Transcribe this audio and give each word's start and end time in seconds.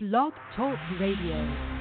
Blog 0.00 0.32
Talk 0.54 0.78
Radio. 1.00 1.77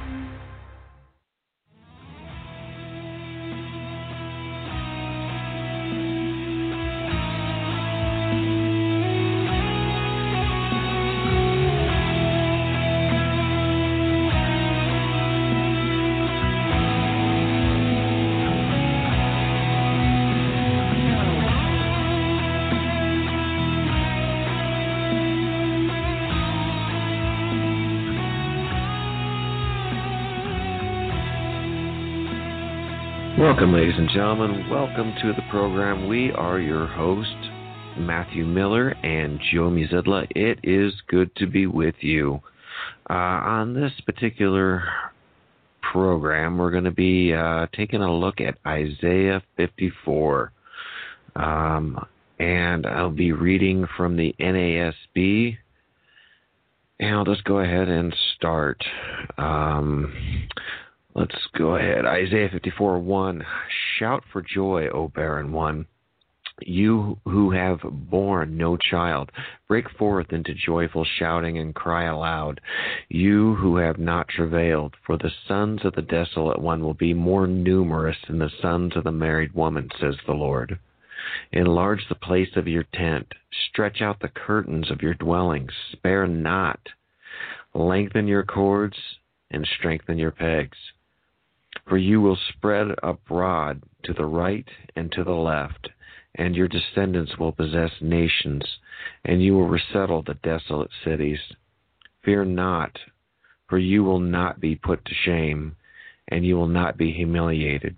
Welcome, 33.58 33.74
ladies 33.74 33.98
and 33.98 34.10
gentlemen. 34.10 34.70
Welcome 34.70 35.16
to 35.20 35.34
the 35.34 35.42
program. 35.50 36.08
We 36.08 36.32
are 36.32 36.60
your 36.60 36.86
hosts, 36.86 37.34
Matthew 37.98 38.46
Miller 38.46 38.90
and 38.90 39.40
Joe 39.52 39.72
Muzidla. 39.72 40.28
It 40.36 40.60
is 40.62 40.94
good 41.08 41.36
to 41.38 41.48
be 41.48 41.66
with 41.66 41.96
you. 42.02 42.40
Uh, 43.10 43.14
on 43.14 43.74
this 43.74 43.92
particular 44.06 44.84
program, 45.92 46.60
we're 46.60 46.70
going 46.70 46.84
to 46.84 46.92
be 46.92 47.34
uh, 47.34 47.66
taking 47.76 48.04
a 48.04 48.16
look 48.16 48.42
at 48.42 48.60
Isaiah 48.68 49.42
54. 49.56 50.52
Um, 51.36 52.06
and 52.38 52.86
I'll 52.86 53.10
be 53.10 53.32
reading 53.32 53.88
from 53.98 54.18
the 54.18 54.36
NASB. 54.40 55.58
And 57.00 57.16
I'll 57.16 57.26
just 57.26 57.44
go 57.44 57.58
ahead 57.62 57.90
and 57.90 58.16
start. 58.36 58.84
Um, 59.40 60.14
Let's 61.18 61.48
go 61.58 61.78
ahead. 61.78 62.06
Isaiah 62.06 62.48
54 62.52 63.00
1. 63.00 63.44
Shout 63.98 64.24
for 64.32 64.44
joy, 64.44 64.88
O 64.90 65.08
barren 65.08 65.52
one. 65.52 65.88
You 66.62 67.18
who 67.26 67.50
have 67.50 67.80
borne 67.84 68.56
no 68.56 68.78
child, 68.78 69.32
break 69.68 69.90
forth 69.98 70.32
into 70.32 70.54
joyful 70.54 71.08
shouting 71.18 71.58
and 71.58 71.74
cry 71.74 72.04
aloud. 72.04 72.62
You 73.10 73.56
who 73.56 73.78
have 73.78 73.98
not 73.98 74.28
travailed, 74.28 74.94
for 75.08 75.18
the 75.18 75.32
sons 75.48 75.82
of 75.84 75.96
the 75.96 76.04
desolate 76.04 76.62
one 76.62 76.84
will 76.84 76.94
be 76.94 77.16
more 77.16 77.48
numerous 77.48 78.18
than 78.28 78.38
the 78.38 78.52
sons 78.62 78.96
of 78.96 79.04
the 79.04 79.12
married 79.12 79.56
woman, 79.56 79.90
says 80.00 80.18
the 80.28 80.34
Lord. 80.34 80.78
Enlarge 81.52 82.08
the 82.10 82.16
place 82.16 82.56
of 82.56 82.68
your 82.68 82.86
tent, 82.94 83.34
stretch 83.70 84.04
out 84.04 84.20
the 84.20 84.28
curtains 84.28 84.92
of 84.92 85.02
your 85.02 85.16
dwellings, 85.16 85.72
spare 85.94 86.28
not. 86.28 86.80
Lengthen 87.74 88.28
your 88.28 88.44
cords 88.44 88.98
and 89.50 89.68
strengthen 89.80 90.20
your 90.20 90.30
pegs. 90.30 90.78
For 91.88 91.98
you 91.98 92.20
will 92.20 92.38
spread 92.50 92.88
abroad 93.02 93.82
to 94.04 94.14
the 94.14 94.26
right 94.26 94.68
and 94.96 95.12
to 95.14 95.24
the 95.24 95.32
left, 95.32 95.90
and 96.36 96.56
your 96.56 96.68
descendants 96.68 97.38
will 97.38 97.54
possess 97.54 97.92
nations, 98.02 98.64
and 99.24 99.42
you 99.42 99.54
will 99.54 99.68
resettle 99.68 100.22
the 100.22 100.36
desolate 100.44 100.92
cities. 101.06 101.40
Fear 102.24 102.46
not, 102.46 102.98
for 103.70 103.78
you 103.78 104.04
will 104.04 104.20
not 104.20 104.60
be 104.60 104.76
put 104.76 105.04
to 105.06 105.14
shame, 105.26 105.76
and 106.28 106.46
you 106.46 106.58
will 106.58 106.68
not 106.68 106.98
be 106.98 107.12
humiliated, 107.12 107.96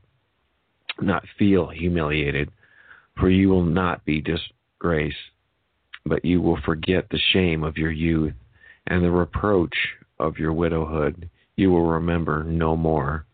not 1.01 1.25
feel 1.37 1.67
humiliated, 1.67 2.51
for 3.19 3.29
you 3.29 3.49
will 3.49 3.65
not 3.65 4.05
be 4.05 4.21
disgraced, 4.21 5.17
but 6.05 6.23
you 6.23 6.41
will 6.41 6.59
forget 6.61 7.09
the 7.09 7.19
shame 7.33 7.63
of 7.63 7.77
your 7.77 7.91
youth, 7.91 8.33
and 8.85 9.03
the 9.03 9.11
reproach 9.11 9.75
of 10.19 10.37
your 10.37 10.53
widowhood 10.53 11.29
you 11.55 11.71
will 11.71 11.87
remember 11.87 12.43
no 12.43 12.75
more. 12.75 13.25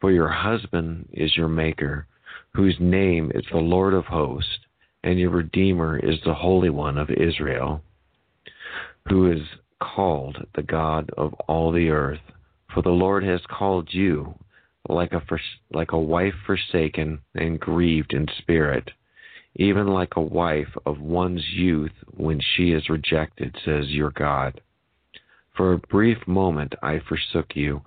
For 0.00 0.10
your 0.12 0.28
husband 0.28 1.08
is 1.12 1.36
your 1.36 1.48
Maker, 1.48 2.06
whose 2.54 2.76
name 2.80 3.32
is 3.34 3.44
the 3.50 3.58
Lord 3.58 3.94
of 3.94 4.04
hosts, 4.04 4.58
and 5.02 5.18
your 5.18 5.30
Redeemer 5.30 5.98
is 5.98 6.18
the 6.24 6.34
Holy 6.34 6.70
One 6.70 6.98
of 6.98 7.10
Israel, 7.10 7.82
who 9.08 9.30
is 9.30 9.42
called 9.80 10.46
the 10.54 10.62
God 10.62 11.10
of 11.16 11.32
all 11.48 11.72
the 11.72 11.90
earth. 11.90 12.20
For 12.74 12.82
the 12.82 12.90
Lord 12.90 13.24
has 13.24 13.40
called 13.48 13.88
you 13.92 14.34
like 14.88 15.12
a, 15.12 15.22
like 15.72 15.92
a 15.92 15.98
wife 15.98 16.34
forsaken 16.44 17.20
and 17.34 17.58
grieved 17.58 18.12
in 18.12 18.26
spirit, 18.38 18.90
even 19.56 19.86
like 19.86 20.16
a 20.16 20.20
wife 20.20 20.72
of 20.84 21.00
one's 21.00 21.44
youth 21.52 21.92
when 22.16 22.40
she 22.54 22.72
is 22.72 22.90
rejected, 22.90 23.56
says 23.64 23.86
your 23.88 24.10
God. 24.10 24.60
For 25.56 25.72
a 25.72 25.78
brief 25.78 26.18
moment 26.26 26.74
I 26.82 27.00
forsook 27.08 27.56
you, 27.56 27.82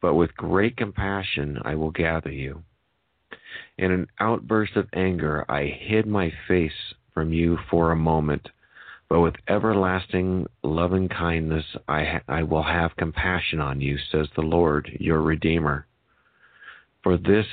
but 0.00 0.14
with 0.14 0.36
great 0.36 0.76
compassion 0.76 1.58
I 1.64 1.74
will 1.74 1.90
gather 1.90 2.30
you. 2.30 2.62
In 3.78 3.92
an 3.92 4.06
outburst 4.18 4.76
of 4.76 4.88
anger, 4.92 5.44
I 5.48 5.64
hid 5.66 6.06
my 6.06 6.32
face 6.46 6.94
from 7.14 7.32
you 7.32 7.58
for 7.70 7.90
a 7.90 7.96
moment, 7.96 8.48
but 9.08 9.20
with 9.20 9.34
everlasting 9.48 10.46
loving 10.62 11.08
kindness 11.08 11.64
I, 11.88 12.04
ha- 12.04 12.22
I 12.28 12.42
will 12.42 12.62
have 12.62 12.96
compassion 12.96 13.60
on 13.60 13.80
you, 13.80 13.98
says 14.10 14.28
the 14.34 14.42
Lord, 14.42 14.90
your 15.00 15.20
Redeemer. 15.20 15.86
For 17.02 17.16
this 17.16 17.46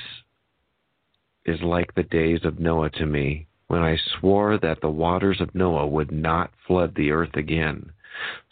is 1.44 1.60
like 1.62 1.94
the 1.94 2.02
days 2.02 2.40
of 2.44 2.60
Noah 2.60 2.90
to 2.90 3.06
me, 3.06 3.46
when 3.68 3.82
I 3.82 3.96
swore 3.96 4.58
that 4.58 4.80
the 4.80 4.90
waters 4.90 5.40
of 5.40 5.54
Noah 5.54 5.86
would 5.86 6.12
not 6.12 6.52
flood 6.66 6.94
the 6.94 7.10
earth 7.10 7.34
again. 7.34 7.92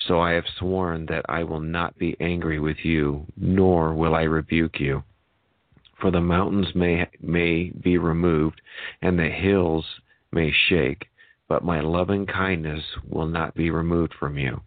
So 0.06 0.20
I 0.20 0.32
have 0.32 0.44
sworn 0.58 1.06
that 1.06 1.24
I 1.28 1.44
will 1.44 1.60
not 1.60 1.98
be 1.98 2.16
angry 2.20 2.60
with 2.60 2.84
you, 2.84 3.26
nor 3.36 3.94
will 3.94 4.14
I 4.14 4.22
rebuke 4.22 4.78
you. 4.78 5.02
For 6.00 6.10
the 6.10 6.20
mountains 6.20 6.74
may, 6.74 7.08
may 7.20 7.70
be 7.70 7.96
removed, 7.96 8.60
and 9.00 9.18
the 9.18 9.30
hills 9.30 9.86
may 10.30 10.52
shake, 10.52 11.08
but 11.48 11.64
my 11.64 11.80
loving 11.80 12.26
kindness 12.26 12.84
will 13.08 13.26
not 13.26 13.54
be 13.54 13.70
removed 13.70 14.12
from 14.18 14.36
you, 14.36 14.60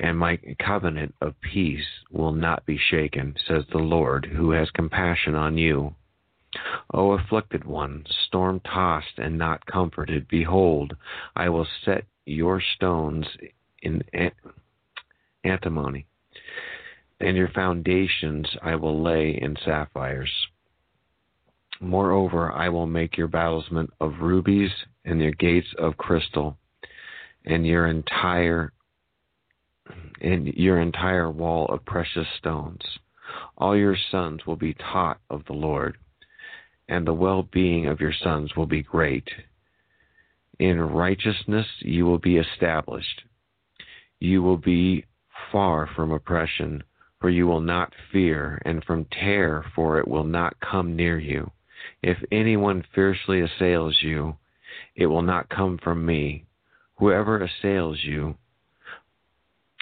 and 0.00 0.18
my 0.18 0.38
covenant 0.58 1.14
of 1.20 1.40
peace 1.40 1.86
will 2.10 2.32
not 2.32 2.64
be 2.64 2.78
shaken, 2.78 3.34
says 3.46 3.64
the 3.70 3.78
Lord, 3.78 4.24
who 4.24 4.52
has 4.52 4.70
compassion 4.70 5.34
on 5.34 5.58
you. 5.58 5.94
O 6.94 7.12
afflicted 7.12 7.64
one, 7.64 8.06
storm 8.26 8.60
tossed 8.60 9.18
and 9.18 9.36
not 9.36 9.66
comforted, 9.66 10.26
behold, 10.28 10.96
I 11.36 11.50
will 11.50 11.66
set 11.84 12.04
your 12.24 12.62
stones 12.76 13.26
in 13.82 14.02
antimony, 15.44 16.06
and 17.20 17.36
your 17.36 17.48
foundations 17.48 18.46
I 18.62 18.76
will 18.76 19.02
lay 19.02 19.38
in 19.40 19.56
sapphires. 19.64 20.30
Moreover, 21.80 22.52
I 22.52 22.68
will 22.68 22.86
make 22.86 23.16
your 23.16 23.28
battlement 23.28 23.90
of 24.00 24.20
rubies 24.20 24.70
and 25.04 25.20
your 25.20 25.32
gates 25.32 25.68
of 25.78 25.96
crystal, 25.96 26.56
and 27.44 27.66
your 27.66 27.86
entire 27.86 28.72
and 30.20 30.48
your 30.48 30.80
entire 30.80 31.30
wall 31.30 31.66
of 31.66 31.84
precious 31.84 32.26
stones. 32.38 32.82
All 33.56 33.76
your 33.76 33.96
sons 34.10 34.44
will 34.46 34.56
be 34.56 34.74
taught 34.74 35.20
of 35.30 35.44
the 35.46 35.54
Lord, 35.54 35.96
and 36.88 37.06
the 37.06 37.14
well 37.14 37.42
being 37.42 37.86
of 37.86 38.00
your 38.00 38.12
sons 38.12 38.54
will 38.56 38.66
be 38.66 38.82
great. 38.82 39.28
In 40.58 40.80
righteousness 40.80 41.66
you 41.80 42.04
will 42.04 42.18
be 42.18 42.36
established. 42.36 43.22
You 44.20 44.42
will 44.42 44.56
be 44.56 45.04
far 45.52 45.86
from 45.86 46.10
oppression, 46.10 46.82
for 47.20 47.30
you 47.30 47.46
will 47.46 47.60
not 47.60 47.92
fear, 48.12 48.60
and 48.64 48.84
from 48.84 49.04
terror, 49.06 49.64
for 49.74 49.98
it 49.98 50.08
will 50.08 50.24
not 50.24 50.58
come 50.60 50.96
near 50.96 51.18
you. 51.18 51.50
If 52.02 52.18
anyone 52.32 52.84
fiercely 52.94 53.40
assails 53.40 54.02
you, 54.02 54.36
it 54.96 55.06
will 55.06 55.22
not 55.22 55.48
come 55.48 55.78
from 55.78 56.04
me. 56.04 56.46
Whoever 56.96 57.40
assails 57.40 58.02
you 58.02 58.36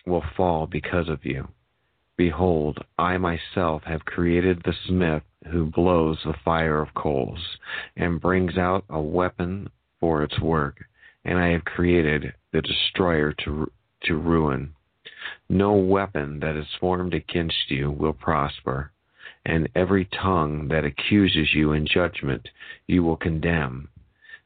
will 0.07 0.25
fall 0.37 0.67
because 0.67 1.09
of 1.09 1.25
you. 1.25 1.49
Behold, 2.17 2.79
I 2.99 3.19
myself 3.19 3.83
have 3.85 4.05
created 4.05 4.63
the 4.63 4.75
smith 4.87 5.23
who 5.51 5.67
blows 5.67 6.19
the 6.25 6.35
fire 6.45 6.81
of 6.81 6.95
coals, 6.95 7.59
and 7.97 8.21
brings 8.21 8.57
out 8.57 8.85
a 8.89 9.01
weapon 9.01 9.71
for 10.01 10.23
its 10.23 10.39
work, 10.41 10.85
and 11.25 11.39
I 11.39 11.49
have 11.49 11.65
created 11.65 12.35
the 12.53 12.63
destroyer 12.63 13.33
to 13.45 13.71
to 14.07 14.17
ruin. 14.17 14.75
No 15.49 15.75
weapon 15.75 16.41
that 16.41 16.57
is 16.57 16.67
formed 16.81 17.15
against 17.15 17.71
you 17.71 17.91
will 17.91 18.13
prosper, 18.13 18.91
and 19.45 19.69
every 19.75 20.05
tongue 20.07 20.69
that 20.69 20.85
accuses 20.85 21.55
you 21.55 21.73
in 21.73 21.87
judgment 21.87 22.49
you 22.87 23.03
will 23.03 23.17
condemn. 23.17 23.89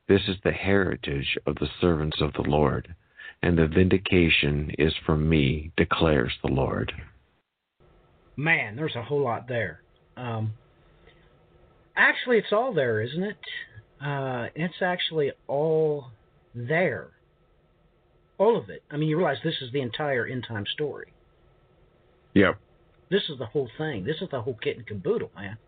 This 0.08 0.22
is 0.28 0.36
the 0.42 0.52
heritage 0.52 1.38
of 1.46 1.54
the 1.56 1.68
servants 1.80 2.20
of 2.20 2.32
the 2.32 2.48
Lord, 2.48 2.94
and 3.42 3.56
the 3.56 3.66
vindication 3.66 4.72
is 4.78 4.92
from 5.06 5.28
me, 5.28 5.70
declares 5.76 6.32
the 6.42 6.52
Lord. 6.52 6.92
Man, 8.36 8.76
there's 8.76 8.96
a 8.96 9.02
whole 9.02 9.22
lot 9.22 9.48
there. 9.48 9.82
Um, 10.16 10.52
actually, 11.96 12.38
it's 12.38 12.52
all 12.52 12.72
there, 12.72 13.00
isn't 13.00 13.22
it? 13.22 13.36
Uh, 14.04 14.48
it's 14.54 14.82
actually 14.82 15.32
all 15.46 16.06
there 16.54 17.10
all 18.40 18.56
of 18.56 18.70
it. 18.70 18.82
I 18.90 18.96
mean, 18.96 19.10
you 19.10 19.18
realize 19.18 19.36
this 19.44 19.60
is 19.60 19.70
the 19.70 19.82
entire 19.82 20.26
end 20.26 20.46
time 20.48 20.64
story. 20.72 21.12
Yeah. 22.34 22.54
This 23.10 23.22
is 23.28 23.38
the 23.38 23.46
whole 23.46 23.68
thing. 23.76 24.04
This 24.04 24.16
is 24.22 24.28
the 24.30 24.40
whole 24.40 24.56
kit 24.60 24.78
and 24.78 24.86
caboodle, 24.86 25.30
man. 25.36 25.58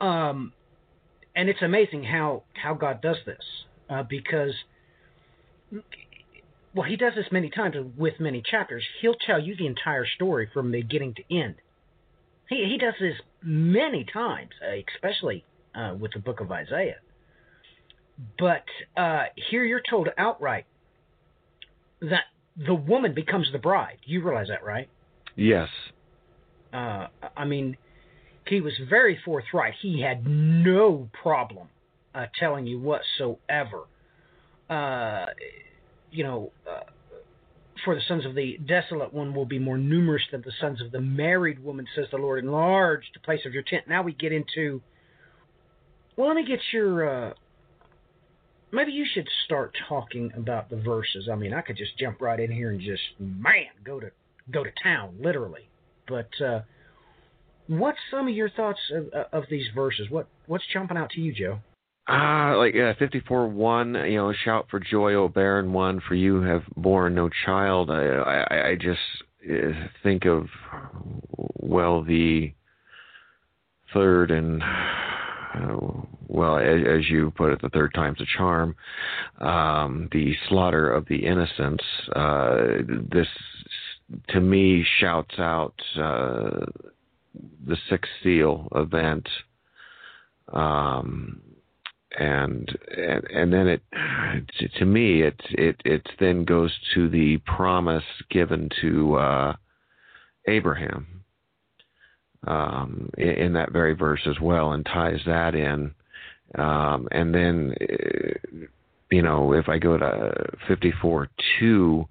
Um, 0.00 0.52
and 1.36 1.48
it's 1.50 1.60
amazing 1.60 2.04
how 2.04 2.44
how 2.54 2.74
God 2.74 3.02
does 3.02 3.18
this 3.26 3.44
uh, 3.90 4.02
because 4.04 4.54
well, 6.74 6.88
He 6.88 6.96
does 6.96 7.12
this 7.14 7.26
many 7.30 7.50
times 7.50 7.76
with 7.96 8.14
many 8.18 8.42
chapters. 8.42 8.82
He'll 9.02 9.14
tell 9.26 9.38
you 9.38 9.54
the 9.54 9.66
entire 9.66 10.06
story 10.06 10.48
from 10.52 10.72
beginning 10.72 11.14
to 11.14 11.36
end. 11.36 11.56
He 12.48 12.64
he 12.70 12.78
does 12.78 12.94
this 12.98 13.16
many 13.42 14.06
times, 14.10 14.50
uh, 14.66 14.80
especially 14.96 15.44
uh, 15.74 15.94
with 15.98 16.12
the 16.12 16.20
book 16.20 16.40
of 16.40 16.50
Isaiah. 16.50 17.00
But 18.38 18.64
uh, 18.96 19.24
here 19.50 19.64
you're 19.64 19.82
told 19.88 20.08
outright 20.16 20.64
that 22.00 22.24
the 22.56 22.74
woman 22.74 23.14
becomes 23.14 23.48
the 23.52 23.58
bride. 23.58 23.98
You 24.04 24.22
realize 24.22 24.48
that, 24.48 24.64
right? 24.64 24.88
Yes. 25.36 25.68
Uh, 26.72 27.08
I 27.36 27.44
mean, 27.44 27.76
he 28.46 28.60
was 28.60 28.72
very 28.88 29.18
forthright. 29.24 29.74
He 29.80 30.00
had 30.00 30.26
no 30.26 31.08
problem 31.22 31.68
uh, 32.14 32.26
telling 32.38 32.66
you 32.66 32.80
whatsoever. 32.80 33.84
Uh, 34.68 35.26
you 36.10 36.24
know, 36.24 36.52
uh, 36.68 36.80
for 37.84 37.94
the 37.94 38.02
sons 38.06 38.26
of 38.26 38.34
the 38.34 38.58
desolate 38.66 39.12
one 39.12 39.34
will 39.34 39.46
be 39.46 39.58
more 39.58 39.78
numerous 39.78 40.22
than 40.30 40.42
the 40.42 40.52
sons 40.60 40.82
of 40.82 40.92
the 40.92 41.00
married 41.00 41.62
woman, 41.62 41.86
says 41.94 42.06
the 42.10 42.18
Lord. 42.18 42.44
Enlarge 42.44 43.04
the 43.14 43.20
place 43.20 43.40
of 43.46 43.54
your 43.54 43.62
tent. 43.62 43.84
Now 43.88 44.02
we 44.02 44.12
get 44.12 44.32
into. 44.32 44.82
Well, 46.16 46.28
let 46.28 46.36
me 46.36 46.44
get 46.46 46.60
your. 46.72 47.34
Uh, 48.72 48.76
maybe 48.76 48.92
you 48.92 49.06
should 49.12 49.28
start 49.44 49.74
talking 49.88 50.32
about 50.36 50.70
the 50.70 50.76
verses. 50.76 51.28
I 51.30 51.34
mean, 51.34 51.52
I 51.52 51.60
could 51.60 51.76
just 51.76 51.98
jump 51.98 52.20
right 52.20 52.38
in 52.38 52.50
here 52.50 52.70
and 52.70 52.80
just 52.80 53.02
man 53.18 53.66
go 53.84 54.00
to 54.00 54.10
go 54.50 54.64
to 54.64 54.70
town, 54.82 55.16
literally. 55.20 55.68
But 56.08 56.28
uh, 56.44 56.60
what's 57.66 57.98
some 58.10 58.28
of 58.28 58.34
your 58.34 58.50
thoughts 58.50 58.80
of, 58.92 59.08
of 59.32 59.44
these 59.50 59.66
verses? 59.74 60.08
What 60.10 60.26
what's 60.46 60.64
jumping 60.72 60.96
out 60.96 61.10
to 61.10 61.20
you, 61.20 61.32
Joe? 61.32 61.60
Ah, 62.12 62.52
uh, 62.52 62.58
like 62.58 62.74
uh, 62.74 62.94
54 62.98 63.48
1, 63.48 63.94
you 63.94 64.16
know, 64.16 64.32
shout 64.44 64.66
for 64.68 64.80
joy, 64.80 65.14
O 65.14 65.28
barren 65.28 65.72
one, 65.72 66.00
for 66.08 66.16
you 66.16 66.42
have 66.42 66.62
borne 66.76 67.14
no 67.14 67.30
child. 67.46 67.88
I, 67.88 68.04
I, 68.50 68.68
I 68.70 68.74
just 68.74 68.98
uh, 69.48 69.86
think 70.02 70.24
of, 70.24 70.46
well, 71.36 72.02
the 72.02 72.52
third 73.94 74.32
and, 74.32 74.60
uh, 74.62 76.02
well, 76.30 76.58
as, 76.58 76.80
as, 76.86 77.10
you 77.10 77.32
put 77.36 77.52
it, 77.52 77.60
the 77.60 77.68
third 77.70 77.92
time's 77.94 78.20
a 78.20 78.26
charm, 78.38 78.76
um, 79.40 80.08
the 80.12 80.34
slaughter 80.48 80.90
of 80.90 81.06
the 81.08 81.26
innocents. 81.26 81.84
Uh, 82.14 82.56
this, 83.12 83.26
to 84.28 84.40
me, 84.40 84.84
shouts 85.00 85.38
out 85.38 85.74
uh, 85.96 86.66
the 87.66 87.76
sixth 87.88 88.10
seal 88.22 88.68
event. 88.74 89.28
Um, 90.52 91.40
and 92.18 92.76
and 92.96 93.24
and 93.24 93.52
then 93.52 93.68
it 93.68 93.82
to, 94.78 94.84
me 94.84 95.22
it 95.22 95.40
it 95.50 95.80
it 95.84 96.08
then 96.18 96.44
goes 96.44 96.72
to 96.92 97.08
the 97.08 97.38
promise 97.46 98.02
given 98.30 98.68
to 98.80 99.14
uh, 99.14 99.54
Abraham 100.48 101.22
um, 102.46 103.10
in, 103.16 103.28
in, 103.28 103.52
that 103.52 103.70
very 103.72 103.94
verse 103.94 104.26
as 104.26 104.40
well, 104.40 104.72
and 104.72 104.84
ties 104.84 105.20
that 105.26 105.54
in. 105.54 105.94
Um, 106.56 107.08
and 107.12 107.34
then, 107.34 107.74
uh, 107.80 108.66
you 109.10 109.22
know, 109.22 109.52
if 109.52 109.68
I 109.68 109.78
go 109.78 109.98
to 109.98 110.32
54 110.68 111.28
2, 111.60 112.08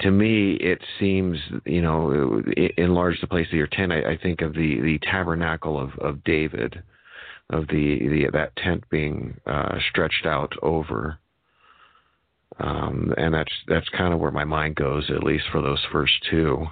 to 0.00 0.10
me, 0.10 0.54
it 0.54 0.80
seems, 0.98 1.38
you 1.64 1.82
know, 1.82 2.42
enlarge 2.76 3.20
the 3.20 3.26
place 3.26 3.46
of 3.48 3.54
your 3.54 3.68
tent. 3.68 3.92
I, 3.92 4.12
I 4.12 4.18
think 4.20 4.40
of 4.40 4.54
the, 4.54 4.80
the 4.80 4.98
tabernacle 5.02 5.78
of, 5.78 5.90
of 6.00 6.24
David 6.24 6.82
of 7.50 7.66
the, 7.68 7.98
the 8.08 8.30
that 8.32 8.56
tent 8.56 8.84
being 8.90 9.38
uh, 9.46 9.76
stretched 9.90 10.26
out 10.26 10.52
over. 10.62 11.18
Um, 12.58 13.12
and 13.16 13.34
that's 13.34 13.52
that's 13.66 13.88
kind 13.90 14.14
of 14.14 14.20
where 14.20 14.30
my 14.30 14.44
mind 14.44 14.76
goes, 14.76 15.10
at 15.10 15.24
least 15.24 15.44
for 15.50 15.60
those 15.60 15.80
first 15.90 16.12
two. 16.30 16.66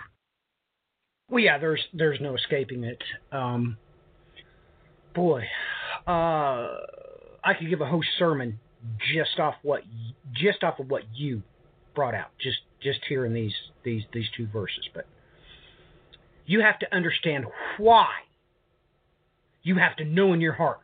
Well, 1.29 1.43
yeah, 1.43 1.59
there's 1.59 1.83
there's 1.93 2.21
no 2.21 2.37
escaping 2.37 2.85
it. 2.85 3.03
Um, 3.33 3.77
boy, 5.15 5.43
uh, 6.07 6.77
I 7.45 7.55
could 7.59 7.69
give 7.69 7.81
a 7.81 7.87
whole 7.87 8.05
sermon 8.19 8.59
just 9.15 9.39
off 9.39 9.55
what 9.63 9.83
just 10.35 10.65
off 10.65 10.79
of 10.79 10.91
what 10.91 11.03
you 11.15 11.43
brought 11.95 12.15
out, 12.15 12.31
just 12.41 12.59
just 12.83 13.01
hearing 13.09 13.33
these 13.33 13.55
these 13.85 14.03
these 14.13 14.27
two 14.37 14.47
verses. 14.47 14.89
But 14.95 15.07
you 16.47 16.61
have 16.61 16.79
to 16.81 16.95
understand 16.95 17.47
why 17.79 18.09
you 19.63 19.77
have 19.77 19.97
to 19.97 20.05
know 20.05 20.33
in 20.33 20.41
your 20.41 20.55
heart 20.55 20.81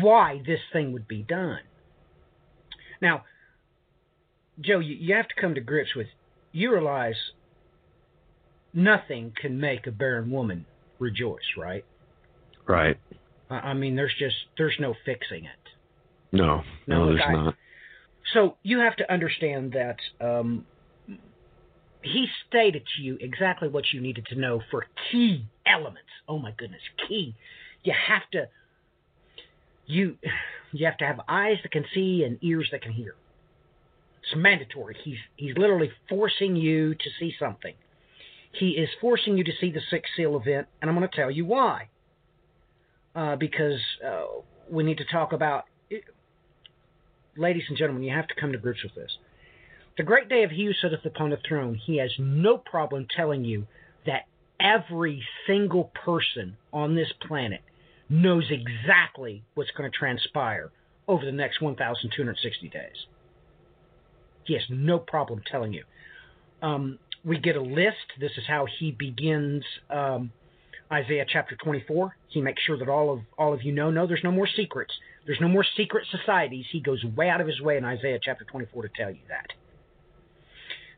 why 0.00 0.42
this 0.46 0.60
thing 0.72 0.92
would 0.92 1.06
be 1.06 1.22
done. 1.22 1.60
Now, 3.00 3.24
Joe, 4.60 4.78
you, 4.78 4.94
you 4.94 5.14
have 5.14 5.28
to 5.28 5.34
come 5.40 5.54
to 5.54 5.60
grips 5.60 5.94
with 5.94 6.06
you 6.52 6.72
realize 6.72 7.16
nothing 8.74 9.32
can 9.40 9.58
make 9.58 9.86
a 9.86 9.90
barren 9.90 10.30
woman 10.30 10.66
rejoice, 10.98 11.40
right? 11.56 11.84
Right. 12.66 12.98
I 13.56 13.74
mean, 13.74 13.96
there's 13.96 14.14
just 14.18 14.36
there's 14.56 14.76
no 14.78 14.94
fixing 15.04 15.44
it. 15.44 15.50
No, 16.32 16.62
no, 16.86 16.98
no 16.98 17.06
there's 17.06 17.20
I, 17.26 17.32
not. 17.32 17.54
So 18.34 18.56
you 18.62 18.80
have 18.80 18.96
to 18.96 19.12
understand 19.12 19.72
that 19.72 19.96
um, 20.20 20.64
he 22.02 22.26
stated 22.48 22.82
to 22.96 23.02
you 23.02 23.18
exactly 23.20 23.68
what 23.68 23.84
you 23.92 24.00
needed 24.00 24.26
to 24.26 24.34
know 24.36 24.60
for 24.70 24.86
key 25.10 25.46
elements. 25.66 26.08
Oh 26.28 26.38
my 26.38 26.52
goodness, 26.52 26.82
key 27.08 27.34
you 27.82 27.92
have 28.08 28.28
to 28.32 28.48
you 29.86 30.16
you 30.72 30.86
have 30.86 30.96
to 30.98 31.06
have 31.06 31.20
eyes 31.28 31.58
that 31.62 31.72
can 31.72 31.84
see 31.94 32.24
and 32.24 32.38
ears 32.42 32.68
that 32.72 32.82
can 32.82 32.92
hear. 32.92 33.14
It's 34.22 34.36
mandatory. 34.36 34.96
He's 35.02 35.18
he's 35.36 35.56
literally 35.56 35.90
forcing 36.08 36.56
you 36.56 36.94
to 36.94 37.10
see 37.18 37.34
something. 37.38 37.74
He 38.52 38.70
is 38.70 38.88
forcing 39.00 39.36
you 39.36 39.44
to 39.44 39.52
see 39.60 39.70
the 39.70 39.80
six 39.90 40.10
seal 40.16 40.36
event, 40.36 40.68
and 40.80 40.90
I'm 40.90 40.96
going 40.96 41.08
to 41.08 41.16
tell 41.16 41.30
you 41.30 41.44
why. 41.46 41.88
Uh, 43.14 43.36
because 43.36 43.80
uh, 44.06 44.24
we 44.70 44.82
need 44.82 44.98
to 44.98 45.04
talk 45.04 45.32
about, 45.32 45.64
it. 45.90 46.02
ladies 47.36 47.64
and 47.68 47.76
gentlemen, 47.76 48.02
you 48.02 48.14
have 48.14 48.26
to 48.26 48.34
come 48.40 48.52
to 48.52 48.58
grips 48.58 48.82
with 48.82 48.94
this. 48.94 49.18
The 49.98 50.02
great 50.02 50.30
day 50.30 50.44
of 50.44 50.50
He 50.50 50.64
who 50.64 50.72
sitteth 50.72 51.04
upon 51.04 51.30
the 51.30 51.38
throne, 51.46 51.74
He 51.74 51.98
has 51.98 52.10
no 52.18 52.56
problem 52.56 53.06
telling 53.14 53.44
you 53.44 53.66
that 54.06 54.22
every 54.58 55.22
single 55.46 55.90
person 56.04 56.56
on 56.72 56.94
this 56.94 57.12
planet 57.26 57.60
knows 58.08 58.50
exactly 58.50 59.44
what's 59.54 59.70
going 59.72 59.90
to 59.90 59.96
transpire 59.96 60.70
over 61.08 61.24
the 61.24 61.32
next 61.32 61.60
1,260 61.60 62.68
days. 62.68 63.06
He 64.44 64.54
has 64.54 64.62
no 64.70 64.98
problem 64.98 65.42
telling 65.50 65.72
you. 65.72 65.84
Um, 66.62 66.98
we 67.24 67.38
get 67.38 67.56
a 67.56 67.60
list. 67.60 68.18
This 68.20 68.32
is 68.36 68.44
how 68.46 68.66
he 68.78 68.90
begins 68.90 69.64
um, 69.90 70.32
Isaiah 70.92 71.24
chapter 71.26 71.56
24. 71.56 72.14
He 72.28 72.40
makes 72.42 72.62
sure 72.62 72.76
that 72.76 72.88
all 72.88 73.12
of 73.12 73.20
all 73.38 73.54
of 73.54 73.62
you 73.62 73.72
know. 73.72 73.90
No, 73.90 74.06
there's 74.06 74.24
no 74.24 74.30
more 74.30 74.48
secrets. 74.56 74.92
There's 75.26 75.40
no 75.40 75.48
more 75.48 75.64
secret 75.76 76.06
societies. 76.10 76.66
He 76.70 76.80
goes 76.80 77.02
way 77.04 77.28
out 77.28 77.40
of 77.40 77.46
his 77.46 77.60
way 77.60 77.76
in 77.76 77.84
Isaiah 77.84 78.18
chapter 78.22 78.44
24 78.44 78.82
to 78.82 78.88
tell 78.96 79.10
you 79.10 79.20
that. 79.28 79.46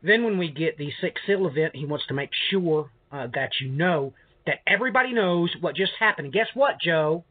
Then, 0.03 0.23
when 0.23 0.37
we 0.37 0.49
get 0.49 0.77
the 0.77 0.91
six 1.01 1.21
seal 1.25 1.47
event, 1.47 1.75
he 1.75 1.85
wants 1.85 2.05
to 2.07 2.13
make 2.13 2.29
sure 2.49 2.89
uh, 3.11 3.27
that 3.33 3.51
you 3.61 3.69
know 3.69 4.13
that 4.45 4.59
everybody 4.67 5.13
knows 5.13 5.49
what 5.61 5.75
just 5.75 5.93
happened. 5.99 6.25
And 6.25 6.33
guess 6.33 6.47
what, 6.53 6.79
Joe? 6.79 7.23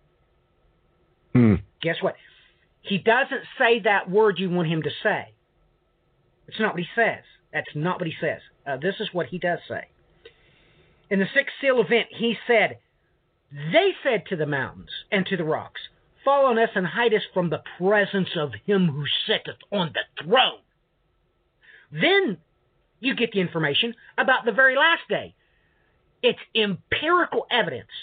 Hmm. 1.34 1.56
Guess 1.82 1.96
what? 2.00 2.16
He 2.82 2.98
doesn't 2.98 3.42
say 3.58 3.80
that 3.80 4.10
word 4.10 4.38
you 4.38 4.50
want 4.50 4.68
him 4.68 4.82
to 4.82 4.90
say. 5.02 5.32
It's 6.48 6.60
not 6.60 6.74
what 6.74 6.80
he 6.80 6.88
says. 6.94 7.22
That's 7.52 7.68
not 7.74 8.00
what 8.00 8.06
he 8.06 8.14
says. 8.20 8.40
Uh, 8.66 8.76
this 8.76 8.96
is 9.00 9.08
what 9.12 9.26
he 9.26 9.38
does 9.38 9.58
say. 9.68 9.86
In 11.14 11.20
the 11.20 11.26
sixth 11.32 11.54
seal 11.60 11.80
event, 11.80 12.08
he 12.10 12.36
said, 12.44 12.78
They 13.52 13.92
said 14.02 14.26
to 14.26 14.36
the 14.36 14.46
mountains 14.46 14.90
and 15.12 15.24
to 15.26 15.36
the 15.36 15.44
rocks, 15.44 15.80
Fall 16.24 16.46
on 16.46 16.58
us 16.58 16.70
and 16.74 16.84
hide 16.84 17.14
us 17.14 17.22
from 17.32 17.50
the 17.50 17.62
presence 17.78 18.30
of 18.36 18.50
him 18.66 18.88
who 18.88 19.04
sitteth 19.24 19.60
on 19.70 19.92
the 19.94 20.24
throne. 20.24 20.58
Then 21.92 22.38
you 22.98 23.14
get 23.14 23.30
the 23.30 23.40
information 23.40 23.94
about 24.18 24.44
the 24.44 24.50
very 24.50 24.74
last 24.74 25.02
day 25.08 25.36
it's 26.20 26.40
empirical 26.52 27.46
evidence 27.48 27.94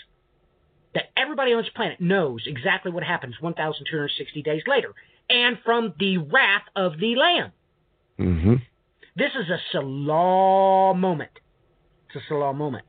that 0.93 1.11
everybody 1.17 1.51
on 1.51 1.61
this 1.63 1.71
planet 1.75 1.99
knows 1.99 2.43
exactly 2.45 2.93
what 2.93 3.03
happens 3.03 3.35
1,260 3.41 4.41
days 4.41 4.61
later, 4.67 4.93
and 5.29 5.57
from 5.65 5.95
the 5.99 6.17
wrath 6.17 6.63
of 6.77 6.97
the 6.97 7.15
Lamb. 7.17 7.51
Mm-hmm. 8.17 8.55
This 9.17 9.31
is 9.35 9.49
a 9.49 9.57
Selah 9.73 10.93
moment. 10.93 11.31
It's 12.07 12.23
a 12.23 12.27
Selah 12.29 12.53
moment. 12.53 12.85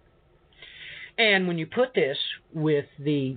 And 1.18 1.46
when 1.46 1.58
you 1.58 1.66
put 1.66 1.94
this 1.94 2.16
with 2.54 2.86
the 2.98 3.36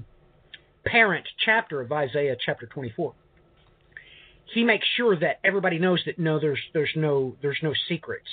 parent 0.85 1.27
chapter 1.45 1.81
of 1.81 1.91
Isaiah 1.91 2.35
chapter 2.43 2.65
24, 2.67 3.13
he 4.53 4.63
makes 4.63 4.85
sure 4.95 5.17
that 5.19 5.39
everybody 5.43 5.79
knows 5.79 6.01
that 6.05 6.17
no, 6.19 6.39
there's 6.39 6.59
there's 6.73 6.91
no 6.95 7.35
there's 7.41 7.57
no 7.63 7.73
secrets 7.89 8.27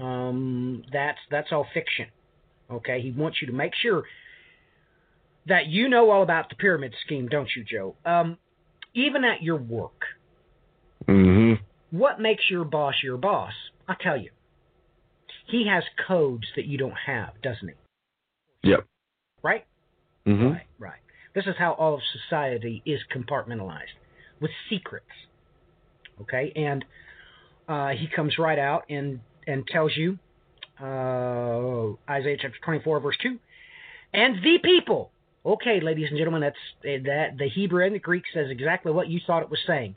Um, 0.00 0.82
that's 0.92 1.18
that's 1.30 1.52
all 1.52 1.66
fiction. 1.74 2.06
Okay, 2.70 3.00
he 3.00 3.10
wants 3.12 3.38
you 3.40 3.46
to 3.48 3.52
make 3.52 3.72
sure 3.80 4.04
that 5.46 5.66
you 5.66 5.88
know 5.88 6.10
all 6.10 6.22
about 6.22 6.48
the 6.48 6.54
pyramid 6.56 6.94
scheme, 7.04 7.28
don't 7.28 7.48
you, 7.54 7.62
Joe? 7.64 7.94
Um, 8.04 8.38
even 8.94 9.24
at 9.24 9.42
your 9.42 9.56
work, 9.58 10.02
Mm-hmm. 11.06 11.62
what 11.96 12.18
makes 12.18 12.44
your 12.50 12.64
boss 12.64 12.94
your 13.02 13.18
boss? 13.18 13.52
I'll 13.86 13.96
tell 13.96 14.16
you. 14.16 14.30
He 15.46 15.66
has 15.68 15.84
codes 16.08 16.46
that 16.56 16.64
you 16.64 16.78
don't 16.78 16.96
have, 17.06 17.40
doesn't 17.42 17.68
he? 17.68 17.74
Yep. 18.64 18.86
Right? 19.42 19.64
Mm-hmm. 20.26 20.52
Right, 20.52 20.66
right. 20.78 21.00
This 21.34 21.46
is 21.46 21.54
how 21.58 21.72
all 21.72 21.94
of 21.94 22.00
society 22.28 22.82
is 22.86 23.00
compartmentalized 23.14 23.96
with 24.40 24.50
secrets. 24.70 25.06
Okay, 26.22 26.52
and 26.54 26.84
uh, 27.68 27.88
he 27.88 28.08
comes 28.14 28.38
right 28.38 28.58
out 28.58 28.84
and 28.88 29.20
and 29.46 29.66
tells 29.66 29.92
you, 29.96 30.18
uh, 30.80 31.92
Isaiah 32.10 32.36
chapter 32.40 32.58
24, 32.64 33.00
verse 33.00 33.16
2, 33.22 33.38
and 34.12 34.36
the 34.42 34.58
people. 34.62 35.10
Okay, 35.44 35.80
ladies 35.80 36.06
and 36.08 36.16
gentlemen, 36.16 36.40
that's 36.40 37.04
that 37.04 37.36
the 37.36 37.48
Hebrew 37.48 37.84
and 37.84 37.94
the 37.94 37.98
Greek 37.98 38.24
says 38.32 38.46
exactly 38.48 38.92
what 38.92 39.08
you 39.08 39.20
thought 39.26 39.42
it 39.42 39.50
was 39.50 39.60
saying. 39.66 39.94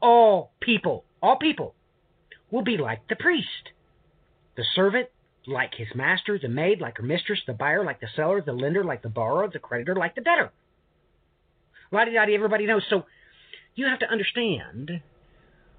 All 0.00 0.52
people, 0.60 1.04
all 1.20 1.36
people, 1.36 1.74
will 2.50 2.62
be 2.62 2.76
like 2.76 3.08
the 3.08 3.16
priest, 3.16 3.72
the 4.56 4.64
servant 4.74 5.08
like 5.46 5.74
his 5.74 5.88
master, 5.94 6.38
the 6.38 6.48
maid 6.48 6.80
like 6.80 6.96
her 6.98 7.02
mistress, 7.02 7.40
the 7.46 7.52
buyer 7.52 7.84
like 7.84 8.00
the 8.00 8.08
seller, 8.16 8.40
the 8.40 8.52
lender 8.52 8.84
like 8.84 9.02
the 9.02 9.08
borrower, 9.08 9.48
the 9.52 9.58
creditor 9.58 9.94
like 9.94 10.14
the 10.14 10.20
debtor. 10.20 10.50
La 11.92 12.04
di 12.04 12.16
everybody 12.16 12.66
knows. 12.66 12.82
So 12.88 13.04
you 13.74 13.86
have 13.86 13.98
to 14.00 14.10
understand 14.10 15.02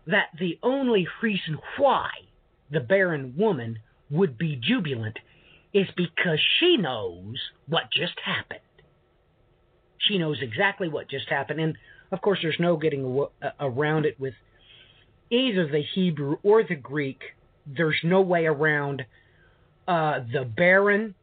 that 0.08 0.28
the 0.40 0.60
only 0.62 1.08
reason 1.22 1.58
why 1.78 2.10
the 2.72 2.80
barren 2.80 3.34
woman 3.38 3.80
would 4.10 4.38
be 4.38 4.56
jubilant 4.56 5.18
is 5.74 5.88
because 5.98 6.40
she 6.60 6.78
knows 6.78 7.36
what 7.68 7.92
just 7.92 8.14
happened. 8.24 8.60
She 9.98 10.18
knows 10.18 10.38
exactly 10.42 10.88
what 10.88 11.10
just 11.10 11.28
happened. 11.30 11.60
And 11.60 11.76
of 12.12 12.22
course, 12.22 12.40
there's 12.42 12.60
no 12.60 12.78
getting 12.78 13.26
uh, 13.42 13.50
around 13.60 14.06
it 14.06 14.20
with 14.20 14.36
either 15.30 15.68
the 15.68 15.84
Hebrew 15.96 16.38
or 16.44 16.64
the 16.64 16.76
Greek. 16.76 17.20
There's 17.66 18.00
no 18.04 18.22
way 18.22 18.46
around 18.46 19.06
uh, 19.88 20.20
the 20.32 20.46
barren 20.46 21.16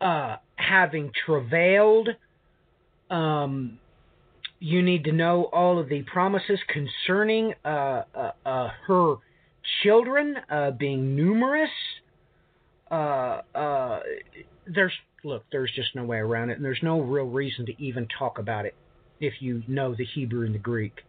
uh, 0.00 0.36
having 0.56 1.12
travailed. 1.24 2.08
Um, 3.10 3.78
you 4.58 4.82
need 4.82 5.04
to 5.04 5.12
know 5.12 5.44
all 5.52 5.78
of 5.78 5.88
the 5.88 6.02
promises 6.02 6.58
concerning 6.68 7.54
uh, 7.64 8.02
uh, 8.14 8.30
uh, 8.46 8.68
her 8.86 9.16
children 9.82 10.36
uh, 10.50 10.70
being 10.70 11.16
numerous. 11.16 11.70
There's 12.90 14.92
look, 15.24 15.44
there's 15.50 15.72
just 15.74 15.94
no 15.94 16.04
way 16.04 16.18
around 16.18 16.50
it, 16.50 16.56
and 16.56 16.64
there's 16.64 16.82
no 16.82 17.00
real 17.00 17.26
reason 17.26 17.66
to 17.66 17.82
even 17.82 18.06
talk 18.18 18.38
about 18.38 18.66
it 18.66 18.74
if 19.20 19.34
you 19.40 19.62
know 19.66 19.94
the 19.94 20.04
Hebrew 20.04 20.46
and 20.46 20.54
the 20.54 20.60
Greek. 20.60 21.00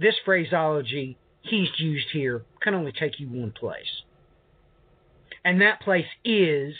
This 0.00 0.14
phraseology 0.24 1.16
he's 1.42 1.68
used 1.78 2.08
here 2.12 2.42
can 2.60 2.74
only 2.74 2.92
take 2.92 3.20
you 3.20 3.28
one 3.28 3.52
place, 3.52 4.02
and 5.44 5.60
that 5.60 5.80
place 5.80 6.06
is 6.24 6.74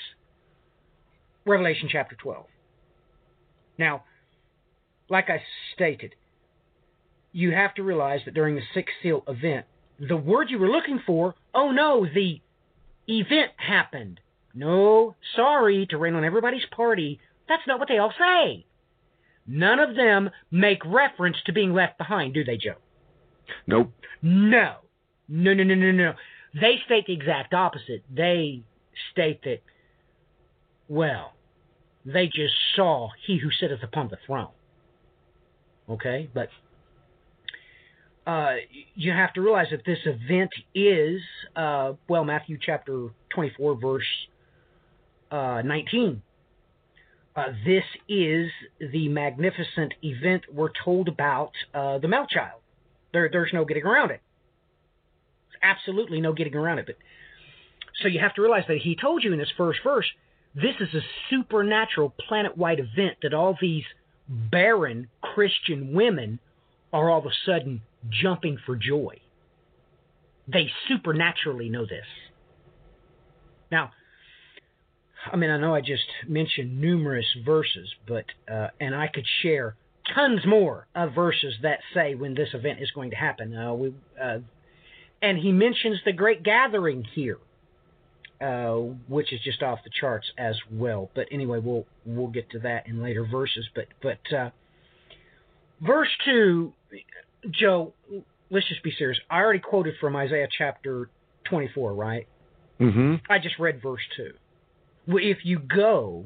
Revelation 1.45 1.89
chapter 1.91 2.17
12. 2.17 2.47
Now, 3.79 4.05
like 5.09 5.29
I 5.29 5.43
stated, 5.75 6.15
you 7.33 7.53
have 7.53 7.75
to 7.75 7.83
realize 7.83 8.21
that 8.25 8.35
during 8.35 8.55
the 8.55 8.63
sixth 8.75 8.95
seal 9.03 9.25
event, 9.27 9.67
the 9.99 10.17
word 10.17 10.51
you 10.51 10.59
were 10.59 10.69
looking 10.69 11.01
for, 11.07 11.35
oh 11.55 11.71
no, 11.71 12.07
the 12.07 12.41
event 13.09 13.53
happened. 13.57 14.21
No, 14.55 15.17
sorry 15.35 15.87
to 15.87 15.99
rain 15.99 16.15
on 16.15 16.25
everybody's 16.25 16.67
party. 16.77 17.19
That's 17.49 17.67
not 17.67 17.79
what 17.79 17.89
they 17.89 17.99
all 17.99 18.13
say. 18.19 18.67
None 19.47 19.81
of 19.81 19.97
them 19.97 20.31
make 20.51 20.85
reference 20.85 21.37
to 21.47 21.53
being 21.53 21.73
left 21.73 21.99
behind, 21.99 22.35
do 22.35 22.45
they, 22.45 22.57
Joe? 22.57 22.77
Nope. 23.67 23.93
No. 24.21 24.77
No, 25.29 25.55
no, 25.55 25.65
no, 25.65 25.75
no, 25.75 25.91
no. 25.91 26.13
They 26.55 26.77
state 26.85 27.07
the 27.07 27.15
exact 27.15 27.55
opposite. 27.55 28.05
They 28.15 28.63
state 29.13 29.43
that, 29.45 29.61
well, 30.89 31.33
they 32.05 32.27
just 32.27 32.55
saw 32.77 33.11
he 33.27 33.39
who 33.39 33.51
sitteth 33.51 33.83
upon 33.83 34.09
the 34.09 34.19
throne. 34.27 34.51
Okay? 35.89 36.29
But 36.35 36.49
uh, 38.27 38.57
you 38.95 39.13
have 39.13 39.33
to 39.35 39.41
realize 39.41 39.69
that 39.71 39.85
this 39.85 39.99
event 40.05 40.51
is, 40.75 41.21
uh, 41.57 41.95
well, 42.09 42.25
Matthew 42.25 42.59
chapter 42.61 43.09
24, 43.31 43.81
verse 43.81 44.03
uh, 45.31 45.63
19. 45.65 46.23
Uh, 47.35 47.45
this 47.65 47.85
is 48.09 48.51
the 48.93 49.09
magnificent 49.09 49.95
event 50.03 50.43
we're 50.53 50.71
told 50.85 51.09
about 51.09 51.53
uh, 51.73 51.99
the 51.99 52.07
male 52.07 52.27
child. 52.27 52.61
There, 53.13 53.29
there's 53.33 53.51
no 53.53 53.65
getting 53.65 53.85
around 53.85 54.11
it. 54.11 54.21
Absolutely 55.63 56.21
no 56.21 56.33
getting 56.33 56.55
around 56.55 56.79
it. 56.79 56.87
But 56.87 56.97
so 58.01 58.09
you 58.09 58.21
have 58.21 58.35
to 58.35 58.43
realize 58.43 58.65
that 58.69 58.79
he 58.79 58.97
told 58.97 59.23
you 59.23 59.33
in 59.33 59.39
his 59.39 59.53
first 59.57 59.81
verse, 59.85 60.07
this 60.55 60.75
is 60.81 60.95
a 60.95 61.01
supernatural 61.31 62.15
planet-wide 62.29 62.81
event 62.81 63.19
that 63.23 63.33
all 63.33 63.57
these 63.61 63.85
barren 64.29 65.09
Christian 65.23 65.93
women 65.93 66.39
are 66.93 67.11
all 67.11 67.21
of 67.21 67.27
a 67.27 67.31
sudden 67.47 67.83
jumping 68.11 68.59
for 68.67 68.77
joy. 68.77 69.21
They 70.49 70.71
supernaturally 70.89 71.69
know 71.69 71.87
this. 71.87 72.07
Now, 73.71 73.93
I 75.31 75.37
mean, 75.37 75.51
I 75.51 75.57
know 75.57 75.75
I 75.75 75.81
just 75.81 76.05
mentioned 76.27 76.81
numerous 76.81 77.27
verses, 77.45 77.89
but 78.07 78.25
uh, 78.53 78.69
and 78.81 78.95
I 78.95 79.07
could 79.07 79.27
share 79.43 79.77
tons 80.15 80.45
more 80.45 80.89
of 80.95 81.15
verses 81.15 81.55
that 81.63 81.79
say 81.95 82.15
when 82.15 82.35
this 82.35 82.49
event 82.55 82.81
is 82.83 82.91
going 82.91 83.11
to 83.11 83.17
happen. 83.17 83.57
Uh, 83.57 83.73
we, 83.73 83.95
uh, 84.21 84.39
and 85.23 85.39
he 85.39 85.53
mentions 85.53 86.01
the 86.05 86.13
great 86.13 86.43
gathering 86.43 87.05
here, 87.15 87.39
uh, 88.41 88.75
which 89.09 89.33
is 89.33 89.41
just 89.43 89.63
off 89.63 89.79
the 89.85 89.91
charts 89.99 90.27
as 90.37 90.57
well. 90.71 91.11
But 91.15 91.29
anyway, 91.31 91.61
we'll 91.61 91.87
we'll 92.05 92.29
get 92.29 92.51
to 92.51 92.59
that 92.61 92.87
in 92.87 93.03
later 93.03 93.25
verses. 93.25 93.67
But 93.75 93.87
but 94.03 94.37
uh, 94.37 94.51
verse 95.81 96.11
two, 96.25 96.73
Joe, 97.51 97.95
let's 98.51 98.69
just 98.69 98.83
be 98.83 98.93
serious. 98.99 99.19
I 99.31 99.39
already 99.41 99.61
quoted 99.61 99.95
from 100.01 100.17
Isaiah 100.17 100.49
chapter 100.51 101.09
twenty-four, 101.45 101.95
right? 101.95 102.27
Mm-hmm. 102.81 103.15
I 103.31 103.39
just 103.39 103.59
read 103.61 103.81
verse 103.81 104.01
2. 104.17 104.33
Well, 105.07 105.23
If 105.23 105.45
you 105.45 105.61
go 105.61 106.25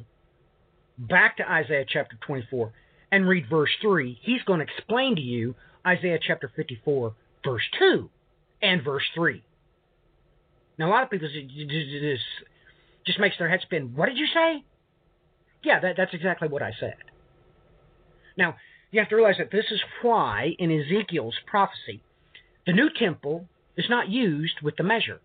back 0.97 1.37
to 1.37 1.51
Isaiah 1.51 1.85
chapter 1.87 2.17
24 2.27 2.73
and 3.13 3.29
read 3.29 3.45
verse 3.51 3.69
3, 3.83 4.19
he's 4.23 4.43
going 4.43 4.61
to 4.61 4.65
explain 4.65 5.17
to 5.17 5.21
you 5.21 5.55
Isaiah 5.87 6.19
chapter 6.25 6.51
54, 6.57 7.15
verse 7.45 7.63
2 7.79 8.09
and 8.67 8.83
verse 8.83 9.05
3. 9.15 9.43
Now, 10.79 10.89
a 10.89 10.91
lot 10.91 11.03
of 11.05 11.11
people 11.11 11.29
just, 11.29 12.23
just, 13.07 13.21
makes 13.21 13.39
their 13.39 13.49
head 13.49 13.61
spin. 13.63 13.95
What 13.95 14.07
did 14.07 14.19
you 14.19 14.27
say? 14.27 14.63
Yeah, 15.63 15.81
that, 15.81 15.95
that's 15.97 16.13
exactly 16.13 16.49
what 16.49 16.63
I 16.63 16.73
said. 16.79 16.97
Now, 18.37 18.57
you 18.91 19.01
have 19.01 19.09
to 19.09 19.17
realize 19.17 19.37
that 19.39 19.51
this 19.51 19.65
is 19.71 19.81
why 20.03 20.55
in 20.59 20.71
Ezekiel's 20.71 21.37
prophecy, 21.47 22.03
the 22.67 22.73
new 22.73 22.91
temple 22.99 23.49
is 23.77 23.87
not 23.89 24.09
used 24.09 24.61
with 24.63 24.77
the 24.77 24.85
measure 24.85 25.21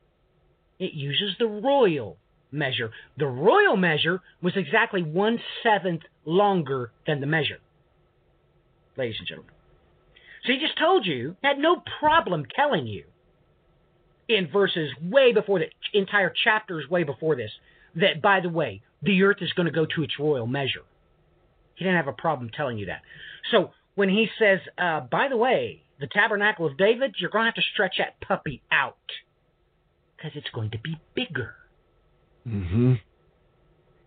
it 0.81 0.95
uses 0.95 1.35
the 1.37 1.45
royal 1.45 2.17
measure. 2.51 2.89
The 3.15 3.27
royal 3.27 3.77
measure 3.77 4.19
was 4.41 4.53
exactly 4.57 5.03
one 5.03 5.39
seventh 5.61 6.01
longer 6.25 6.91
than 7.05 7.21
the 7.21 7.27
measure, 7.27 7.59
ladies 8.97 9.17
and 9.19 9.27
gentlemen. 9.27 9.53
So 10.43 10.53
he 10.53 10.59
just 10.59 10.79
told 10.79 11.05
you, 11.05 11.35
had 11.43 11.59
no 11.59 11.83
problem 11.99 12.47
telling 12.55 12.87
you 12.87 13.03
in 14.35 14.49
verses 14.51 14.91
way 15.01 15.33
before 15.33 15.59
the 15.59 15.67
entire 15.93 16.33
chapters 16.43 16.89
way 16.89 17.03
before 17.03 17.35
this, 17.35 17.51
that 17.95 18.21
by 18.21 18.39
the 18.39 18.49
way, 18.49 18.81
the 19.01 19.23
earth 19.23 19.37
is 19.41 19.51
going 19.53 19.65
to 19.65 19.71
go 19.71 19.85
to 19.85 20.03
its 20.03 20.13
royal 20.19 20.47
measure. 20.47 20.83
He 21.75 21.83
didn't 21.83 21.97
have 21.97 22.07
a 22.07 22.13
problem 22.13 22.49
telling 22.55 22.77
you 22.77 22.87
that. 22.87 23.01
So 23.51 23.71
when 23.95 24.09
he 24.09 24.27
says, 24.39 24.59
uh, 24.77 25.01
by 25.01 25.27
the 25.29 25.37
way, 25.37 25.83
the 25.99 26.07
tabernacle 26.07 26.65
of 26.65 26.77
David, 26.77 27.15
you're 27.19 27.29
going 27.29 27.43
to 27.43 27.47
have 27.47 27.55
to 27.55 27.61
stretch 27.73 27.95
that 27.97 28.19
puppy 28.21 28.61
out 28.71 28.97
because 30.15 30.31
it's 30.35 30.49
going 30.49 30.71
to 30.71 30.79
be 30.79 30.99
bigger. 31.15 31.55
Mm-hmm. 32.47 32.93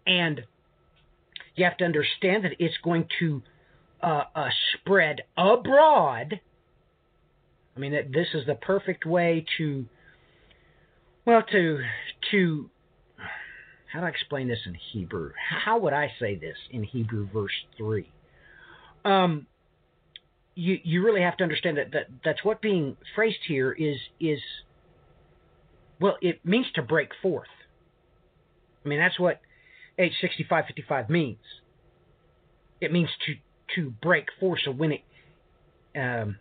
And 0.07 0.43
you 1.57 1.65
have 1.65 1.77
to 1.79 1.85
understand 1.85 2.45
that 2.45 2.53
it's 2.59 2.77
going 2.83 3.07
to 3.21 3.43
uh, 4.03 4.25
uh, 4.35 4.49
spread 4.75 5.23
abroad. 5.37 6.41
I 7.77 7.81
mean, 7.81 7.93
that 7.93 8.13
this 8.13 8.29
is 8.35 8.47
the 8.47 8.55
perfect 8.55 9.07
way 9.07 9.45
to, 9.59 9.87
well, 11.27 11.43
to 11.53 11.79
to 12.31 12.71
how 13.93 14.01
do 14.01 14.07
I 14.07 14.09
explain 14.09 14.49
this 14.49 14.61
in 14.67 14.75
Hebrew? 14.93 15.33
How 15.65 15.79
would 15.79 15.93
I 15.93 16.13
say 16.21 16.37
this 16.37 16.57
in 16.71 16.83
Hebrew, 16.83 17.29
verse 17.33 17.53
three? 17.77 18.11
Um, 19.05 19.47
you 20.55 20.79
you 20.83 21.05
really 21.05 21.23
have 21.23 21.37
to 21.39 21.45
understand 21.45 21.79
that, 21.79 21.93
that 21.93 22.07
that's 22.25 22.45
what 22.45 22.61
being 22.61 22.97
phrased 23.15 23.39
here 23.47 23.73
is 23.73 23.97
is 24.21 24.41
Well, 26.01 26.17
it 26.21 26.45
means 26.45 26.67
to 26.75 26.83
break 26.83 27.11
forth. 27.23 27.49
I 28.85 28.89
mean, 28.89 28.99
that's 28.99 29.19
what 29.19 29.41
H6555 29.99 31.09
means. 31.09 31.39
It 32.81 32.93
means 32.93 33.09
to 33.27 33.35
to 33.77 33.91
break 34.03 34.27
forth. 34.41 34.61
So 34.65 34.73
when 34.73 34.93
it, 34.93 35.03
um, 35.97 36.39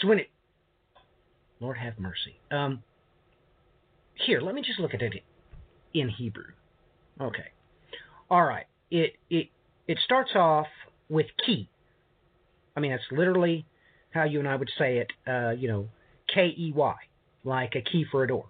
so 0.00 0.08
when 0.08 0.18
it, 0.18 0.30
Lord 1.60 1.78
have 1.78 1.98
mercy. 1.98 2.40
Um, 2.50 2.82
here, 4.26 4.40
let 4.40 4.54
me 4.54 4.62
just 4.62 4.80
look 4.80 4.94
at 4.94 5.02
it 5.02 5.14
in 5.94 6.08
Hebrew. 6.08 6.52
Okay. 7.20 7.48
All 8.30 8.44
right. 8.44 8.66
It 8.90 9.14
it 9.30 9.48
it 9.86 9.98
starts 10.04 10.30
off 10.34 10.66
with 11.08 11.26
key. 11.44 11.68
I 12.76 12.80
mean, 12.80 12.90
that's 12.90 13.02
literally 13.10 13.66
how 14.10 14.24
you 14.24 14.38
and 14.38 14.48
I 14.48 14.56
would 14.56 14.70
say 14.78 14.98
it. 14.98 15.12
Uh, 15.26 15.50
you 15.50 15.68
know, 15.68 15.88
K 16.32 16.54
E 16.56 16.72
Y, 16.74 16.94
like 17.44 17.74
a 17.74 17.80
key 17.80 18.04
for 18.10 18.24
a 18.24 18.28
door. 18.28 18.46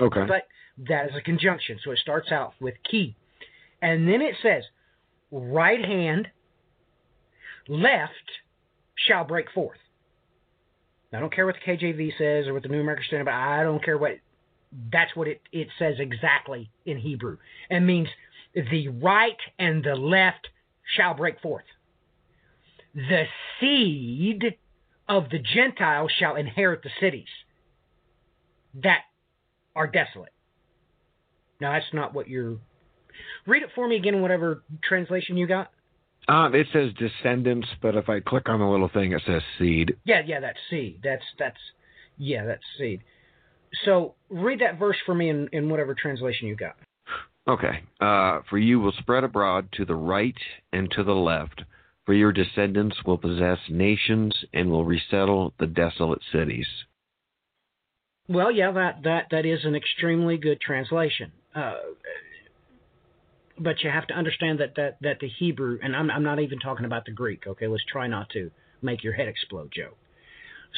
Okay. 0.00 0.24
But 0.26 0.46
that 0.88 1.06
is 1.06 1.12
a 1.16 1.20
conjunction, 1.20 1.78
so 1.84 1.90
it 1.90 1.98
starts 1.98 2.32
out 2.32 2.54
with 2.60 2.74
key, 2.90 3.14
and 3.82 4.08
then 4.08 4.22
it 4.22 4.34
says, 4.42 4.64
right 5.30 5.84
hand, 5.84 6.28
left 7.68 8.12
shall 9.06 9.24
break 9.24 9.50
forth. 9.52 9.78
I 11.12 11.20
don't 11.20 11.32
care 11.32 11.44
what 11.44 11.56
the 11.56 11.70
KJV 11.70 12.12
says 12.16 12.48
or 12.48 12.54
what 12.54 12.62
the 12.62 12.70
New 12.70 12.80
American 12.80 13.04
Standard, 13.06 13.26
but 13.26 13.34
I 13.34 13.62
don't 13.62 13.84
care 13.84 13.98
what. 13.98 14.12
That's 14.92 15.14
what 15.14 15.28
it, 15.28 15.42
it 15.52 15.68
says 15.78 15.96
exactly 15.98 16.70
in 16.86 16.98
Hebrew. 16.98 17.38
It 17.70 17.80
means 17.80 18.08
the 18.54 18.88
right 18.88 19.36
and 19.58 19.84
the 19.84 19.94
left 19.94 20.48
shall 20.96 21.14
break 21.14 21.40
forth. 21.40 21.64
The 22.94 23.24
seed 23.60 24.56
of 25.08 25.30
the 25.30 25.38
Gentiles 25.38 26.10
shall 26.18 26.36
inherit 26.36 26.82
the 26.82 26.90
cities 27.00 27.28
that 28.82 29.00
are 29.74 29.86
desolate. 29.86 30.32
Now, 31.60 31.72
that's 31.72 31.92
not 31.92 32.14
what 32.14 32.28
you're. 32.28 32.58
Read 33.46 33.62
it 33.62 33.70
for 33.74 33.86
me 33.86 33.96
again, 33.96 34.20
whatever 34.20 34.62
translation 34.82 35.36
you 35.36 35.46
got. 35.46 35.70
Um, 36.28 36.54
it 36.54 36.66
says 36.72 36.90
descendants, 36.98 37.68
but 37.80 37.96
if 37.96 38.08
I 38.08 38.20
click 38.20 38.48
on 38.48 38.60
the 38.60 38.66
little 38.66 38.88
thing, 38.88 39.12
it 39.12 39.22
says 39.26 39.42
seed. 39.58 39.96
Yeah, 40.04 40.22
yeah, 40.24 40.40
that's 40.40 40.58
seed. 40.70 41.00
That's 41.02 41.24
that's 41.38 41.58
yeah, 42.16 42.44
that's 42.44 42.62
seed. 42.78 43.02
So 43.84 44.14
read 44.30 44.60
that 44.60 44.78
verse 44.78 44.96
for 45.04 45.14
me 45.14 45.30
in, 45.30 45.48
in 45.52 45.68
whatever 45.68 45.94
translation 45.94 46.48
you 46.48 46.56
got. 46.56 46.76
Okay. 47.48 47.82
Uh, 48.00 48.40
for 48.48 48.58
you 48.58 48.80
will 48.80 48.92
spread 48.98 49.24
abroad 49.24 49.68
to 49.72 49.84
the 49.84 49.94
right 49.94 50.36
and 50.72 50.90
to 50.92 51.02
the 51.02 51.14
left, 51.14 51.62
for 52.06 52.14
your 52.14 52.32
descendants 52.32 52.96
will 53.04 53.18
possess 53.18 53.58
nations 53.68 54.34
and 54.52 54.70
will 54.70 54.84
resettle 54.84 55.52
the 55.58 55.66
desolate 55.66 56.22
cities. 56.32 56.66
Well, 58.28 58.50
yeah, 58.50 58.70
that 58.72 59.02
that 59.02 59.26
that 59.30 59.44
is 59.44 59.64
an 59.64 59.74
extremely 59.74 60.36
good 60.36 60.60
translation. 60.60 61.32
Uh, 61.54 61.74
but 63.58 63.82
you 63.82 63.90
have 63.90 64.06
to 64.06 64.14
understand 64.14 64.60
that 64.60 64.74
that 64.76 64.98
that 65.00 65.18
the 65.20 65.28
Hebrew, 65.28 65.78
and 65.82 65.94
I'm 65.94 66.10
I'm 66.10 66.22
not 66.22 66.38
even 66.38 66.60
talking 66.60 66.86
about 66.86 67.04
the 67.04 67.12
Greek. 67.12 67.46
Okay, 67.46 67.66
let's 67.66 67.84
try 67.90 68.06
not 68.06 68.30
to 68.30 68.50
make 68.80 69.02
your 69.02 69.12
head 69.12 69.28
explode, 69.28 69.72
Joe. 69.74 69.90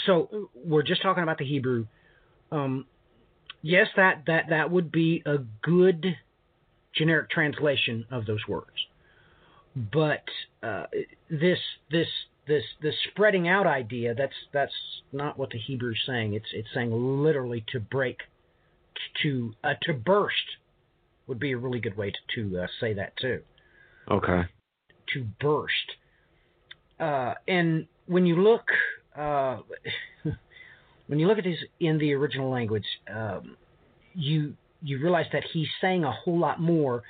So 0.07 0.49
we're 0.55 0.83
just 0.83 1.03
talking 1.03 1.23
about 1.23 1.39
the 1.39 1.45
Hebrew. 1.45 1.87
Um, 2.55 2.87
yes, 3.63 3.89
that 3.97 4.23
that 4.27 4.45
that 4.51 4.71
would 4.71 4.93
be 4.93 5.23
a 5.27 5.39
good 5.63 6.17
generic 6.95 7.31
translation 7.31 8.07
of 8.11 8.27
those 8.27 8.47
words. 8.49 8.71
But 9.75 10.23
uh, 10.63 10.87
this 11.29 11.59
this 11.91 12.07
this 12.47 12.63
this 12.81 12.95
spreading 13.11 13.49
out 13.49 13.67
idea 13.67 14.15
that's 14.15 14.35
that's 14.53 14.73
not 15.13 15.37
what 15.37 15.51
the 15.51 15.59
Hebrew 15.59 15.93
is 15.93 15.99
saying. 16.07 16.35
It's 16.35 16.47
it's 16.53 16.69
saying 16.73 16.93
literally 16.93 17.65
to 17.73 17.81
break, 17.81 18.19
to 19.23 19.53
uh, 19.65 19.75
to 19.83 19.93
burst, 19.93 20.37
would 21.27 21.41
be 21.41 21.53
a 21.53 21.59
really 21.59 21.81
good 21.81 21.97
way 21.97 22.13
to, 22.13 22.51
to 22.51 22.61
uh, 22.61 22.67
say 22.81 22.95
that 22.95 23.17
too. 23.17 23.41
Okay. 24.09 24.43
To 25.15 25.27
burst, 25.41 25.73
uh, 27.01 27.35
and 27.49 27.89
when 28.07 28.27
you 28.27 28.37
look 28.37 28.69
uh, 29.17 29.59
when 31.07 31.19
you 31.19 31.27
look 31.27 31.39
at 31.39 31.45
this 31.45 31.59
in 31.81 31.99
the 31.99 32.13
original 32.15 32.51
language, 32.51 32.87
um, 33.15 33.57
you 34.15 34.55
you 34.83 34.99
realize 34.99 35.27
that 35.33 35.45
he's 35.53 35.69
saying 35.81 36.05
a 36.05 36.13
whole 36.13 36.39
lot 36.39 36.61
more. 36.61 37.03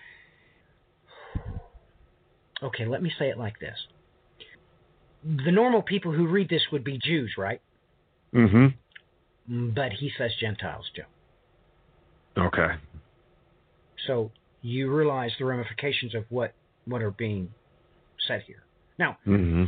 Okay, 2.62 2.86
let 2.86 3.02
me 3.02 3.12
say 3.18 3.28
it 3.28 3.38
like 3.38 3.58
this. 3.58 3.76
The 5.24 5.50
normal 5.50 5.82
people 5.82 6.12
who 6.12 6.26
read 6.26 6.48
this 6.48 6.62
would 6.70 6.84
be 6.84 6.98
Jews, 7.02 7.32
right? 7.36 7.60
Mm-hmm. 8.34 9.70
But 9.70 9.92
he 9.92 10.10
says 10.16 10.30
Gentiles, 10.40 10.84
Joe. 10.94 11.02
Okay. 12.46 12.74
So 14.06 14.30
you 14.62 14.92
realize 14.94 15.32
the 15.38 15.44
ramifications 15.44 16.14
of 16.14 16.24
what, 16.30 16.52
what 16.86 17.02
are 17.02 17.10
being 17.10 17.50
said 18.26 18.42
here. 18.46 18.62
Now, 18.98 19.18
Mm-hmm. 19.26 19.64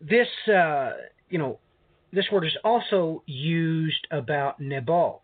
this 0.00 0.28
uh, 0.52 0.92
you 1.30 1.38
know, 1.38 1.58
this 2.12 2.26
word 2.30 2.44
is 2.44 2.56
also 2.64 3.22
used 3.26 4.06
about 4.10 4.60
Nabal. 4.60 5.22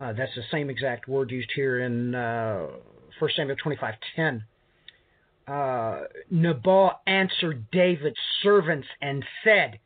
Uh, 0.00 0.12
that's 0.14 0.34
the 0.34 0.42
same 0.50 0.70
exact 0.70 1.06
word 1.08 1.30
used 1.30 1.50
here 1.54 1.80
in 1.80 2.14
uh, 2.14 2.66
1 3.18 3.30
Samuel 3.36 3.56
25:10. 3.56 4.44
Uh, 5.46 6.04
Nabal 6.30 7.00
answered 7.06 7.70
David's 7.70 8.20
servants 8.42 8.88
and 9.02 9.24
said, 9.44 9.78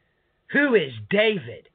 "Who 0.52 0.74
is 0.74 0.92
David, 1.10 1.68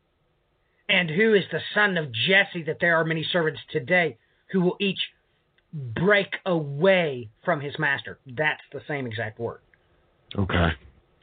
and 0.88 1.10
who 1.10 1.34
is 1.34 1.44
the 1.52 1.62
son 1.74 1.98
of 1.98 2.12
Jesse 2.12 2.64
that 2.64 2.80
there 2.80 2.96
are 2.96 3.04
many 3.04 3.24
servants 3.24 3.60
today 3.72 4.18
who 4.52 4.62
will 4.62 4.78
each 4.80 5.00
break 5.74 6.38
away 6.46 7.30
from 7.44 7.60
his 7.60 7.78
master?" 7.78 8.20
That's 8.26 8.62
the 8.72 8.82
same 8.88 9.06
exact 9.06 9.40
word 9.40 9.60
Okay. 10.38 10.70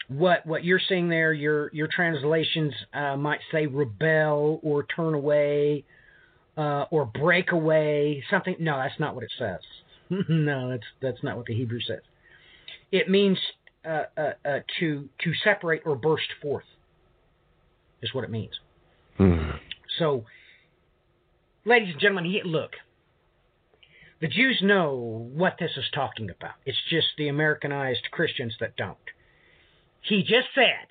What 0.08 0.46
what 0.46 0.64
you're 0.64 0.80
seeing 0.88 1.08
there, 1.08 1.32
your 1.32 1.70
your 1.72 1.88
translations 1.90 2.72
uh, 2.94 3.16
might 3.16 3.40
say 3.50 3.66
rebel 3.66 4.60
or 4.62 4.84
turn 4.84 5.14
away 5.14 5.84
uh, 6.56 6.84
or 6.90 7.04
break 7.06 7.52
away, 7.52 8.22
something. 8.30 8.56
No, 8.58 8.76
that's 8.78 8.98
not 8.98 9.14
what 9.14 9.24
it 9.24 9.32
says. 9.38 9.60
no, 10.28 10.70
that's 10.70 10.86
that's 11.00 11.22
not 11.22 11.36
what 11.36 11.46
the 11.46 11.54
Hebrew 11.54 11.80
says. 11.80 12.00
It 12.92 13.10
means 13.10 13.38
uh, 13.84 14.04
uh, 14.16 14.32
uh, 14.44 14.58
to 14.80 15.08
to 15.22 15.32
separate 15.44 15.82
or 15.84 15.96
burst 15.96 16.28
forth. 16.40 16.64
Is 18.02 18.14
what 18.14 18.24
it 18.24 18.30
means. 18.30 18.52
Hmm. 19.16 19.52
So, 19.98 20.24
ladies 21.64 21.92
and 21.92 22.00
gentlemen, 22.00 22.40
look. 22.44 22.72
The 24.18 24.28
Jews 24.28 24.60
know 24.62 25.28
what 25.34 25.56
this 25.60 25.72
is 25.76 25.84
talking 25.94 26.30
about. 26.30 26.54
It's 26.64 26.78
just 26.88 27.08
the 27.18 27.28
Americanized 27.28 28.08
Christians 28.12 28.54
that 28.60 28.74
don't. 28.74 28.96
He 30.08 30.22
just 30.22 30.48
said, 30.54 30.86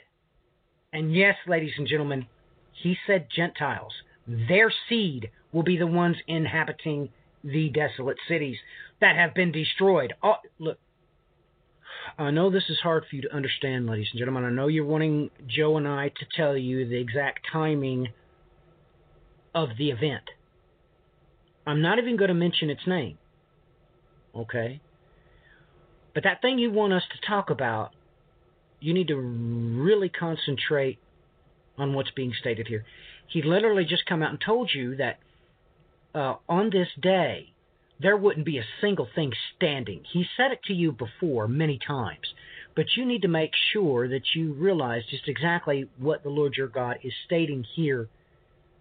and 0.91 1.15
yes, 1.15 1.35
ladies 1.47 1.73
and 1.77 1.87
gentlemen, 1.87 2.27
he 2.73 2.97
said 3.07 3.27
Gentiles. 3.33 3.93
Their 4.27 4.71
seed 4.89 5.29
will 5.51 5.63
be 5.63 5.77
the 5.77 5.87
ones 5.87 6.17
inhabiting 6.27 7.09
the 7.43 7.69
desolate 7.69 8.17
cities 8.27 8.57
that 8.99 9.15
have 9.15 9.33
been 9.33 9.51
destroyed. 9.51 10.13
Oh, 10.21 10.35
look, 10.59 10.79
I 12.17 12.31
know 12.31 12.49
this 12.49 12.69
is 12.69 12.79
hard 12.79 13.05
for 13.09 13.15
you 13.15 13.21
to 13.23 13.33
understand, 13.33 13.87
ladies 13.87 14.07
and 14.11 14.19
gentlemen. 14.19 14.43
I 14.43 14.49
know 14.49 14.67
you're 14.67 14.85
wanting 14.85 15.29
Joe 15.47 15.77
and 15.77 15.87
I 15.87 16.09
to 16.09 16.25
tell 16.35 16.57
you 16.57 16.87
the 16.87 16.99
exact 16.99 17.47
timing 17.51 18.09
of 19.53 19.69
the 19.77 19.91
event. 19.91 20.23
I'm 21.65 21.81
not 21.81 21.99
even 21.99 22.17
going 22.17 22.27
to 22.27 22.33
mention 22.35 22.69
its 22.69 22.85
name. 22.85 23.17
Okay? 24.35 24.81
But 26.13 26.23
that 26.23 26.41
thing 26.41 26.59
you 26.59 26.71
want 26.71 26.93
us 26.93 27.03
to 27.11 27.27
talk 27.27 27.49
about, 27.49 27.94
you 28.79 28.93
need 28.93 29.07
to 29.07 29.15
really 29.17 30.09
concentrate 30.09 30.99
on 31.77 31.93
what's 31.93 32.11
being 32.11 32.33
stated 32.39 32.67
here. 32.67 32.85
He 33.27 33.41
literally 33.41 33.85
just 33.85 34.05
come 34.05 34.21
out 34.21 34.31
and 34.31 34.39
told 34.39 34.71
you 34.73 34.95
that 34.97 35.19
uh, 36.13 36.35
on 36.47 36.69
this 36.69 36.87
day, 37.01 37.51
there 37.99 38.17
wouldn't 38.17 38.45
be 38.45 38.57
a 38.57 38.65
single 38.81 39.07
thing 39.15 39.31
standing. 39.55 40.01
He 40.11 40.25
said 40.37 40.51
it 40.51 40.63
to 40.65 40.73
you 40.73 40.91
before 40.91 41.47
many 41.47 41.79
times, 41.85 42.33
but 42.75 42.85
you 42.95 43.05
need 43.05 43.21
to 43.21 43.27
make 43.27 43.51
sure 43.73 44.07
that 44.07 44.23
you 44.33 44.53
realize 44.53 45.03
just 45.09 45.27
exactly 45.27 45.89
what 45.97 46.23
the 46.23 46.29
Lord 46.29 46.55
your 46.57 46.67
God 46.67 46.97
is 47.03 47.13
stating 47.25 47.65
here 47.75 48.09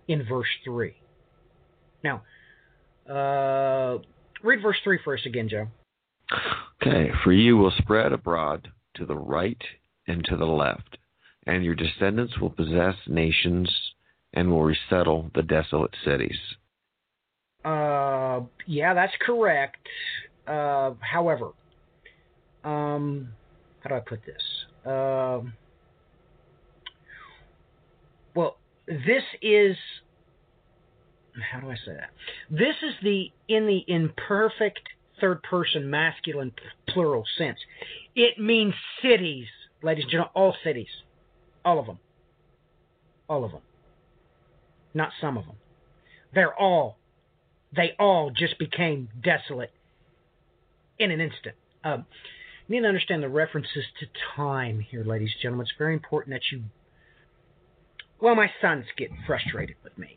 in 0.09 0.25
verse 0.25 0.49
3. 0.65 0.95
Now, 2.03 2.23
uh, 3.09 3.99
read 4.43 4.63
verse 4.63 4.77
3 4.83 4.99
for 5.03 5.15
us 5.15 5.21
again, 5.25 5.49
Joe. 5.49 5.69
Okay. 6.83 7.11
For 7.23 7.33
you 7.33 7.57
will 7.57 7.73
spread 7.79 8.13
abroad 8.13 8.69
to 8.97 9.07
the 9.07 9.17
right 9.17 9.63
and 10.07 10.25
to 10.25 10.37
the 10.37 10.45
left, 10.45 10.99
and 11.47 11.65
your 11.65 11.75
descendants 11.75 12.39
will 12.39 12.51
possess 12.51 12.95
nations 13.07 13.71
and 14.33 14.51
will 14.51 14.65
resettle 14.65 15.31
the 15.35 15.43
desolate 15.43 15.95
cities. 16.05 16.39
Uh, 17.65 18.41
yeah, 18.67 18.93
that's 18.95 19.13
correct. 19.25 19.79
Uh, 20.47 20.93
however, 21.01 21.51
um, 22.65 23.29
how 23.81 23.91
do 23.91 23.95
I 23.95 24.01
put 24.01 24.21
this? 24.27 24.43
Um, 24.85 25.55
well, 28.35 28.57
this 28.87 29.23
is 29.41 29.77
how 31.51 31.61
do 31.61 31.71
I 31.71 31.75
say 31.75 31.95
that? 31.95 32.11
This 32.51 32.77
is 32.83 32.95
the 33.03 33.31
in 33.49 33.67
the 33.67 33.85
imperfect 33.89 34.81
third 35.21 35.43
person 35.43 35.89
masculine 35.89 36.53
plural 36.89 37.25
sense. 37.39 37.59
It 38.15 38.39
means 38.39 38.75
cities, 39.03 39.47
ladies 39.85 40.05
and 40.05 40.11
gentlemen, 40.11 40.33
all 40.35 40.55
cities, 40.65 40.89
all 41.65 41.79
of 41.79 41.87
them, 41.87 41.99
all 43.29 43.45
of 43.45 43.53
them, 43.53 43.61
not 44.95 45.11
some 45.21 45.37
of 45.37 45.47
them. 45.47 45.57
They're 46.35 46.55
all, 46.55 46.97
they 47.75 47.93
all 47.99 48.31
just 48.31 48.59
became 48.59 49.09
desolate 49.23 49.73
in 50.99 51.11
an 51.11 51.21
instant. 51.21 51.55
Um, 51.85 52.07
you 52.67 52.77
need 52.77 52.83
to 52.83 52.89
understand 52.89 53.23
the 53.23 53.29
references 53.29 53.85
to 54.01 54.07
time 54.37 54.81
here, 54.81 55.05
ladies 55.05 55.31
and 55.35 55.43
gentlemen. 55.43 55.67
It's 55.67 55.79
very 55.79 55.93
important 55.95 56.35
that 56.35 56.43
you. 56.51 56.65
Well, 58.21 58.35
my 58.35 58.51
sons 58.61 58.87
get 58.97 59.11
frustrated 59.27 59.77
with 59.85 59.99
me 59.99 60.17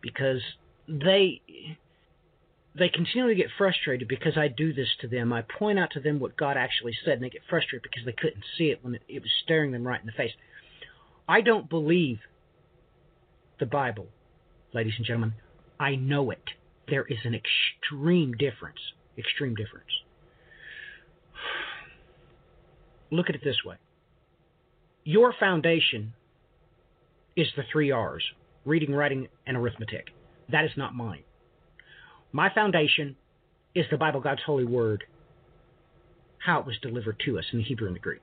because 0.00 0.40
they 0.88 1.42
they 2.74 2.88
continually 2.88 3.34
get 3.34 3.48
frustrated 3.58 4.06
because 4.08 4.36
I 4.36 4.48
do 4.48 4.72
this 4.72 4.88
to 5.00 5.08
them. 5.08 5.32
I 5.32 5.42
point 5.42 5.78
out 5.78 5.90
to 5.92 6.00
them 6.00 6.20
what 6.20 6.36
God 6.36 6.56
actually 6.56 6.94
said, 7.04 7.14
and 7.14 7.22
they 7.22 7.30
get 7.30 7.42
frustrated 7.48 7.82
because 7.82 8.04
they 8.04 8.12
couldn't 8.12 8.44
see 8.56 8.70
it 8.70 8.78
when 8.82 8.94
it, 9.08 9.22
was 9.22 9.30
staring 9.42 9.72
them 9.72 9.86
right 9.86 10.00
in 10.00 10.06
the 10.06 10.12
face. 10.12 10.32
I 11.28 11.40
don't 11.40 11.68
believe 11.68 12.18
the 13.58 13.66
Bible, 13.66 14.06
ladies 14.72 14.94
and 14.96 15.06
gentlemen. 15.06 15.34
I 15.78 15.96
know 15.96 16.30
it. 16.30 16.42
There 16.88 17.04
is 17.04 17.18
an 17.24 17.34
extreme 17.34 18.32
difference. 18.32 18.78
Extreme 19.18 19.56
difference. 19.56 19.90
Look 23.10 23.28
at 23.28 23.34
it 23.34 23.42
this 23.44 23.64
way 23.64 23.76
your 25.04 25.34
foundation 25.40 26.12
is 27.36 27.48
the 27.56 27.62
three 27.72 27.90
R's 27.90 28.22
reading, 28.64 28.94
writing, 28.94 29.28
and 29.46 29.56
arithmetic. 29.56 30.08
That 30.50 30.64
is 30.64 30.70
not 30.76 30.94
mine. 30.94 31.22
My 32.32 32.52
foundation 32.52 33.16
is 33.74 33.86
the 33.90 33.96
Bible, 33.96 34.20
God's 34.20 34.42
holy 34.44 34.64
word, 34.64 35.04
how 36.38 36.60
it 36.60 36.66
was 36.66 36.78
delivered 36.80 37.20
to 37.26 37.38
us 37.38 37.44
in 37.52 37.58
the 37.58 37.64
Hebrew 37.64 37.86
and 37.86 37.96
the 37.96 38.00
Greek. 38.00 38.22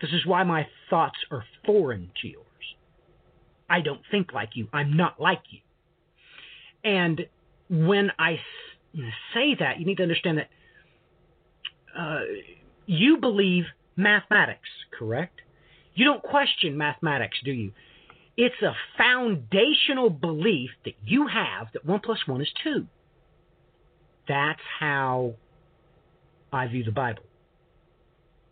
This 0.00 0.10
is 0.12 0.24
why 0.24 0.44
my 0.44 0.66
thoughts 0.88 1.18
are 1.30 1.44
foreign 1.66 2.10
to 2.22 2.28
yours. 2.28 2.46
I 3.68 3.80
don't 3.80 4.00
think 4.10 4.32
like 4.32 4.50
you. 4.54 4.68
I'm 4.72 4.96
not 4.96 5.20
like 5.20 5.42
you. 5.50 5.60
And 6.82 7.26
when 7.68 8.10
I 8.18 8.40
say 9.34 9.54
that, 9.58 9.78
you 9.78 9.86
need 9.86 9.98
to 9.98 10.02
understand 10.02 10.38
that 10.38 10.48
uh, 11.96 12.20
you 12.86 13.18
believe 13.18 13.64
mathematics, 13.96 14.68
correct? 14.98 15.40
You 15.94 16.04
don't 16.04 16.22
question 16.22 16.76
mathematics, 16.76 17.38
do 17.44 17.52
you? 17.52 17.72
It's 18.42 18.62
a 18.62 18.74
foundational 18.96 20.08
belief 20.08 20.70
that 20.86 20.94
you 21.04 21.26
have 21.26 21.66
that 21.74 21.84
1 21.84 22.00
plus 22.00 22.20
1 22.26 22.40
is 22.40 22.48
2. 22.64 22.86
That's 24.26 24.62
how 24.78 25.34
I 26.50 26.66
view 26.68 26.82
the 26.82 26.90
Bible. 26.90 27.22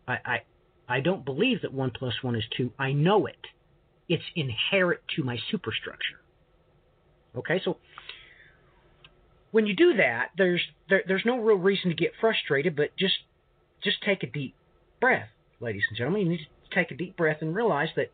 I, 0.07 0.18
I, 0.27 0.38
I 0.87 1.01
don't 1.01 1.24
believe 1.24 1.62
that 1.62 1.72
1 1.72 1.92
plus 1.98 2.12
1 2.20 2.37
is 2.37 2.44
2. 2.55 2.70
I 2.79 2.92
know 2.92 3.24
it. 3.24 3.38
It's 4.11 4.22
inherent 4.37 5.01
to 5.16 5.22
my 5.24 5.38
superstructure. 5.51 6.20
Okay, 7.35 7.59
so 7.64 7.79
when 9.53 9.64
you 9.64 9.74
do 9.74 9.94
that, 9.94 10.33
there's 10.37 10.61
there, 10.90 11.03
there's 11.09 11.24
no 11.24 11.38
real 11.38 11.57
reason 11.57 11.88
to 11.88 11.96
get 11.96 12.12
frustrated, 12.20 12.77
but 12.77 12.94
just 12.98 13.14
just 13.83 14.03
take 14.05 14.22
a 14.22 14.27
deep 14.27 14.55
breath, 15.01 15.29
ladies 15.61 15.85
and 15.88 15.96
gentlemen. 15.96 16.20
You 16.22 16.29
need 16.29 16.40
to 16.40 16.74
take 16.74 16.90
a 16.90 16.94
deep 16.94 17.16
breath 17.16 17.38
and 17.40 17.57
realize 17.57 17.88
that 17.96 18.11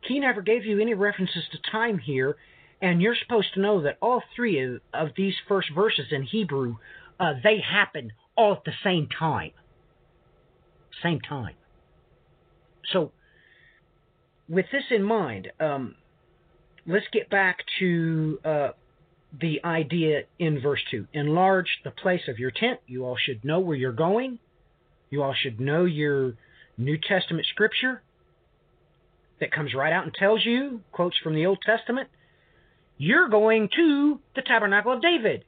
he 0.00 0.20
never 0.20 0.42
gave 0.42 0.64
you 0.64 0.80
any 0.80 0.94
references 0.94 1.44
to 1.52 1.70
time 1.70 1.98
here, 1.98 2.36
and 2.80 3.02
you're 3.02 3.16
supposed 3.16 3.54
to 3.54 3.60
know 3.60 3.82
that 3.82 3.98
all 4.00 4.22
three 4.36 4.60
of, 4.60 4.80
of 4.94 5.08
these 5.16 5.34
first 5.48 5.68
verses 5.74 6.06
in 6.10 6.22
Hebrew, 6.22 6.76
uh, 7.18 7.34
they 7.42 7.60
happen 7.60 8.12
all 8.36 8.52
at 8.52 8.64
the 8.64 8.72
same 8.84 9.08
time. 9.08 9.50
Same 11.02 11.20
time. 11.20 11.54
So, 12.92 13.12
with 14.48 14.66
this 14.72 14.84
in 14.90 15.02
mind, 15.02 15.48
um, 15.60 15.96
let's 16.86 17.06
get 17.12 17.28
back 17.28 17.58
to 17.80 18.40
uh, 18.44 18.68
the 19.38 19.60
idea 19.64 20.22
in 20.38 20.60
verse 20.60 20.80
2. 20.90 21.06
Enlarge 21.12 21.80
the 21.84 21.90
place 21.90 22.22
of 22.28 22.38
your 22.38 22.50
tent. 22.50 22.80
You 22.86 23.04
all 23.04 23.16
should 23.16 23.44
know 23.44 23.60
where 23.60 23.76
you're 23.76 23.92
going. 23.92 24.38
You 25.10 25.22
all 25.22 25.34
should 25.34 25.60
know 25.60 25.84
your 25.84 26.34
New 26.78 26.96
Testament 26.96 27.46
scripture 27.50 28.02
that 29.40 29.52
comes 29.52 29.74
right 29.74 29.92
out 29.92 30.04
and 30.04 30.14
tells 30.14 30.44
you, 30.44 30.80
quotes 30.92 31.16
from 31.18 31.34
the 31.34 31.46
Old 31.46 31.58
Testament, 31.64 32.08
you're 32.96 33.28
going 33.28 33.68
to 33.76 34.20
the 34.34 34.42
tabernacle 34.42 34.92
of 34.92 35.02
David. 35.02 35.44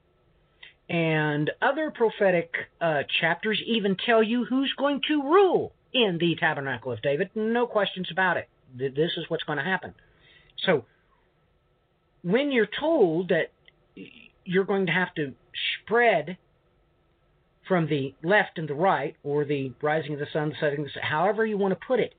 And 0.89 1.51
other 1.63 1.91
prophetic 1.91 2.53
uh, 2.81 3.03
chapters 3.21 3.61
even 3.65 3.97
tell 4.05 4.23
you 4.23 4.45
who's 4.45 4.73
going 4.77 5.01
to 5.09 5.23
rule 5.23 5.73
in 5.93 6.19
the 6.21 6.37
tabernacle 6.39 6.93
of 6.93 7.03
David. 7.03 7.31
No 7.35 7.67
questions 7.67 8.09
about 8.11 8.37
it. 8.37 8.49
This 8.77 9.13
is 9.17 9.25
what's 9.29 9.45
going 9.45 9.59
to 9.59 9.65
happen. 9.65 9.95
So, 10.65 10.85
when 12.23 12.53
you're 12.53 12.69
told 12.79 13.31
that 13.31 13.51
you're 14.45 14.65
going 14.65 14.87
to 14.87 14.93
have 14.93 15.15
to 15.15 15.33
spread 15.83 16.37
from 17.67 17.87
the 17.87 18.15
left 18.23 18.59
and 18.59 18.69
the 18.69 18.75
right, 18.75 19.17
or 19.23 19.45
the 19.45 19.73
rising 19.81 20.15
of 20.15 20.19
the 20.19 20.27
sun, 20.33 20.51
the 20.51 20.57
setting 20.61 20.83
the 20.83 20.91
sun, 20.91 21.03
however 21.05 21.47
you 21.47 21.57
want 21.57 21.73
to 21.73 21.87
put 21.87 22.01
it, 22.01 22.15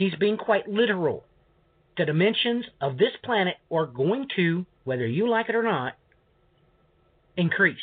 he's 0.00 0.14
being 0.14 0.38
quite 0.38 0.66
literal. 0.66 1.22
The 1.98 2.06
dimensions 2.06 2.64
of 2.80 2.96
this 2.96 3.12
planet 3.22 3.56
are 3.70 3.84
going 3.84 4.28
to, 4.34 4.64
whether 4.84 5.06
you 5.06 5.28
like 5.28 5.50
it 5.50 5.54
or 5.54 5.62
not, 5.62 5.92
increase. 7.36 7.76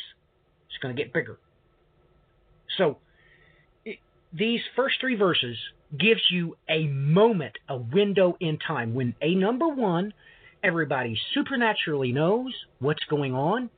It's 0.68 0.78
going 0.82 0.94
to 0.94 1.00
get 1.00 1.12
bigger. 1.12 1.38
So, 2.76 2.98
it, 3.84 3.98
these 4.32 4.60
first 4.74 4.96
three 5.00 5.14
verses 5.14 5.56
gives 5.96 6.20
you 6.28 6.56
a 6.68 6.88
moment, 6.88 7.54
a 7.68 7.76
window 7.76 8.36
in 8.40 8.58
time 8.58 8.94
when 8.94 9.14
a 9.22 9.36
number 9.36 9.68
one, 9.68 10.12
everybody 10.62 11.16
supernaturally 11.34 12.10
knows 12.10 12.52
what's 12.80 13.04
going 13.04 13.32
on, 13.32 13.70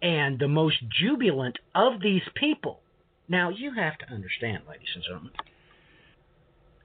and 0.00 0.38
the 0.38 0.48
most 0.48 0.76
jubilant 0.88 1.58
of 1.74 2.00
these 2.00 2.22
people. 2.36 2.78
Now, 3.28 3.50
you 3.50 3.74
have 3.74 3.98
to 3.98 4.14
understand, 4.14 4.62
ladies 4.68 4.88
and 4.94 5.02
gentlemen, 5.02 5.32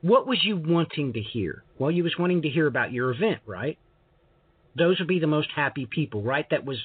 what 0.02 0.28
was 0.28 0.40
you 0.44 0.58
wanting 0.58 1.14
to 1.14 1.22
hear? 1.22 1.64
Well, 1.78 1.92
you 1.92 2.04
was 2.04 2.16
wanting 2.18 2.42
to 2.44 2.50
hear 2.50 2.68
about 2.68 2.92
your 2.92 3.12
event, 3.12 3.40
right? 3.46 3.78
Those 4.78 5.00
would 5.00 5.08
be 5.08 5.20
the 5.20 5.28
most 5.28 5.50
happy 5.56 5.86
people, 5.86 6.22
right? 6.22 6.46
That 6.50 6.66
was 6.66 6.78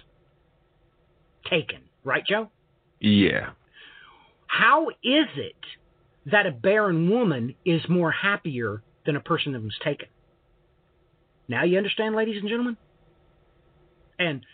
taken, 1.50 1.80
right, 2.04 2.24
Joe? 2.26 2.50
Yeah. 3.00 3.50
How 4.46 4.88
is 4.88 5.26
it 5.36 5.56
that 6.30 6.46
a 6.46 6.50
barren 6.50 7.08
woman 7.08 7.54
is 7.64 7.82
more 7.88 8.10
happier 8.10 8.82
than 9.04 9.16
a 9.16 9.20
person 9.20 9.52
that 9.52 9.62
was 9.62 9.76
taken? 9.82 10.08
Now 11.48 11.64
you 11.64 11.78
understand, 11.78 12.16
ladies 12.16 12.36
and 12.40 12.48
gentlemen? 12.48 12.76
And 14.18 14.44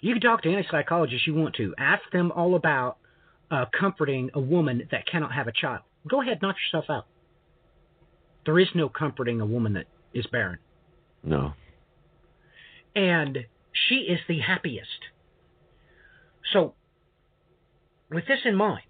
you 0.00 0.12
can 0.14 0.20
talk 0.20 0.42
to 0.42 0.52
any 0.52 0.66
psychologist 0.70 1.26
you 1.26 1.34
want 1.34 1.54
to. 1.56 1.74
Ask 1.78 2.02
them 2.12 2.32
all 2.32 2.54
about 2.54 2.98
uh, 3.50 3.66
comforting 3.78 4.30
a 4.34 4.40
woman 4.40 4.86
that 4.90 5.06
cannot 5.06 5.32
have 5.32 5.48
a 5.48 5.52
child. 5.52 5.80
Go 6.08 6.22
ahead, 6.22 6.40
knock 6.42 6.56
yourself 6.56 6.86
out. 6.90 7.06
There 8.44 8.58
is 8.58 8.68
no 8.74 8.88
comforting 8.88 9.40
a 9.40 9.46
woman 9.46 9.74
that 9.74 9.86
is 10.14 10.26
barren. 10.26 10.58
No. 11.22 11.52
And 12.94 13.46
she 13.72 13.96
is 13.96 14.20
the 14.28 14.40
happiest. 14.40 14.88
So, 16.52 16.74
with 18.10 18.26
this 18.26 18.40
in 18.44 18.56
mind, 18.56 18.82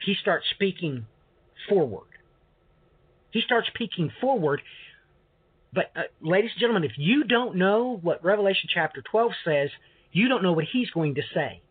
he 0.00 0.14
starts 0.14 0.46
speaking 0.50 1.06
forward. 1.68 2.06
He 3.30 3.40
starts 3.40 3.68
speaking 3.68 4.12
forward. 4.20 4.62
But, 5.72 5.90
uh, 5.96 6.02
ladies 6.20 6.50
and 6.54 6.60
gentlemen, 6.60 6.84
if 6.84 6.96
you 6.96 7.24
don't 7.24 7.56
know 7.56 7.98
what 8.02 8.24
Revelation 8.24 8.68
chapter 8.72 9.02
12 9.02 9.32
says, 9.44 9.70
you 10.12 10.28
don't 10.28 10.42
know 10.42 10.52
what 10.52 10.64
he's 10.64 10.90
going 10.90 11.14
to 11.16 11.22
say. 11.34 11.62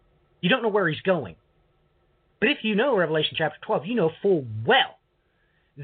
You 0.42 0.50
don't 0.50 0.64
know 0.64 0.70
where 0.70 0.88
he's 0.88 1.02
going. 1.02 1.36
But 2.40 2.50
if 2.50 2.60
you 2.64 2.76
know 2.76 2.96
Revelation 2.96 3.36
chapter 3.38 3.60
12, 3.66 3.86
you 3.86 3.96
know 3.96 4.12
full 4.22 4.46
well 4.66 4.99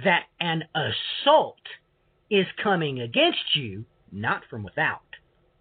that 0.03 0.23
an 0.39 0.63
assault 0.75 1.57
is 2.29 2.45
coming 2.61 2.99
against 2.99 3.55
you, 3.55 3.85
not 4.11 4.41
from 4.49 4.63
without. 4.63 5.01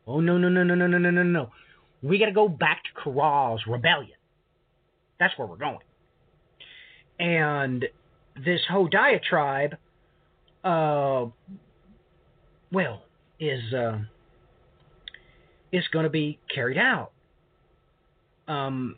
Oh, 0.07 0.21
no, 0.21 0.39
no, 0.39 0.49
no, 0.49 0.65
no, 0.65 0.75
no, 0.75 0.87
no, 0.87 0.99
no, 0.99 1.11
no, 1.11 1.23
no. 1.23 1.51
We 2.03 2.19
got 2.19 2.27
to 2.27 2.33
go 2.33 2.49
back 2.49 2.83
to 2.85 3.01
Korah's 3.01 3.61
rebellion. 3.67 4.19
That's 5.19 5.37
where 5.39 5.47
we're 5.47 5.57
going. 5.57 5.79
And 7.19 7.85
this 8.45 8.61
whole 8.69 8.89
diatribe, 8.89 9.77
uh, 10.65 11.27
well, 12.73 13.03
is 13.39 13.73
uh, 13.73 13.99
is 15.73 15.85
going 15.93 16.05
to 16.05 16.11
be 16.11 16.39
carried 16.53 16.79
out. 16.79 17.13
Um, 18.49 18.97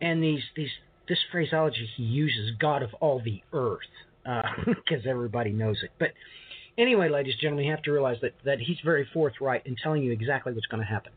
and 0.00 0.22
these 0.22 0.42
these 0.56 0.70
this 1.10 1.18
phraseology 1.30 1.86
he 1.98 2.04
uses, 2.04 2.52
God 2.58 2.82
of 2.82 2.94
all 3.00 3.20
the 3.22 3.42
earth, 3.52 3.80
because 4.24 5.04
uh, 5.04 5.10
everybody 5.10 5.52
knows 5.52 5.76
it. 5.82 5.90
But 5.98 6.12
Anyway, 6.80 7.10
ladies 7.10 7.34
and 7.34 7.40
gentlemen, 7.42 7.66
you 7.66 7.70
have 7.72 7.82
to 7.82 7.92
realize 7.92 8.16
that, 8.22 8.32
that 8.42 8.58
he's 8.58 8.78
very 8.82 9.06
forthright 9.12 9.66
in 9.66 9.76
telling 9.76 10.02
you 10.02 10.12
exactly 10.12 10.52
what's 10.54 10.66
going 10.66 10.80
to 10.80 10.86
happen. 10.86 11.12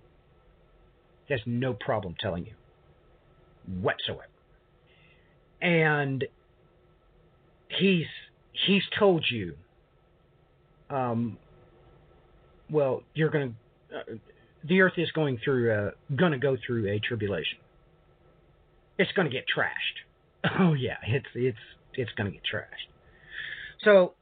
He 1.25 1.33
has 1.33 1.41
no 1.45 1.73
problem 1.73 2.15
telling 2.19 2.45
you 2.45 2.53
whatsoever. 3.81 4.27
And 5.61 6.25
he's 7.69 8.07
he's 8.67 8.83
told 8.99 9.23
you, 9.31 9.53
um, 10.89 11.37
well, 12.69 13.03
you're 13.13 13.29
going 13.29 13.55
to, 13.89 13.97
uh, 13.97 14.17
the 14.67 14.81
earth 14.81 14.93
is 14.97 15.09
going 15.11 15.39
through, 15.43 15.71
uh, 15.71 15.91
going 16.17 16.33
to 16.33 16.37
go 16.37 16.57
through 16.67 16.89
a 16.89 16.99
tribulation. 16.99 17.57
It's 19.03 19.11
going 19.11 19.29
to 19.29 19.33
get 19.33 19.45
trashed. 19.55 19.69
Oh 20.59 20.73
yeah, 20.73 20.97
it's 21.07 21.27
it's 21.35 21.57
it's 21.93 22.11
going 22.17 22.29
to 22.29 22.37
get 22.37 22.41
trashed. 22.43 22.89
So, 23.85 24.13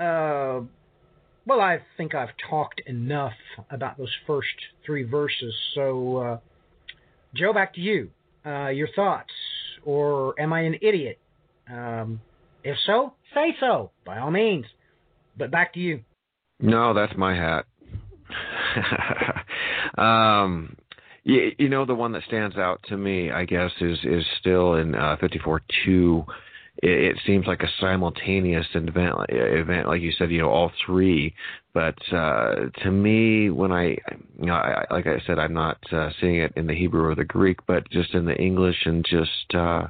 uh, 0.00 0.64
well, 1.46 1.60
I 1.60 1.80
think 1.96 2.14
I've 2.14 2.30
talked 2.48 2.80
enough 2.86 3.32
about 3.70 3.98
those 3.98 4.12
first 4.24 4.54
three 4.86 5.02
verses. 5.02 5.52
So, 5.74 6.16
uh, 6.16 6.38
Joe, 7.34 7.52
back 7.52 7.74
to 7.74 7.80
you. 7.80 8.10
Uh, 8.46 8.68
your 8.68 8.86
thoughts, 8.94 9.32
or 9.84 10.40
am 10.40 10.52
I 10.52 10.60
an 10.60 10.76
idiot? 10.80 11.18
Um, 11.68 12.20
if 12.62 12.76
so, 12.86 13.14
say 13.34 13.56
so 13.58 13.90
by 14.06 14.18
all 14.18 14.30
means. 14.30 14.66
But 15.36 15.50
back 15.50 15.74
to 15.74 15.80
you. 15.80 16.02
No, 16.60 16.94
that's 16.94 17.16
my 17.16 17.34
hat. 17.34 17.64
um, 19.98 20.76
you, 21.24 21.52
you 21.58 21.68
know, 21.68 21.84
the 21.84 21.94
one 21.94 22.12
that 22.12 22.22
stands 22.26 22.56
out 22.56 22.80
to 22.88 22.96
me, 22.96 23.30
I 23.30 23.44
guess, 23.44 23.70
is 23.80 23.98
is 24.04 24.24
still 24.40 24.74
in 24.74 24.94
uh, 24.94 25.16
54-2. 25.20 26.26
It, 26.82 26.90
it 26.90 27.16
seems 27.26 27.46
like 27.46 27.62
a 27.62 27.68
simultaneous 27.80 28.66
event, 28.74 29.14
event, 29.28 29.86
like 29.86 30.00
you 30.00 30.12
said, 30.18 30.30
you 30.30 30.40
know, 30.40 30.50
all 30.50 30.72
three. 30.84 31.34
But 31.74 31.96
uh, 32.12 32.70
to 32.82 32.90
me, 32.90 33.50
when 33.50 33.72
I, 33.72 33.96
you 34.38 34.46
know, 34.46 34.54
I, 34.54 34.84
like 34.90 35.06
I 35.06 35.22
said, 35.26 35.38
I'm 35.38 35.54
not 35.54 35.78
uh, 35.92 36.10
seeing 36.20 36.36
it 36.36 36.52
in 36.56 36.66
the 36.66 36.74
Hebrew 36.74 37.04
or 37.04 37.14
the 37.14 37.24
Greek, 37.24 37.58
but 37.66 37.88
just 37.90 38.14
in 38.14 38.24
the 38.24 38.36
English 38.36 38.76
and 38.84 39.04
just 39.08 39.54
uh, 39.54 39.86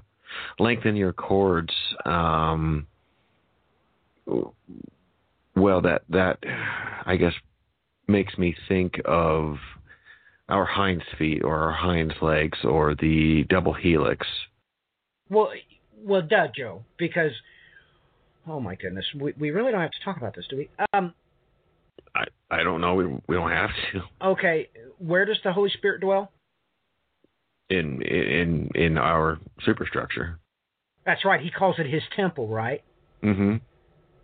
lengthen 0.59 0.97
your 0.97 1.13
cords. 1.13 1.73
Um, 2.05 2.87
well, 5.57 5.81
that 5.83 6.03
that 6.11 6.39
I 7.05 7.17
guess 7.17 7.35
makes 8.07 8.37
me 8.39 8.55
think 8.69 9.01
of 9.05 9.57
our 10.49 10.65
hind 10.65 11.03
feet 11.19 11.43
or 11.45 11.57
our 11.57 11.73
hind 11.73 12.15
legs 12.21 12.59
or 12.65 12.95
the 12.95 13.45
double 13.49 13.73
helix. 13.73 14.27
Well, 15.29 15.51
well, 16.05 16.23
duh, 16.23 16.49
Joe, 16.55 16.85
because 16.99 17.33
oh 18.47 18.61
my 18.61 18.75
goodness, 18.75 19.05
we 19.19 19.33
we 19.39 19.51
really 19.51 19.73
don't 19.73 19.81
have 19.81 19.91
to 19.91 20.05
talk 20.05 20.17
about 20.17 20.35
this, 20.35 20.47
do 20.49 20.57
we? 20.57 20.71
Um, 20.93 21.15
I 22.15 22.25
I 22.51 22.63
don't 22.63 22.81
know. 22.81 22.95
We 22.95 23.07
we 23.07 23.37
don't 23.37 23.51
have 23.51 23.71
to. 23.93 24.27
Okay, 24.29 24.69
where 24.99 25.25
does 25.25 25.39
the 25.45 25.53
Holy 25.53 25.71
Spirit 25.71 26.01
dwell? 26.01 26.31
In 27.71 28.03
in 28.03 28.71
in 28.75 28.99
our 28.99 29.39
superstructure. 29.65 30.39
That's 31.07 31.25
right. 31.25 31.41
He 31.41 31.51
calls 31.51 31.77
it 31.79 31.87
his 31.87 32.03
temple, 32.15 32.49
right? 32.49 32.83
Mm-hmm. 33.23 33.57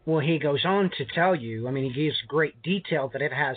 Well, 0.07 0.20
he 0.20 0.38
goes 0.38 0.64
on 0.64 0.90
to 0.98 1.04
tell 1.14 1.35
you. 1.35 1.66
I 1.66 1.70
mean, 1.70 1.92
he 1.92 2.04
gives 2.04 2.16
great 2.26 2.62
detail 2.62 3.11
that 3.12 3.22
it 3.22 3.33
has 3.33 3.57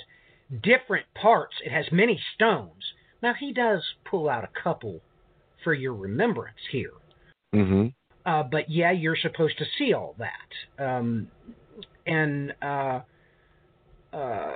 different 0.63 1.05
parts. 1.13 1.55
It 1.63 1.71
has 1.71 1.85
many 1.91 2.19
stones. 2.35 2.93
Now 3.21 3.33
he 3.39 3.53
does 3.53 3.83
pull 4.09 4.29
out 4.29 4.43
a 4.43 4.49
couple 4.63 5.01
for 5.63 5.73
your 5.73 5.93
remembrance 5.93 6.57
here. 6.71 6.91
Mm-hmm. 7.53 7.87
Uh, 8.25 8.43
but 8.43 8.69
yeah, 8.69 8.91
you're 8.91 9.17
supposed 9.19 9.57
to 9.57 9.65
see 9.77 9.93
all 9.93 10.15
that. 10.17 10.83
Um, 10.83 11.27
and 12.05 12.53
uh, 12.61 13.01
uh, 14.13 14.53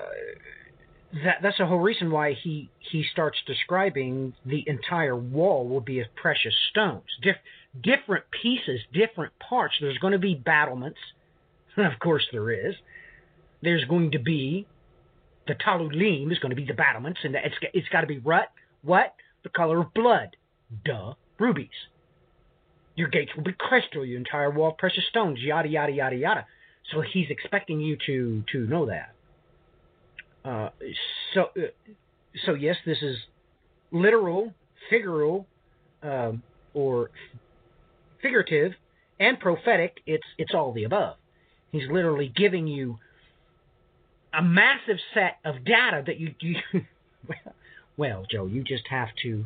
that 1.23 1.37
that's 1.41 1.57
the 1.57 1.65
whole 1.65 1.79
reason 1.79 2.11
why 2.11 2.33
he 2.33 2.69
he 2.91 3.05
starts 3.11 3.37
describing 3.47 4.33
the 4.45 4.63
entire 4.67 5.15
wall 5.15 5.67
will 5.67 5.81
be 5.81 5.99
of 5.99 6.07
precious 6.15 6.53
stones, 6.69 7.05
Dif- 7.21 7.35
different 7.81 8.25
pieces, 8.41 8.81
different 8.93 9.33
parts. 9.39 9.75
There's 9.79 9.97
going 9.97 10.13
to 10.13 10.19
be 10.19 10.35
battlements, 10.35 10.99
of 11.77 11.99
course 11.99 12.25
there 12.31 12.51
is. 12.51 12.75
There's 13.61 13.85
going 13.85 14.11
to 14.11 14.19
be 14.19 14.67
the 15.47 15.55
talulim 15.55 16.31
is 16.31 16.39
going 16.39 16.49
to 16.49 16.55
be 16.55 16.65
the 16.65 16.73
battlements, 16.73 17.19
and 17.23 17.35
it's 17.35 17.55
it's 17.73 17.87
got 17.89 18.01
to 18.01 18.07
be 18.07 18.19
rut 18.19 18.49
what 18.83 19.13
the 19.43 19.49
color 19.49 19.79
of 19.81 19.93
blood, 19.93 20.35
duh, 20.83 21.13
rubies. 21.39 21.69
Your 22.95 23.09
gates 23.09 23.31
will 23.35 23.43
be 23.43 23.53
crystal, 23.53 24.05
your 24.05 24.17
entire 24.17 24.49
wall 24.49 24.71
of 24.71 24.77
precious 24.77 25.03
stones, 25.09 25.39
yada 25.39 25.67
yada 25.67 25.91
yada 25.91 26.15
yada. 26.15 26.45
So 26.91 27.01
he's 27.01 27.27
expecting 27.29 27.79
you 27.79 27.97
to 28.05 28.43
to 28.51 28.67
know 28.67 28.85
that. 28.85 29.11
Uh, 30.43 30.69
so, 31.33 31.49
uh, 31.57 31.67
so 32.45 32.53
yes, 32.53 32.75
this 32.85 33.01
is 33.01 33.17
literal, 33.91 34.53
figural, 34.91 35.45
um, 36.03 36.43
or 36.73 37.09
figurative 38.21 38.73
and 39.19 39.39
prophetic. 39.39 39.97
It's 40.05 40.25
it's 40.37 40.53
all 40.53 40.71
the 40.73 40.83
above. 40.83 41.17
He's 41.71 41.89
literally 41.91 42.31
giving 42.35 42.67
you 42.67 42.99
a 44.37 44.41
massive 44.41 44.97
set 45.13 45.37
of 45.43 45.63
data 45.65 46.03
that 46.05 46.19
you, 46.19 46.33
you 46.39 46.55
well, 47.97 48.25
Joe, 48.29 48.45
you 48.45 48.63
just 48.63 48.87
have 48.89 49.09
to 49.23 49.45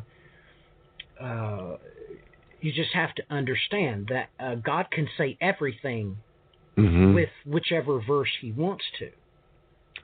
uh, 1.20 1.76
you 2.60 2.72
just 2.72 2.92
have 2.94 3.14
to 3.14 3.22
understand 3.30 4.10
that 4.10 4.28
uh, 4.38 4.54
God 4.56 4.86
can 4.90 5.08
say 5.16 5.36
everything 5.40 6.16
mm-hmm. 6.76 7.14
with 7.14 7.30
whichever 7.46 8.00
verse 8.06 8.30
He 8.40 8.52
wants 8.52 8.84
to. 8.98 9.10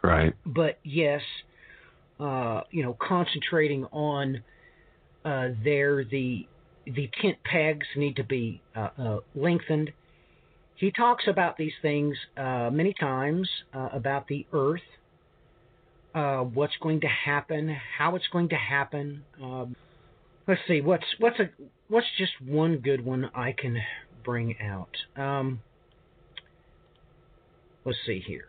Right. 0.02 0.34
But 0.44 0.78
yes, 0.84 1.22
uh, 2.20 2.62
you 2.70 2.82
know, 2.82 2.96
concentrating 3.00 3.84
on 3.86 4.42
uh, 5.24 5.48
there 5.62 6.04
the 6.04 6.46
the 6.84 7.10
tent 7.20 7.38
pegs 7.44 7.86
need 7.96 8.16
to 8.16 8.24
be 8.24 8.62
uh, 8.74 8.88
uh, 8.98 9.18
lengthened. 9.34 9.90
He 10.76 10.90
talks 10.90 11.24
about 11.26 11.56
these 11.56 11.72
things 11.82 12.16
uh, 12.36 12.70
many 12.72 12.94
times 12.94 13.48
uh, 13.74 13.88
about 13.92 14.28
the 14.28 14.46
earth, 14.52 14.80
what's 16.12 16.76
going 16.80 17.00
to 17.00 17.08
happen, 17.08 17.76
how 17.98 18.16
it's 18.16 18.26
going 18.32 18.50
to 18.50 18.56
happen. 18.56 19.22
Um, 19.42 19.76
let's 20.46 20.60
see, 20.68 20.80
what's 20.80 21.04
what's 21.18 21.38
a 21.40 21.50
what's 21.88 22.06
just 22.18 22.32
one 22.44 22.78
good 22.78 23.04
one 23.04 23.30
I 23.34 23.52
can 23.52 23.78
bring 24.24 24.56
out. 24.60 24.96
Um, 25.16 25.60
let's 27.84 27.98
see 28.06 28.22
here. 28.26 28.46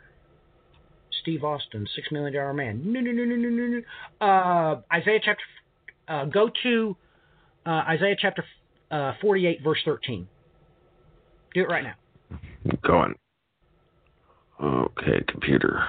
Steve 1.22 1.44
Austin, 1.44 1.88
Six 1.96 2.12
Million 2.12 2.34
Dollar 2.34 2.54
Man. 2.54 2.82
No, 2.86 3.00
no, 3.00 3.12
no, 3.12 3.24
no, 3.26 3.36
no, 3.36 3.50
no, 3.50 3.82
no. 4.20 4.26
Uh, 4.26 4.82
Isaiah 4.94 5.20
chapter. 5.24 5.44
Uh, 6.08 6.26
go 6.26 6.50
to 6.64 6.96
uh, 7.66 7.84
Isaiah 7.90 8.16
chapter 8.18 8.46
uh, 8.92 9.14
48, 9.20 9.62
verse 9.62 9.80
13. 9.84 10.28
Do 11.54 11.62
it 11.62 11.70
right 11.70 11.84
now. 11.84 11.96
Going. 12.84 13.16
Okay, 14.62 15.24
computer. 15.28 15.80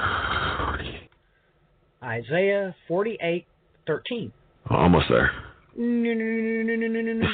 Isaiah 2.03 2.75
48, 2.87 3.47
13. 3.87 4.33
Almost 4.71 5.07
there. 5.09 5.31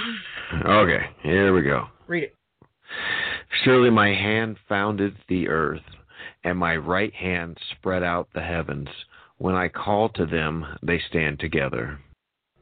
Okay, 0.67 1.01
here 1.23 1.55
we 1.55 1.63
go. 1.63 1.87
Read 2.07 2.25
it. 2.25 2.35
Surely 3.65 3.91
my 3.91 4.09
hand 4.09 4.59
founded 4.69 5.17
the 5.29 5.49
earth 5.49 5.81
and 6.45 6.59
my 6.59 6.77
right 6.77 7.13
hand 7.15 7.59
spread 7.73 8.03
out 8.03 8.29
the 8.35 8.43
heavens. 8.43 8.89
When 9.39 9.55
I 9.55 9.69
call 9.69 10.11
to 10.11 10.27
them, 10.27 10.65
they 10.83 11.01
stand 11.09 11.41
together. 11.41 11.99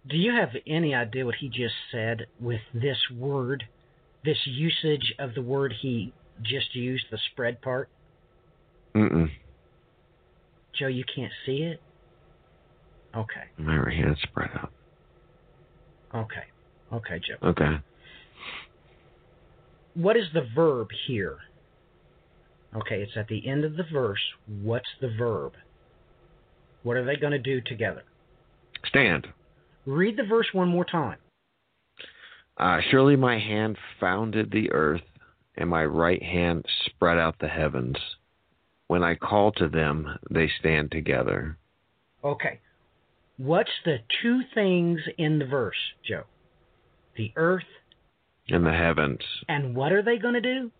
Do 0.08 0.16
you 0.16 0.32
have 0.32 0.50
any 0.66 0.94
idea 0.94 1.26
what 1.26 1.36
he 1.40 1.48
just 1.48 1.74
said 1.90 2.26
with 2.40 2.60
this 2.72 2.96
word, 3.14 3.64
this 4.24 4.38
usage 4.46 5.14
of 5.18 5.34
the 5.34 5.42
word 5.42 5.74
he 5.80 6.12
just 6.42 6.74
used, 6.74 7.04
the 7.10 7.18
spread 7.32 7.60
part? 7.62 7.88
Mm-mm. 8.94 9.30
Joe, 10.78 10.86
you 10.88 11.04
can't 11.14 11.32
see 11.46 11.62
it? 11.62 11.80
Okay. 13.14 13.44
My 13.58 13.76
right 13.76 13.96
hand 13.96 14.16
spread 14.22 14.50
out. 14.54 14.72
Okay. 16.14 16.44
Okay, 16.92 17.20
Joe. 17.26 17.48
Okay. 17.48 17.78
What 19.94 20.16
is 20.16 20.24
the 20.32 20.46
verb 20.54 20.88
here? 21.06 21.38
Okay, 22.74 23.02
it's 23.02 23.16
at 23.16 23.28
the 23.28 23.46
end 23.46 23.64
of 23.64 23.76
the 23.76 23.84
verse. 23.92 24.20
What's 24.62 24.88
the 25.00 25.10
verb? 25.18 25.52
What 26.82 26.96
are 26.96 27.04
they 27.04 27.16
going 27.16 27.32
to 27.32 27.38
do 27.38 27.60
together? 27.60 28.02
Stand. 28.86 29.26
Read 29.86 30.16
the 30.16 30.24
verse 30.24 30.46
one 30.52 30.68
more 30.68 30.84
time. 30.84 31.18
Uh, 32.56 32.78
surely 32.90 33.16
my 33.16 33.38
hand 33.38 33.76
founded 34.00 34.50
the 34.50 34.70
earth, 34.72 35.02
and 35.56 35.68
my 35.68 35.84
right 35.84 36.22
hand 36.22 36.64
spread 36.86 37.18
out 37.18 37.38
the 37.38 37.48
heavens. 37.48 37.96
When 38.88 39.02
I 39.02 39.14
call 39.14 39.52
to 39.52 39.68
them, 39.68 40.18
they 40.30 40.50
stand 40.60 40.90
together. 40.90 41.56
Okay. 42.24 42.60
What's 43.36 43.70
the 43.84 43.98
two 44.20 44.42
things 44.54 45.00
in 45.18 45.38
the 45.38 45.46
verse, 45.46 45.76
Joe? 46.06 46.24
The 47.16 47.32
earth 47.36 47.64
and 48.48 48.64
the 48.66 48.72
heavens. 48.72 49.20
And 49.48 49.74
what 49.74 49.92
are 49.92 50.02
they 50.02 50.18
going 50.18 50.34
to 50.34 50.40
do? 50.40 50.70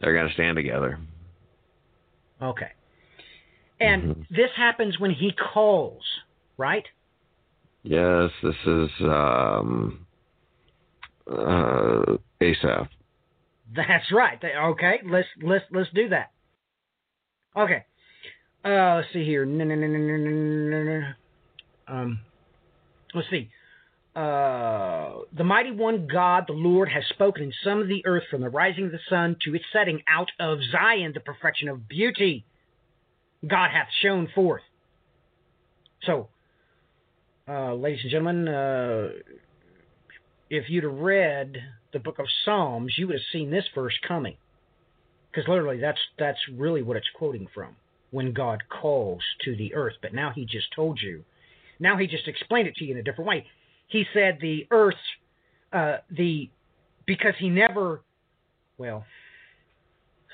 They're 0.00 0.14
going 0.14 0.28
to 0.28 0.34
stand 0.34 0.56
together. 0.56 0.98
Okay. 2.40 2.72
And 3.80 4.02
Mhm. 4.02 4.26
this 4.30 4.50
happens 4.52 4.98
when 4.98 5.10
he 5.10 5.32
calls, 5.32 6.04
right? 6.56 6.86
Yes, 7.82 8.30
this 8.42 8.56
is 8.66 8.90
um, 9.00 10.06
uh, 11.26 12.16
Asaph. 12.40 12.88
That's 13.74 14.10
right. 14.12 14.38
Okay, 14.44 15.00
let's 15.08 15.28
let's 15.42 15.64
let's 15.70 15.90
do 15.94 16.08
that. 16.10 16.30
Okay. 17.56 17.84
Uh, 18.64 18.96
let's 18.96 19.08
see 19.12 19.24
here. 19.24 19.44
Um, 21.88 22.20
let's 23.14 23.28
see. 23.30 23.50
Uh, 24.14 25.20
the 25.36 25.44
mighty 25.44 25.72
one 25.72 26.06
God, 26.06 26.44
the 26.46 26.52
Lord, 26.52 26.88
has 26.90 27.02
spoken 27.08 27.44
in 27.44 27.52
some 27.64 27.80
of 27.80 27.88
the 27.88 28.04
earth 28.04 28.24
from 28.30 28.42
the 28.42 28.50
rising 28.50 28.86
of 28.86 28.92
the 28.92 29.00
sun 29.08 29.36
to 29.44 29.54
its 29.54 29.64
setting 29.72 30.02
out 30.08 30.30
of 30.38 30.58
Zion, 30.70 31.12
the 31.14 31.20
perfection 31.20 31.68
of 31.68 31.88
beauty. 31.88 32.44
God 33.46 33.70
hath 33.70 33.88
shown 34.02 34.28
forth. 34.34 34.62
So, 36.04 36.28
uh, 37.48 37.74
ladies 37.74 38.00
and 38.02 38.10
gentlemen, 38.10 38.48
uh, 38.48 39.08
if 40.50 40.68
you'd 40.68 40.84
have 40.84 40.92
read 40.92 41.56
the 41.92 41.98
book 41.98 42.18
of 42.18 42.26
Psalms, 42.44 42.94
you 42.96 43.06
would 43.06 43.14
have 43.14 43.22
seen 43.32 43.50
this 43.50 43.64
verse 43.74 43.94
coming. 44.06 44.36
Because 45.30 45.48
literally, 45.48 45.78
that's 45.80 46.00
that's 46.18 46.38
really 46.56 46.82
what 46.82 46.96
it's 46.96 47.06
quoting 47.14 47.46
from 47.54 47.76
when 48.10 48.32
God 48.32 48.62
calls 48.68 49.22
to 49.44 49.56
the 49.56 49.74
earth. 49.74 49.94
But 50.02 50.14
now 50.14 50.30
He 50.34 50.44
just 50.44 50.72
told 50.74 51.00
you. 51.00 51.24
Now 51.80 51.96
He 51.96 52.06
just 52.06 52.28
explained 52.28 52.68
it 52.68 52.76
to 52.76 52.84
you 52.84 52.92
in 52.92 52.98
a 52.98 53.02
different 53.02 53.28
way. 53.28 53.46
He 53.88 54.04
said 54.12 54.38
the 54.40 54.66
earth, 54.70 54.94
uh, 55.72 55.98
the 56.10 56.50
because 57.06 57.34
He 57.38 57.48
never, 57.48 58.02
well, 58.76 59.04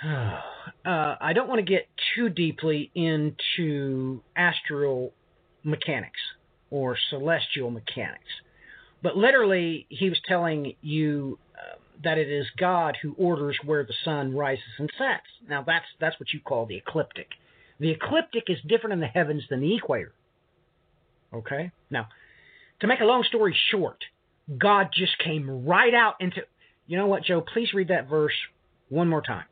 uh, 0.04 0.40
I 0.84 1.32
don't 1.32 1.48
want 1.48 1.58
to 1.58 1.70
get 1.70 1.88
too 2.14 2.28
deeply 2.28 2.90
into 2.94 4.20
astral 4.36 5.12
mechanics 5.64 6.20
or 6.70 6.96
celestial 7.10 7.70
mechanics. 7.70 8.28
But 9.02 9.16
literally, 9.16 9.86
he 9.88 10.08
was 10.08 10.20
telling 10.26 10.74
you 10.82 11.38
uh, 11.56 11.78
that 12.02 12.18
it 12.18 12.28
is 12.28 12.46
God 12.58 12.96
who 13.00 13.14
orders 13.16 13.56
where 13.64 13.84
the 13.84 13.94
sun 14.04 14.34
rises 14.34 14.64
and 14.78 14.90
sets. 14.98 15.26
Now, 15.48 15.62
that's 15.66 15.86
that's 16.00 16.18
what 16.18 16.32
you 16.32 16.40
call 16.40 16.66
the 16.66 16.76
ecliptic. 16.76 17.28
The 17.80 17.90
ecliptic 17.90 18.44
is 18.48 18.58
different 18.66 18.94
in 18.94 19.00
the 19.00 19.06
heavens 19.06 19.44
than 19.48 19.60
the 19.60 19.76
equator. 19.76 20.12
Okay. 21.32 21.70
Now, 21.90 22.08
to 22.80 22.86
make 22.86 23.00
a 23.00 23.04
long 23.04 23.22
story 23.22 23.56
short, 23.70 23.98
God 24.56 24.88
just 24.92 25.18
came 25.18 25.66
right 25.66 25.94
out 25.94 26.14
into. 26.20 26.42
You 26.86 26.96
know 26.96 27.06
what, 27.06 27.22
Joe? 27.22 27.42
Please 27.42 27.74
read 27.74 27.88
that 27.88 28.08
verse 28.08 28.32
one 28.88 29.08
more 29.08 29.22
time. 29.22 29.44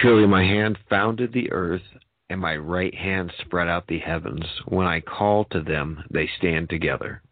Surely 0.00 0.26
my 0.26 0.42
hand 0.42 0.78
founded 0.88 1.32
the 1.32 1.52
earth, 1.52 1.82
and 2.30 2.40
my 2.40 2.56
right 2.56 2.94
hand 2.94 3.32
spread 3.40 3.68
out 3.68 3.86
the 3.86 3.98
heavens. 3.98 4.44
When 4.66 4.86
I 4.86 5.00
call 5.00 5.44
to 5.52 5.60
them, 5.60 6.04
they 6.10 6.28
stand 6.38 6.70
together. 6.70 7.22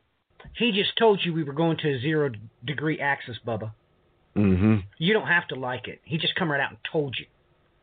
He 0.56 0.72
just 0.72 0.96
told 0.96 1.20
you 1.24 1.32
we 1.34 1.42
were 1.44 1.52
going 1.52 1.76
to 1.78 1.94
a 1.94 2.00
zero 2.00 2.30
degree 2.64 3.00
axis, 3.00 3.36
Bubba. 3.46 3.72
Mm-hmm. 4.36 4.76
You 4.98 5.12
don't 5.12 5.26
have 5.26 5.46
to 5.48 5.54
like 5.54 5.88
it. 5.88 6.00
He 6.04 6.18
just 6.18 6.34
come 6.34 6.50
right 6.50 6.60
out 6.60 6.70
and 6.70 6.78
told 6.90 7.16
you 7.18 7.26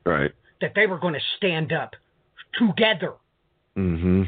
Right. 0.05 0.31
that 0.59 0.73
they 0.75 0.87
were 0.87 0.97
going 0.99 1.13
to 1.13 1.19
stand 1.37 1.71
up 1.71 1.91
together. 2.57 3.13
Mm-hmm. 3.77 4.23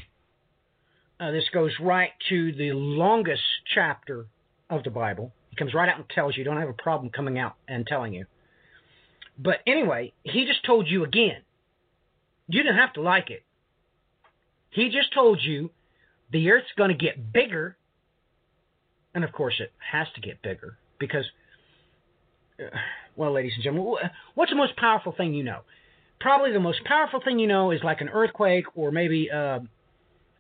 Uh, 1.20 1.32
this 1.32 1.46
goes 1.54 1.72
right 1.82 2.12
to 2.30 2.52
the 2.54 2.72
longest 2.74 3.42
chapter 3.74 4.26
of 4.70 4.84
the 4.84 4.90
Bible. 4.90 5.32
He 5.50 5.56
comes 5.56 5.74
right 5.74 5.88
out 5.90 5.98
and 5.98 6.10
tells 6.10 6.36
you. 6.36 6.44
Don't 6.44 6.60
have 6.60 6.70
a 6.70 6.74
problem 6.74 7.12
coming 7.12 7.38
out 7.38 7.56
and 7.68 7.86
telling 7.86 8.14
you. 8.14 8.26
But 9.38 9.58
anyway, 9.68 10.14
he 10.24 10.46
just 10.46 10.66
told 10.66 10.88
you 10.88 11.04
again. 11.04 11.42
You 12.48 12.64
didn't 12.64 12.78
have 12.78 12.94
to 12.94 13.02
like 13.02 13.30
it. 13.30 13.44
He 14.70 14.90
just 14.90 15.14
told 15.14 15.40
you 15.42 15.72
the 16.32 16.50
earth's 16.52 16.68
going 16.78 16.90
to 16.90 16.96
get 16.96 17.32
bigger. 17.32 17.78
And 19.16 19.24
of 19.24 19.32
course, 19.32 19.56
it 19.60 19.72
has 19.92 20.08
to 20.16 20.22
get 20.22 20.42
bigger 20.42 20.78
because, 21.00 21.26
uh, 22.60 22.76
well, 23.16 23.34
ladies 23.34 23.54
and 23.56 23.64
gentlemen, 23.64 23.96
what's 24.36 24.52
the 24.52 24.58
most 24.58 24.76
powerful 24.76 25.14
thing 25.16 25.34
you 25.34 25.44
know? 25.44 25.62
Probably 26.20 26.52
the 26.52 26.60
most 26.60 26.84
powerful 26.86 27.22
thing 27.24 27.40
you 27.40 27.48
know 27.48 27.72
is 27.72 27.82
like 27.84 28.02
an 28.02 28.10
earthquake 28.10 28.66
or 28.76 28.92
maybe 28.92 29.30
uh, 29.30 29.60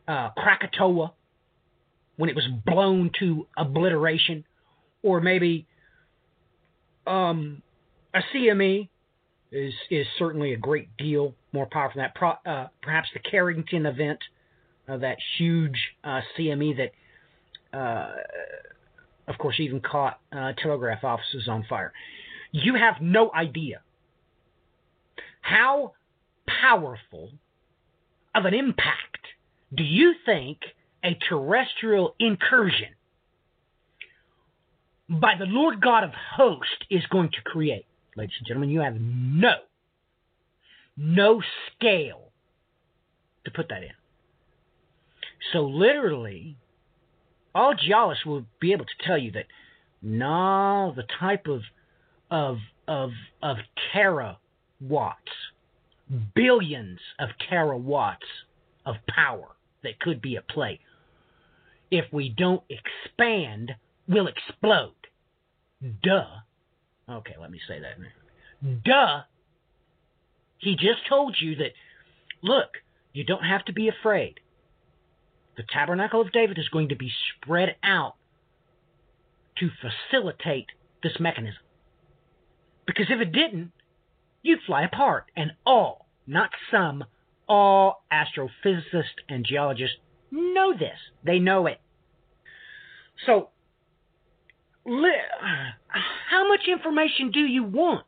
uh, 0.07 0.29
Krakatoa 0.37 1.13
when 2.15 2.29
it 2.29 2.35
was 2.35 2.47
blown 2.65 3.11
to 3.19 3.47
obliteration, 3.57 4.45
or 5.01 5.19
maybe 5.19 5.67
um, 7.07 7.61
a 8.13 8.21
CME 8.33 8.87
is 9.51 9.73
is 9.89 10.07
certainly 10.17 10.53
a 10.53 10.57
great 10.57 10.95
deal 10.97 11.35
more 11.51 11.67
powerful 11.71 11.99
than 11.99 12.05
that. 12.05 12.15
Pro, 12.15 12.31
uh, 12.51 12.67
perhaps 12.81 13.09
the 13.13 13.19
Carrington 13.19 13.85
event, 13.85 14.19
uh, 14.87 14.97
that 14.97 15.17
huge 15.37 15.77
uh, 16.03 16.21
CME 16.37 16.77
that, 16.77 16.91
of 17.73 19.37
course, 19.37 19.55
even 19.59 19.79
caught 19.81 20.19
uh, 20.31 20.53
telegraph 20.61 21.03
offices 21.03 21.47
on 21.47 21.65
fire. 21.67 21.93
You 22.51 22.75
have 22.75 22.95
no 23.01 23.31
idea 23.33 23.81
how 25.41 25.93
powerful 26.47 27.31
of 28.35 28.45
an 28.45 28.53
impact 28.53 29.17
do 29.75 29.83
you 29.83 30.13
think 30.25 30.59
a 31.03 31.17
terrestrial 31.29 32.15
incursion 32.19 32.89
by 35.09 35.33
the 35.37 35.45
Lord 35.45 35.81
God 35.81 36.03
of 36.03 36.11
hosts 36.35 36.85
is 36.89 37.05
going 37.09 37.29
to 37.29 37.41
create? 37.43 37.85
Ladies 38.15 38.35
and 38.39 38.47
gentlemen, 38.47 38.69
you 38.69 38.81
have 38.81 38.95
no, 38.99 39.55
no 40.95 41.41
scale 41.75 42.31
to 43.45 43.51
put 43.51 43.69
that 43.69 43.83
in. 43.83 43.89
So 45.51 45.63
literally, 45.63 46.55
all 47.55 47.73
geologists 47.75 48.25
will 48.25 48.45
be 48.59 48.71
able 48.71 48.85
to 48.85 49.07
tell 49.07 49.17
you 49.17 49.31
that 49.31 49.45
no, 50.01 50.93
the 50.95 51.05
type 51.19 51.47
of 51.47 51.61
of 52.29 52.57
of 52.87 53.11
of 53.41 53.57
terawatts, 53.93 55.15
billions 56.35 56.99
of 57.19 57.29
terawatts 57.51 58.17
of 58.85 58.95
power 59.07 59.49
that 59.83 59.99
could 59.99 60.21
be 60.21 60.35
at 60.35 60.47
play. 60.47 60.79
If 61.91 62.05
we 62.11 62.29
don't 62.29 62.63
expand, 62.69 63.71
we'll 64.07 64.27
explode. 64.27 64.93
Duh. 66.01 66.25
Okay, 67.09 67.35
let 67.39 67.51
me 67.51 67.59
say 67.67 67.79
that. 67.79 68.83
Duh. 68.83 69.21
He 70.57 70.75
just 70.75 71.07
told 71.09 71.35
you 71.39 71.55
that, 71.57 71.73
look, 72.41 72.69
you 73.11 73.23
don't 73.23 73.43
have 73.43 73.65
to 73.65 73.73
be 73.73 73.89
afraid. 73.89 74.39
The 75.57 75.63
tabernacle 75.71 76.21
of 76.21 76.31
David 76.31 76.57
is 76.57 76.69
going 76.69 76.89
to 76.89 76.95
be 76.95 77.11
spread 77.35 77.75
out 77.83 78.15
to 79.57 79.69
facilitate 79.81 80.67
this 81.03 81.19
mechanism. 81.19 81.61
Because 82.85 83.07
if 83.09 83.21
it 83.21 83.31
didn't, 83.31 83.71
you'd 84.41 84.59
fly 84.65 84.83
apart. 84.83 85.25
And 85.35 85.51
all, 85.65 86.07
not 86.25 86.49
some, 86.71 87.05
all 87.47 88.03
astrophysicists 88.11 89.21
and 89.29 89.45
geologists 89.45 89.97
know 90.31 90.73
this. 90.73 90.97
They 91.23 91.39
know 91.39 91.67
it. 91.67 91.79
So, 93.25 93.49
how 94.85 96.47
much 96.47 96.61
information 96.67 97.31
do 97.31 97.39
you 97.39 97.63
want? 97.63 98.05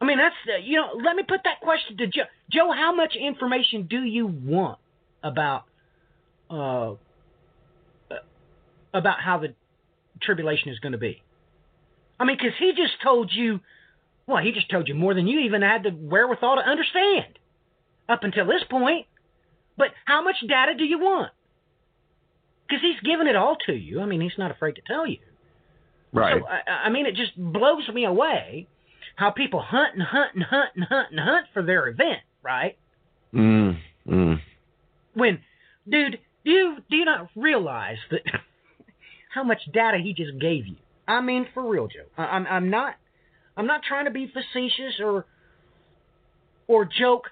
I 0.00 0.04
mean, 0.04 0.18
that's 0.18 0.34
the, 0.46 0.64
you 0.64 0.76
know. 0.76 0.90
Let 1.04 1.16
me 1.16 1.24
put 1.28 1.40
that 1.44 1.60
question 1.60 1.96
to 1.98 2.06
Joe. 2.06 2.24
Joe, 2.50 2.72
how 2.72 2.94
much 2.94 3.14
information 3.16 3.86
do 3.88 4.02
you 4.02 4.26
want 4.26 4.78
about 5.22 5.64
uh, 6.50 6.94
about 8.94 9.20
how 9.20 9.38
the 9.38 9.54
tribulation 10.22 10.70
is 10.70 10.78
going 10.78 10.92
to 10.92 10.98
be? 10.98 11.22
I 12.18 12.24
mean, 12.24 12.36
because 12.36 12.56
he 12.58 12.72
just 12.72 13.00
told 13.02 13.30
you. 13.32 13.60
Well, 14.26 14.42
he 14.42 14.52
just 14.52 14.70
told 14.70 14.88
you 14.88 14.94
more 14.94 15.14
than 15.14 15.26
you 15.26 15.40
even 15.40 15.62
had 15.62 15.82
the 15.82 15.90
wherewithal 15.90 16.56
to 16.56 16.62
understand 16.62 17.38
up 18.08 18.24
until 18.24 18.46
this 18.46 18.62
point. 18.68 19.06
But 19.78 19.88
how 20.04 20.22
much 20.22 20.36
data 20.46 20.74
do 20.76 20.84
you 20.84 20.98
want? 20.98 21.32
Because 22.68 22.82
he's 22.82 23.00
given 23.00 23.26
it 23.26 23.36
all 23.36 23.56
to 23.66 23.72
you. 23.72 24.00
I 24.00 24.06
mean, 24.06 24.20
he's 24.20 24.36
not 24.36 24.50
afraid 24.50 24.74
to 24.74 24.82
tell 24.86 25.06
you. 25.06 25.18
Right. 26.12 26.42
So, 26.42 26.46
I, 26.46 26.86
I 26.86 26.90
mean, 26.90 27.06
it 27.06 27.14
just 27.14 27.36
blows 27.36 27.88
me 27.88 28.04
away 28.04 28.66
how 29.16 29.30
people 29.30 29.60
hunt 29.60 29.94
and 29.94 30.02
hunt 30.02 30.34
and 30.34 30.42
hunt 30.42 30.70
and 30.74 30.84
hunt 30.84 31.08
and 31.10 31.20
hunt 31.20 31.46
for 31.54 31.62
their 31.62 31.88
event, 31.88 32.20
right? 32.42 32.76
Mm. 33.32 33.78
Mm. 34.06 34.40
When, 35.14 35.40
dude, 35.88 36.18
do 36.48 36.54
you 36.54 36.76
do 36.90 36.96
you 36.96 37.04
not 37.04 37.28
realize 37.36 37.98
that 38.10 38.22
how 39.34 39.44
much 39.44 39.60
data 39.72 39.98
he 39.98 40.14
just 40.14 40.38
gave 40.40 40.66
you? 40.66 40.76
I 41.06 41.20
mean, 41.20 41.46
for 41.52 41.68
real, 41.68 41.88
Joe. 41.88 42.06
I, 42.16 42.24
I'm 42.24 42.46
I'm 42.46 42.70
not 42.70 42.94
I'm 43.54 43.66
not 43.66 43.82
trying 43.82 44.06
to 44.06 44.10
be 44.10 44.32
facetious 44.32 44.98
or 44.98 45.26
or 46.66 46.86
joke. 46.86 47.24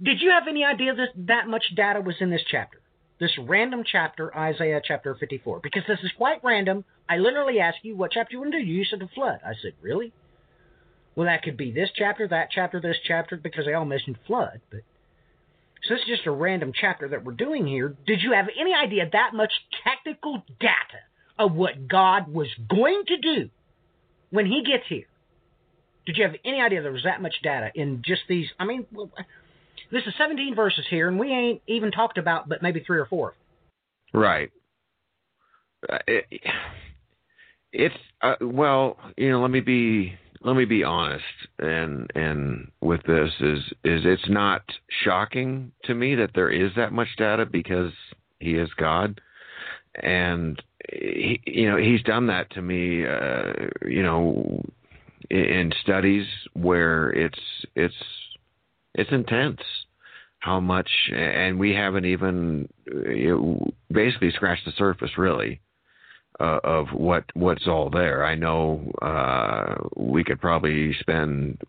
Did 0.00 0.20
you 0.20 0.30
have 0.30 0.44
any 0.48 0.64
idea 0.64 0.94
that 0.94 1.08
that 1.26 1.48
much 1.48 1.64
data 1.74 2.00
was 2.00 2.14
in 2.20 2.30
this 2.30 2.42
chapter? 2.48 2.78
This 3.18 3.32
random 3.38 3.82
chapter, 3.84 4.36
Isaiah 4.36 4.80
chapter 4.84 5.14
54. 5.14 5.60
Because 5.60 5.82
this 5.86 5.98
is 6.02 6.10
quite 6.16 6.42
random. 6.42 6.84
I 7.08 7.18
literally 7.18 7.60
asked 7.60 7.78
you 7.82 7.96
what 7.96 8.12
chapter 8.12 8.32
you 8.32 8.40
want 8.40 8.52
to 8.52 8.58
do. 8.58 8.64
You 8.64 8.84
said 8.84 9.00
the 9.00 9.08
flood. 9.14 9.38
I 9.44 9.52
said, 9.62 9.74
really? 9.80 10.12
Well, 11.14 11.26
that 11.26 11.42
could 11.44 11.56
be 11.56 11.70
this 11.70 11.90
chapter, 11.94 12.26
that 12.28 12.48
chapter, 12.50 12.80
this 12.80 12.96
chapter, 13.06 13.36
because 13.36 13.66
they 13.66 13.74
all 13.74 13.84
mention 13.84 14.16
flood. 14.26 14.60
But 14.70 14.80
so 15.84 15.94
this 15.94 16.02
is 16.02 16.08
just 16.08 16.26
a 16.26 16.30
random 16.30 16.72
chapter 16.78 17.08
that 17.08 17.24
we're 17.24 17.32
doing 17.32 17.66
here. 17.66 17.96
Did 18.06 18.20
you 18.22 18.32
have 18.32 18.46
any 18.58 18.72
idea 18.72 19.08
that 19.12 19.34
much 19.34 19.52
technical 19.84 20.42
data 20.60 21.02
of 21.38 21.54
what 21.54 21.88
God 21.88 22.32
was 22.32 22.48
going 22.68 23.02
to 23.08 23.16
do 23.18 23.50
when 24.30 24.46
He 24.46 24.62
gets 24.64 24.84
here? 24.88 25.06
Did 26.06 26.16
you 26.16 26.24
have 26.24 26.34
any 26.44 26.60
idea 26.60 26.82
there 26.82 26.92
was 26.92 27.04
that 27.04 27.20
much 27.20 27.34
data 27.42 27.70
in 27.74 28.02
just 28.04 28.22
these? 28.28 28.46
I 28.58 28.64
mean, 28.64 28.86
this 29.90 30.02
is 30.06 30.14
17 30.18 30.54
verses 30.54 30.84
here, 30.88 31.08
and 31.08 31.18
we 31.18 31.30
ain't 31.30 31.62
even 31.66 31.90
talked 31.90 32.18
about 32.18 32.48
but 32.48 32.62
maybe 32.62 32.80
three 32.80 32.98
or 32.98 33.06
four. 33.06 33.34
Right. 34.12 34.50
Uh, 35.88 35.98
it, 36.06 36.26
it's 37.72 37.94
uh, 38.20 38.34
well, 38.40 38.98
you 39.16 39.30
know. 39.30 39.40
Let 39.40 39.50
me 39.50 39.60
be 39.60 40.14
let 40.44 40.56
me 40.56 40.64
be 40.64 40.84
honest, 40.84 41.24
and 41.58 42.10
and 42.14 42.70
with 42.80 43.02
this 43.04 43.30
is 43.40 43.60
is 43.84 44.02
it's 44.04 44.28
not 44.28 44.62
shocking 45.04 45.72
to 45.84 45.94
me 45.94 46.14
that 46.16 46.30
there 46.34 46.50
is 46.50 46.72
that 46.76 46.92
much 46.92 47.08
data 47.16 47.46
because 47.46 47.92
He 48.40 48.54
is 48.54 48.68
God, 48.76 49.20
and 49.94 50.60
he, 50.90 51.40
you 51.46 51.70
know 51.70 51.76
He's 51.76 52.02
done 52.02 52.26
that 52.28 52.50
to 52.52 52.62
me. 52.62 53.06
Uh, 53.06 53.52
you 53.86 54.02
know, 54.02 54.62
in 55.30 55.72
studies 55.82 56.26
where 56.54 57.10
it's 57.10 57.40
it's 57.74 57.94
it's 58.94 59.10
intense 59.12 59.60
how 60.40 60.58
much 60.58 60.90
and 61.14 61.58
we 61.58 61.72
haven't 61.72 62.04
even 62.04 62.68
you 62.86 63.28
know, 63.28 63.72
basically 63.92 64.30
scratched 64.32 64.64
the 64.64 64.72
surface 64.76 65.16
really 65.16 65.60
uh, 66.40 66.58
of 66.64 66.88
what 66.92 67.24
what's 67.34 67.66
all 67.66 67.90
there 67.90 68.24
i 68.24 68.34
know 68.34 68.90
uh, 69.02 69.74
we 69.96 70.24
could 70.24 70.40
probably 70.40 70.94
spend 71.00 71.60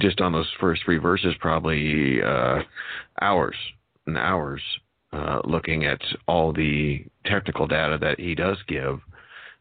just 0.00 0.20
on 0.20 0.32
those 0.32 0.50
first 0.60 0.82
three 0.84 0.98
verses 0.98 1.34
probably 1.40 2.20
uh, 2.22 2.60
hours 3.20 3.56
and 4.06 4.18
hours 4.18 4.62
uh, 5.12 5.40
looking 5.44 5.84
at 5.84 6.00
all 6.26 6.52
the 6.52 7.04
technical 7.26 7.66
data 7.66 7.98
that 8.00 8.18
he 8.18 8.34
does 8.34 8.56
give 8.66 9.00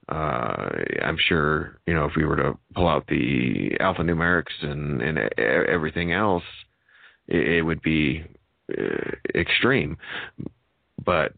uh, 0.09 0.69
I'm 1.03 1.17
sure 1.17 1.79
you 1.87 1.93
know 1.93 2.05
if 2.05 2.15
we 2.17 2.25
were 2.25 2.35
to 2.35 2.57
pull 2.75 2.87
out 2.87 3.07
the 3.07 3.71
alphanumerics 3.79 4.61
and 4.61 5.01
and 5.01 5.17
everything 5.37 6.11
else, 6.11 6.43
it, 7.27 7.47
it 7.47 7.61
would 7.61 7.81
be 7.81 8.23
uh, 8.77 9.11
extreme. 9.33 9.97
But 11.03 11.33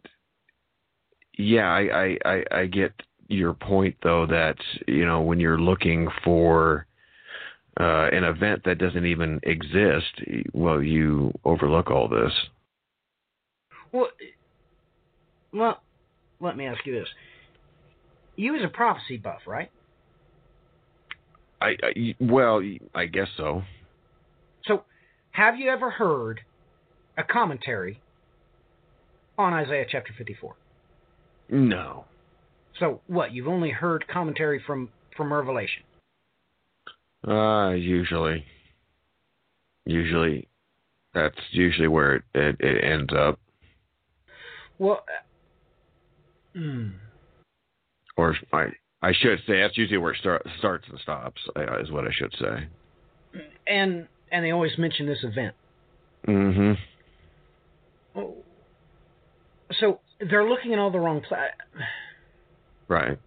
yeah, 1.38 1.68
I, 1.68 2.18
I 2.26 2.44
I 2.52 2.66
get 2.66 2.94
your 3.28 3.54
point 3.54 3.96
though 4.04 4.26
that 4.28 4.58
you 4.88 5.06
know 5.06 5.22
when 5.22 5.40
you're 5.40 5.60
looking 5.60 6.08
for 6.24 6.86
uh, 7.80 8.10
an 8.12 8.24
event 8.24 8.62
that 8.66 8.78
doesn't 8.78 9.06
even 9.06 9.40
exist, 9.44 10.22
well, 10.54 10.82
you 10.82 11.32
overlook 11.44 11.90
all 11.90 12.08
this. 12.08 12.32
Well, 13.92 14.10
well, 15.52 15.82
let 16.40 16.56
me 16.56 16.66
ask 16.66 16.86
you 16.86 16.94
this: 16.94 17.08
you 18.36 18.54
was 18.54 18.62
a 18.64 18.68
prophecy 18.68 19.18
buff, 19.18 19.42
right? 19.48 19.72
I, 21.62 21.76
I 21.82 22.16
well, 22.20 22.62
I 22.94 23.06
guess 23.06 23.28
so. 23.38 23.64
So, 24.66 24.84
have 25.32 25.58
you 25.58 25.70
ever 25.70 25.90
heard 25.90 26.42
a 27.18 27.24
commentary 27.24 28.02
on 29.38 29.54
Isaiah 29.54 29.86
chapter 29.90 30.14
54? 30.18 30.56
No. 31.54 32.06
So, 32.80 33.02
what? 33.06 33.32
You've 33.32 33.48
only 33.48 33.70
heard 33.70 34.08
commentary 34.08 34.62
from 34.66 34.90
from 35.16 35.32
Revelation? 35.32 35.84
Uh, 37.28 37.70
usually. 37.70 38.44
Usually, 39.86 40.48
that's 41.14 41.38
usually 41.52 41.88
where 41.88 42.16
it 42.16 42.24
it, 42.34 42.56
it 42.60 42.84
ends 42.84 43.14
up. 43.16 43.40
Well, 44.80 45.04
uh, 45.08 46.58
hmm 46.58 46.88
or 48.18 48.36
I 48.52 48.66
I 49.04 49.14
should 49.14 49.38
say 49.46 49.62
that's 49.62 49.78
usually 49.78 50.00
where 50.00 50.14
it 50.14 50.20
start, 50.20 50.44
starts 50.58 50.86
and 50.90 51.00
stops 51.02 51.42
uh, 51.56 51.80
is 51.80 51.92
what 51.92 52.08
I 52.08 52.12
should 52.12 52.34
say. 52.40 52.68
And 53.68 54.08
and 54.32 54.44
they 54.44 54.52
always 54.52 54.76
mention 54.80 55.06
this 55.06 55.24
event. 55.24 55.54
Mm-hmm. 56.28 56.74
Oh, 58.20 58.36
so 59.80 60.00
they're 60.30 60.48
looking 60.48 60.72
in 60.72 60.80
all 60.80 60.92
the 60.92 61.00
wrong 61.00 61.22
places. 61.22 61.54
Right. 62.88 63.18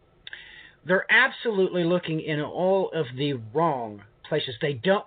They're 0.86 1.06
absolutely 1.10 1.84
looking 1.84 2.20
in 2.20 2.40
all 2.40 2.90
of 2.94 3.06
the 3.16 3.34
wrong 3.54 4.02
places. 4.28 4.54
They 4.60 4.74
don't. 4.74 5.04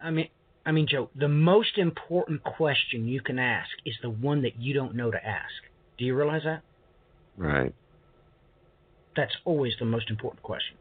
I 0.00 0.10
mean, 0.10 0.28
I 0.64 0.72
mean, 0.72 0.88
Joe. 0.88 1.10
The 1.14 1.28
most 1.28 1.78
important 1.78 2.42
question 2.42 3.06
you 3.06 3.20
can 3.20 3.38
ask 3.38 3.70
is 3.84 3.94
the 4.02 4.10
one 4.10 4.42
that 4.42 4.60
you 4.60 4.74
don't 4.74 4.96
know 4.96 5.10
to 5.10 5.24
ask. 5.24 5.52
Do 5.98 6.04
you 6.04 6.16
realize 6.16 6.42
that? 6.44 6.62
Right 7.36 7.72
that's 9.16 9.34
always 9.44 9.72
the 9.78 9.84
most 9.84 10.10
important 10.10 10.42
question, 10.42 10.76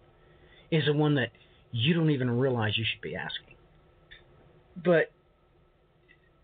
is 0.69 0.85
the 0.85 0.93
one 0.93 1.15
that 1.15 1.29
you 1.71 1.93
don't 1.93 2.11
even 2.11 2.29
realize 2.29 2.77
you 2.77 2.85
should 2.89 3.01
be 3.01 3.15
asking. 3.15 3.55
But 4.83 5.11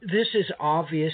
this 0.02 0.28
is 0.34 0.46
obviously 0.60 1.12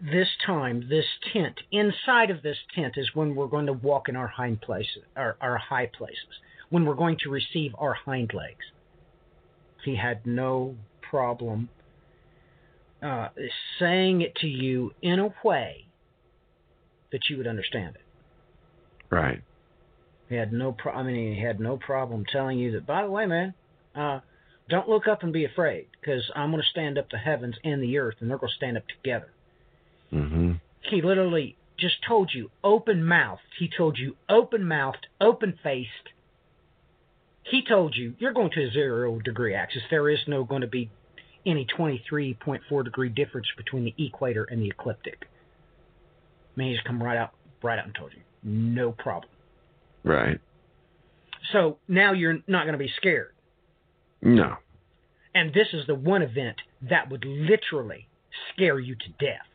this 0.00 0.28
time, 0.44 0.86
this 0.88 1.06
tent. 1.32 1.60
Inside 1.70 2.30
of 2.30 2.42
this 2.42 2.58
tent 2.74 2.94
is 2.96 3.10
when 3.14 3.34
we're 3.34 3.46
going 3.46 3.66
to 3.66 3.72
walk 3.72 4.08
in 4.08 4.16
our 4.16 4.26
hind 4.26 4.60
places, 4.60 5.02
our, 5.16 5.36
our 5.40 5.56
high 5.56 5.86
places, 5.86 6.40
when 6.70 6.84
we're 6.84 6.94
going 6.94 7.18
to 7.22 7.30
receive 7.30 7.74
our 7.78 7.94
hind 7.94 8.32
legs. 8.34 8.64
He 9.84 9.96
had 9.96 10.26
no 10.26 10.76
problem 11.02 11.68
uh, 13.02 13.28
saying 13.78 14.22
it 14.22 14.34
to 14.36 14.46
you 14.46 14.92
in 15.02 15.20
a 15.20 15.34
way 15.44 15.86
that 17.12 17.20
you 17.28 17.36
would 17.36 17.46
understand 17.46 17.96
it. 17.96 18.02
Right. 19.14 19.42
He 20.28 20.34
had 20.36 20.52
no 20.52 20.72
pro- 20.72 20.94
I 20.94 21.02
mean, 21.02 21.34
he 21.34 21.42
had 21.42 21.60
no 21.60 21.76
problem 21.76 22.24
telling 22.30 22.58
you 22.58 22.72
that. 22.72 22.86
By 22.86 23.02
the 23.02 23.10
way, 23.10 23.26
man, 23.26 23.54
uh, 23.94 24.20
don't 24.70 24.88
look 24.88 25.06
up 25.06 25.22
and 25.22 25.32
be 25.32 25.44
afraid, 25.44 25.88
because 26.00 26.22
I'm 26.34 26.50
going 26.50 26.62
to 26.62 26.68
stand 26.70 26.96
up 26.96 27.10
the 27.10 27.18
heavens 27.18 27.56
and 27.62 27.82
the 27.82 27.98
earth, 27.98 28.16
and 28.20 28.30
they're 28.30 28.38
going 28.38 28.50
to 28.50 28.56
stand 28.56 28.78
up 28.78 28.84
together. 28.88 29.28
Mm-hmm. 30.12 30.52
He 30.82 31.02
literally 31.02 31.56
just 31.78 31.96
told 32.06 32.30
you 32.32 32.50
open 32.62 33.04
mouthed. 33.04 33.42
He 33.58 33.68
told 33.74 33.98
you 33.98 34.16
open 34.28 34.66
mouthed, 34.66 35.06
open 35.20 35.58
faced. 35.62 35.88
He 37.42 37.62
told 37.66 37.96
you 37.96 38.14
you're 38.18 38.32
going 38.32 38.50
to 38.52 38.64
a 38.64 38.70
zero 38.70 39.18
degree 39.18 39.54
axis. 39.54 39.82
There 39.90 40.08
is 40.08 40.20
no 40.26 40.44
going 40.44 40.62
to 40.62 40.66
be 40.66 40.90
any 41.46 41.66
23.4 41.76 42.84
degree 42.84 43.08
difference 43.08 43.46
between 43.56 43.84
the 43.84 43.94
equator 43.98 44.44
and 44.44 44.62
the 44.62 44.68
ecliptic. 44.68 45.26
I 46.56 46.58
mean, 46.58 46.68
he 46.68 46.74
just 46.74 46.86
come 46.86 47.02
right 47.02 47.18
out, 47.18 47.32
right 47.62 47.78
out 47.78 47.84
and 47.84 47.94
told 47.94 48.12
you 48.14 48.20
no 48.44 48.92
problem. 48.92 49.30
Right. 50.04 50.40
So 51.52 51.78
now 51.88 52.12
you're 52.12 52.38
not 52.46 52.64
going 52.64 52.72
to 52.72 52.78
be 52.78 52.92
scared. 52.96 53.32
No. 54.22 54.56
And 55.34 55.52
this 55.52 55.68
is 55.72 55.86
the 55.86 55.94
one 55.94 56.22
event 56.22 56.56
that 56.88 57.10
would 57.10 57.24
literally 57.24 58.06
scare 58.52 58.78
you 58.78 58.94
to 58.94 59.08
death. 59.18 59.46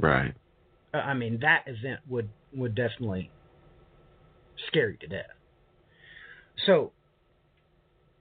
Right. 0.00 0.34
I 0.94 1.14
mean, 1.14 1.40
that 1.42 1.64
event 1.66 2.00
would 2.08 2.28
would 2.54 2.74
definitely 2.74 3.30
scare 4.68 4.90
you 4.90 4.96
to 4.98 5.06
death. 5.06 5.26
So, 6.66 6.92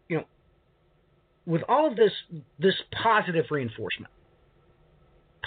you 0.07 0.17
know, 0.17 0.23
with 1.45 1.61
all 1.67 1.87
of 1.87 1.95
this 1.95 2.11
this 2.59 2.75
positive 2.91 3.45
reinforcement, 3.49 4.11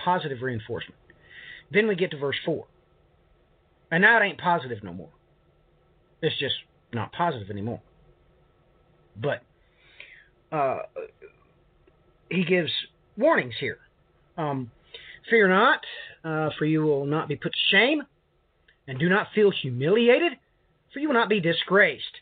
positive 0.02 0.42
reinforcement, 0.42 0.98
then 1.70 1.86
we 1.86 1.94
get 1.94 2.10
to 2.12 2.18
verse 2.18 2.36
four. 2.44 2.66
And 3.90 4.02
now 4.02 4.20
it 4.20 4.24
ain't 4.24 4.40
positive 4.40 4.82
no 4.82 4.92
more. 4.92 5.10
It's 6.22 6.38
just 6.38 6.54
not 6.94 7.12
positive 7.12 7.50
anymore. 7.50 7.82
But 9.20 9.42
uh, 10.50 10.78
he 12.30 12.44
gives 12.44 12.70
warnings 13.18 13.54
here. 13.60 13.78
Um, 14.38 14.70
Fear 15.30 15.48
not, 15.48 15.80
uh, 16.24 16.50
for 16.58 16.64
you 16.64 16.82
will 16.82 17.06
not 17.06 17.28
be 17.28 17.36
put 17.36 17.52
to 17.52 17.58
shame, 17.70 18.02
and 18.86 18.98
do 18.98 19.08
not 19.08 19.28
feel 19.34 19.50
humiliated, 19.50 20.32
for 20.92 20.98
you 20.98 21.08
will 21.08 21.14
not 21.14 21.28
be 21.28 21.40
disgraced. 21.40 22.20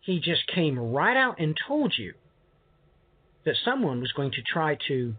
He 0.00 0.20
just 0.20 0.46
came 0.54 0.78
right 0.78 1.16
out 1.16 1.38
and 1.38 1.56
told 1.66 1.94
you 1.96 2.14
that 3.44 3.56
someone 3.64 4.00
was 4.00 4.12
going 4.12 4.32
to 4.32 4.42
try 4.42 4.76
to 4.88 5.14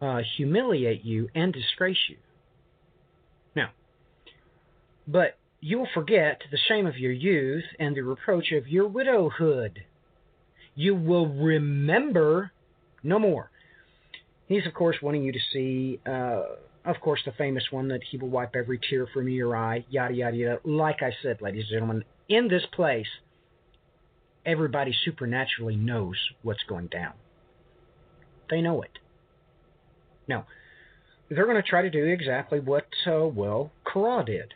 uh, 0.00 0.20
humiliate 0.36 1.04
you 1.04 1.28
and 1.34 1.52
disgrace 1.52 1.98
you. 2.08 2.16
Now, 3.54 3.70
but 5.06 5.36
you 5.60 5.78
will 5.78 5.88
forget 5.94 6.42
the 6.50 6.58
shame 6.68 6.86
of 6.86 6.98
your 6.98 7.12
youth 7.12 7.64
and 7.78 7.96
the 7.96 8.02
reproach 8.02 8.52
of 8.52 8.68
your 8.68 8.86
widowhood. 8.86 9.84
You 10.74 10.94
will 10.94 11.28
remember 11.28 12.52
no 13.02 13.18
more. 13.18 13.50
He's, 14.46 14.66
of 14.66 14.74
course, 14.74 14.96
wanting 15.00 15.24
you 15.24 15.32
to 15.32 15.38
see, 15.52 16.00
uh, 16.06 16.42
of 16.84 17.00
course, 17.00 17.20
the 17.24 17.32
famous 17.32 17.64
one 17.70 17.88
that 17.88 18.02
he 18.10 18.18
will 18.18 18.28
wipe 18.28 18.54
every 18.54 18.78
tear 18.78 19.06
from 19.12 19.28
your 19.28 19.56
eye, 19.56 19.84
yada, 19.88 20.14
yada, 20.14 20.36
yada. 20.36 20.60
Like 20.64 21.02
I 21.02 21.12
said, 21.22 21.40
ladies 21.40 21.64
and 21.70 21.76
gentlemen, 21.76 22.04
in 22.28 22.48
this 22.48 22.64
place, 22.72 23.06
everybody 24.44 24.94
supernaturally 25.04 25.76
knows 25.76 26.16
what's 26.42 26.62
going 26.68 26.88
down. 26.88 27.14
They 28.50 28.60
know 28.60 28.82
it. 28.82 28.98
Now, 30.28 30.46
they're 31.30 31.46
going 31.46 31.56
to 31.56 31.68
try 31.68 31.82
to 31.82 31.90
do 31.90 32.04
exactly 32.04 32.60
what, 32.60 32.86
uh, 33.06 33.26
well, 33.26 33.72
Korah 33.84 34.24
did. 34.24 34.52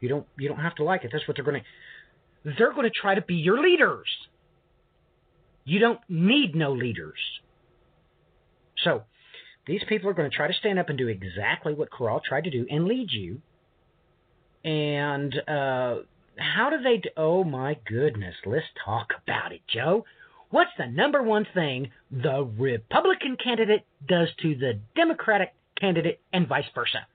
You 0.00 0.08
don't, 0.08 0.26
you 0.38 0.48
don't 0.48 0.60
have 0.60 0.76
to 0.76 0.84
like 0.84 1.04
it. 1.04 1.10
That's 1.12 1.26
what 1.26 1.36
they're 1.36 1.44
going 1.44 1.62
to. 1.62 2.54
They're 2.58 2.72
going 2.72 2.90
to 2.90 3.00
try 3.00 3.14
to 3.14 3.22
be 3.22 3.34
your 3.34 3.60
leaders. 3.60 4.06
You 5.64 5.78
don't 5.78 6.00
need 6.08 6.56
no 6.56 6.72
leaders. 6.72 7.18
So, 8.84 9.02
these 9.66 9.82
people 9.88 10.10
are 10.10 10.14
going 10.14 10.30
to 10.30 10.36
try 10.36 10.48
to 10.48 10.54
stand 10.54 10.78
up 10.78 10.88
and 10.88 10.98
do 10.98 11.08
exactly 11.08 11.74
what 11.74 11.90
Korah 11.90 12.20
tried 12.26 12.44
to 12.44 12.50
do 12.50 12.66
and 12.68 12.86
lead 12.86 13.10
you. 13.10 13.40
And 14.64 15.34
uh, 15.48 15.96
how 16.36 16.70
do 16.70 16.82
they? 16.82 16.98
Do, 16.98 17.08
oh 17.16 17.44
my 17.44 17.76
goodness! 17.86 18.34
Let's 18.46 18.66
talk 18.84 19.08
about 19.22 19.52
it, 19.52 19.60
Joe. 19.72 20.04
What's 20.50 20.70
the 20.78 20.86
number 20.86 21.22
one 21.22 21.46
thing 21.54 21.90
the 22.10 22.44
Republican 22.58 23.36
candidate 23.42 23.84
does 24.06 24.28
to 24.42 24.54
the 24.54 24.78
Democratic 24.94 25.54
candidate, 25.80 26.20
and 26.32 26.46
vice 26.46 26.64
versa? 26.74 27.06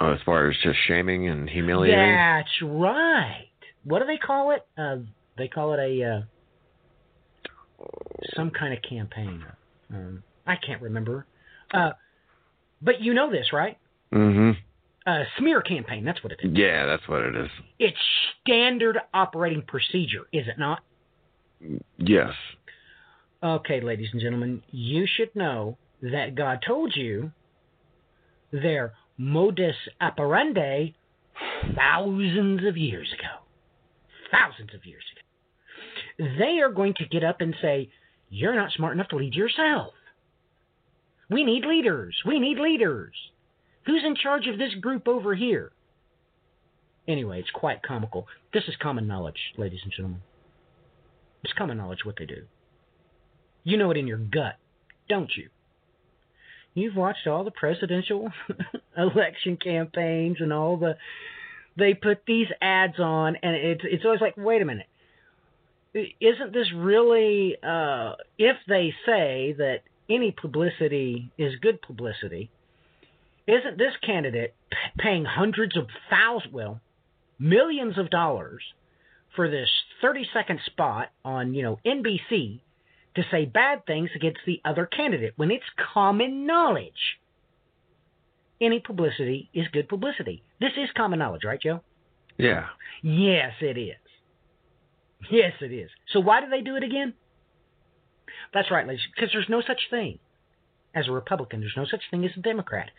Oh, 0.00 0.12
as 0.12 0.20
far 0.24 0.48
as 0.48 0.56
just 0.62 0.78
shaming 0.86 1.28
and 1.28 1.48
humiliating. 1.48 1.98
That's 1.98 2.62
right. 2.62 3.50
What 3.84 3.98
do 3.98 4.06
they 4.06 4.16
call 4.16 4.52
it? 4.52 4.66
Uh, 4.78 5.04
they 5.36 5.48
call 5.48 5.74
it 5.74 5.78
a 5.80 6.04
uh, 6.04 6.20
some 8.34 8.50
kind 8.50 8.72
of 8.72 8.80
campaign. 8.88 9.44
Um, 9.92 10.22
I 10.46 10.56
can't 10.56 10.82
remember. 10.82 11.26
Uh, 11.72 11.90
but 12.82 13.00
you 13.00 13.14
know 13.14 13.30
this, 13.30 13.52
right? 13.52 13.78
Mm-hmm. 14.12 14.50
A 15.10 15.24
smear 15.38 15.62
campaign. 15.62 16.04
That's 16.04 16.22
what 16.22 16.32
it 16.32 16.40
is. 16.42 16.50
Yeah, 16.54 16.86
that's 16.86 17.06
what 17.08 17.22
it 17.22 17.36
is. 17.36 17.50
It's 17.78 17.96
standard 18.42 18.98
operating 19.14 19.62
procedure, 19.62 20.26
is 20.32 20.46
it 20.46 20.58
not? 20.58 20.80
Yes. 21.98 22.32
Okay, 23.42 23.80
ladies 23.80 24.08
and 24.12 24.20
gentlemen, 24.20 24.62
you 24.70 25.06
should 25.06 25.34
know 25.34 25.78
that 26.02 26.34
God 26.34 26.60
told 26.66 26.94
you 26.94 27.32
their 28.52 28.92
modus 29.16 29.76
operandi 30.00 30.94
thousands 31.74 32.66
of 32.66 32.76
years 32.76 33.08
ago. 33.12 33.44
Thousands 34.30 34.74
of 34.74 34.84
years 34.84 35.02
ago. 35.12 36.34
They 36.38 36.60
are 36.60 36.70
going 36.70 36.94
to 36.98 37.06
get 37.06 37.24
up 37.24 37.40
and 37.40 37.54
say, 37.62 37.88
You're 38.30 38.54
not 38.54 38.72
smart 38.72 38.94
enough 38.94 39.08
to 39.08 39.16
lead 39.16 39.34
yourself. 39.34 39.92
We 41.28 41.44
need 41.44 41.64
leaders. 41.64 42.16
We 42.24 42.38
need 42.38 42.58
leaders. 42.58 43.14
Who's 43.86 44.02
in 44.04 44.14
charge 44.16 44.46
of 44.46 44.58
this 44.58 44.74
group 44.80 45.08
over 45.08 45.34
here? 45.34 45.72
Anyway, 47.08 47.40
it's 47.40 47.50
quite 47.50 47.82
comical. 47.82 48.26
This 48.52 48.64
is 48.68 48.74
common 48.80 49.06
knowledge, 49.06 49.52
ladies 49.56 49.80
and 49.82 49.92
gentlemen. 49.92 50.22
It's 51.42 51.52
common 51.54 51.78
knowledge 51.78 52.04
what 52.04 52.16
they 52.18 52.26
do. 52.26 52.44
You 53.64 53.76
know 53.76 53.90
it 53.90 53.96
in 53.96 54.06
your 54.06 54.18
gut, 54.18 54.56
don't 55.08 55.30
you? 55.36 55.48
You've 56.74 56.96
watched 56.96 57.26
all 57.26 57.42
the 57.42 57.50
presidential 57.50 58.30
election 58.96 59.56
campaigns 59.56 60.36
and 60.40 60.52
all 60.52 60.76
the 60.76 60.96
they 61.76 61.94
put 61.94 62.22
these 62.26 62.46
ads 62.60 62.98
on 62.98 63.36
and 63.42 63.56
it's 63.56 63.82
it's 63.84 64.04
always 64.04 64.20
like, 64.20 64.36
wait 64.36 64.62
a 64.62 64.64
minute. 64.64 64.86
Isn't 65.94 66.52
this 66.52 66.72
really 66.74 67.56
uh 67.62 68.14
if 68.38 68.56
they 68.68 68.94
say 69.06 69.54
that 69.58 69.80
any 70.08 70.32
publicity 70.32 71.30
is 71.38 71.54
good 71.60 71.80
publicity, 71.82 72.50
isn't 73.46 73.78
this 73.78 73.94
candidate 74.04 74.54
paying 74.98 75.24
hundreds 75.24 75.76
of 75.76 75.86
thousands, 76.08 76.52
well, 76.52 76.80
millions 77.38 77.98
of 77.98 78.10
dollars 78.10 78.62
for 79.34 79.48
this 79.48 79.68
30 80.02 80.26
second 80.32 80.60
spot 80.66 81.08
on, 81.24 81.54
you 81.54 81.62
know, 81.62 81.78
NBC 81.86 82.60
to 83.16 83.22
say 83.30 83.44
bad 83.44 83.86
things 83.86 84.10
against 84.14 84.40
the 84.46 84.60
other 84.64 84.86
candidate 84.86 85.32
when 85.36 85.50
it's 85.50 85.64
common 85.94 86.46
knowledge? 86.46 87.18
Any 88.60 88.80
publicity 88.80 89.48
is 89.54 89.66
good 89.72 89.88
publicity. 89.88 90.42
This 90.60 90.72
is 90.76 90.88
common 90.96 91.18
knowledge, 91.18 91.44
right, 91.44 91.60
Joe? 91.60 91.80
Yeah. 92.36 92.66
Yes, 93.02 93.52
it 93.60 93.78
is. 93.78 93.96
Yes, 95.30 95.52
it 95.60 95.72
is. 95.72 95.90
So 96.12 96.20
why 96.20 96.40
do 96.40 96.48
they 96.48 96.62
do 96.62 96.76
it 96.76 96.82
again? 96.82 97.14
That's 98.54 98.70
right, 98.70 98.86
ladies, 98.86 99.04
because 99.14 99.30
there's 99.32 99.48
no 99.48 99.60
such 99.60 99.80
thing 99.90 100.18
as 100.94 101.08
a 101.08 101.12
Republican. 101.12 101.60
There's 101.60 101.76
no 101.76 101.84
such 101.84 102.02
thing 102.10 102.24
as 102.24 102.30
a 102.36 102.40
Democrat. 102.40 102.90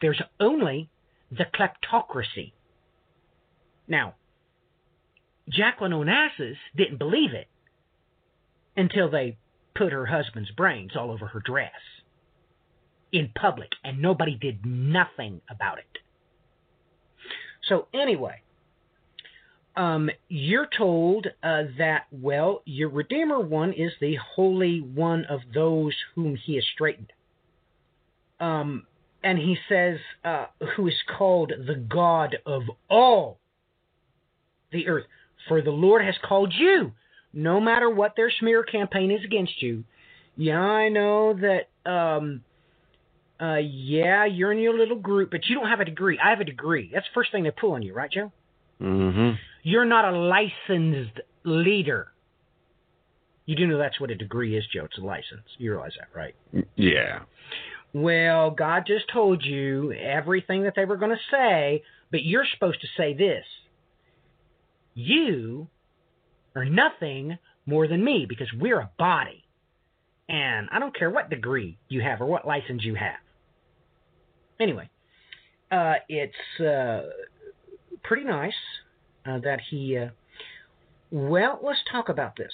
There's 0.00 0.20
only 0.38 0.88
the 1.30 1.44
kleptocracy. 1.44 2.52
Now, 3.88 4.14
Jacqueline 5.48 5.92
Onassis 5.92 6.56
didn't 6.76 6.98
believe 6.98 7.32
it 7.32 7.48
until 8.76 9.10
they 9.10 9.36
put 9.74 9.92
her 9.92 10.06
husband's 10.06 10.50
brains 10.52 10.92
all 10.96 11.10
over 11.10 11.26
her 11.26 11.40
dress 11.40 11.72
in 13.12 13.30
public, 13.34 13.70
and 13.84 14.00
nobody 14.00 14.36
did 14.36 14.64
nothing 14.64 15.40
about 15.48 15.78
it. 15.78 15.98
So, 17.68 17.86
anyway, 17.94 18.42
um, 19.76 20.08
you're 20.28 20.68
told 20.76 21.26
uh, 21.42 21.62
that, 21.78 22.04
well, 22.12 22.62
your 22.64 22.88
Redeemer 22.88 23.40
one 23.40 23.72
is 23.72 23.92
the 24.00 24.16
Holy 24.34 24.80
One 24.80 25.24
of 25.24 25.40
those 25.52 25.94
whom 26.14 26.36
he 26.36 26.54
has 26.56 26.64
straightened. 26.72 27.12
Um, 28.38 28.86
and 29.22 29.38
he 29.38 29.56
says, 29.68 29.98
uh, 30.24 30.46
who 30.76 30.86
is 30.86 30.94
called 31.16 31.52
the 31.66 31.74
God 31.74 32.36
of 32.46 32.62
all 32.88 33.38
the 34.70 34.86
earth. 34.86 35.06
For 35.48 35.60
the 35.60 35.70
Lord 35.70 36.04
has 36.04 36.14
called 36.22 36.52
you, 36.56 36.92
no 37.32 37.60
matter 37.60 37.90
what 37.90 38.14
their 38.16 38.30
smear 38.30 38.62
campaign 38.62 39.10
is 39.10 39.24
against 39.24 39.60
you. 39.62 39.84
Yeah, 40.36 40.60
I 40.60 40.88
know 40.88 41.34
that, 41.34 41.90
um, 41.90 42.42
uh, 43.40 43.56
yeah, 43.56 44.24
you're 44.24 44.52
in 44.52 44.58
your 44.58 44.76
little 44.78 44.98
group, 44.98 45.30
but 45.30 45.46
you 45.46 45.54
don't 45.54 45.68
have 45.68 45.80
a 45.80 45.84
degree. 45.84 46.18
I 46.22 46.30
have 46.30 46.40
a 46.40 46.44
degree. 46.44 46.90
That's 46.92 47.06
the 47.06 47.14
first 47.14 47.32
thing 47.32 47.44
they 47.44 47.50
pull 47.50 47.72
on 47.72 47.82
you, 47.82 47.92
right, 47.94 48.10
Joe? 48.10 48.32
Mm-hmm. 48.80 49.32
You're 49.64 49.86
not 49.86 50.04
a 50.04 50.16
licensed 50.16 51.20
leader. 51.42 52.08
You 53.46 53.56
do 53.56 53.66
know 53.66 53.78
that's 53.78 53.98
what 53.98 54.10
a 54.10 54.14
degree 54.14 54.56
is, 54.56 54.64
Joe. 54.72 54.84
It's 54.84 54.98
a 54.98 55.00
license. 55.00 55.42
You 55.56 55.72
realize 55.72 55.92
that, 55.98 56.16
right? 56.16 56.34
Yeah. 56.76 57.20
Well, 57.94 58.50
God 58.50 58.84
just 58.86 59.06
told 59.10 59.42
you 59.42 59.92
everything 59.92 60.64
that 60.64 60.74
they 60.76 60.84
were 60.84 60.98
going 60.98 61.12
to 61.12 61.22
say, 61.30 61.82
but 62.10 62.24
you're 62.24 62.44
supposed 62.52 62.80
to 62.82 62.86
say 62.96 63.14
this. 63.14 63.44
You 64.94 65.68
are 66.54 66.66
nothing 66.66 67.38
more 67.64 67.88
than 67.88 68.04
me 68.04 68.26
because 68.28 68.48
we're 68.60 68.80
a 68.80 68.90
body. 68.98 69.44
And 70.28 70.68
I 70.72 70.78
don't 70.78 70.96
care 70.96 71.10
what 71.10 71.30
degree 71.30 71.78
you 71.88 72.02
have 72.02 72.20
or 72.20 72.26
what 72.26 72.46
license 72.46 72.84
you 72.84 72.96
have. 72.96 73.16
Anyway, 74.60 74.90
uh, 75.70 75.94
it's 76.08 76.60
uh, 76.60 77.08
pretty 78.02 78.24
nice 78.24 78.52
that 79.24 79.60
he. 79.70 79.96
Uh, 79.96 80.08
well, 81.10 81.60
let's 81.62 81.80
talk 81.90 82.08
about 82.08 82.36
this. 82.36 82.52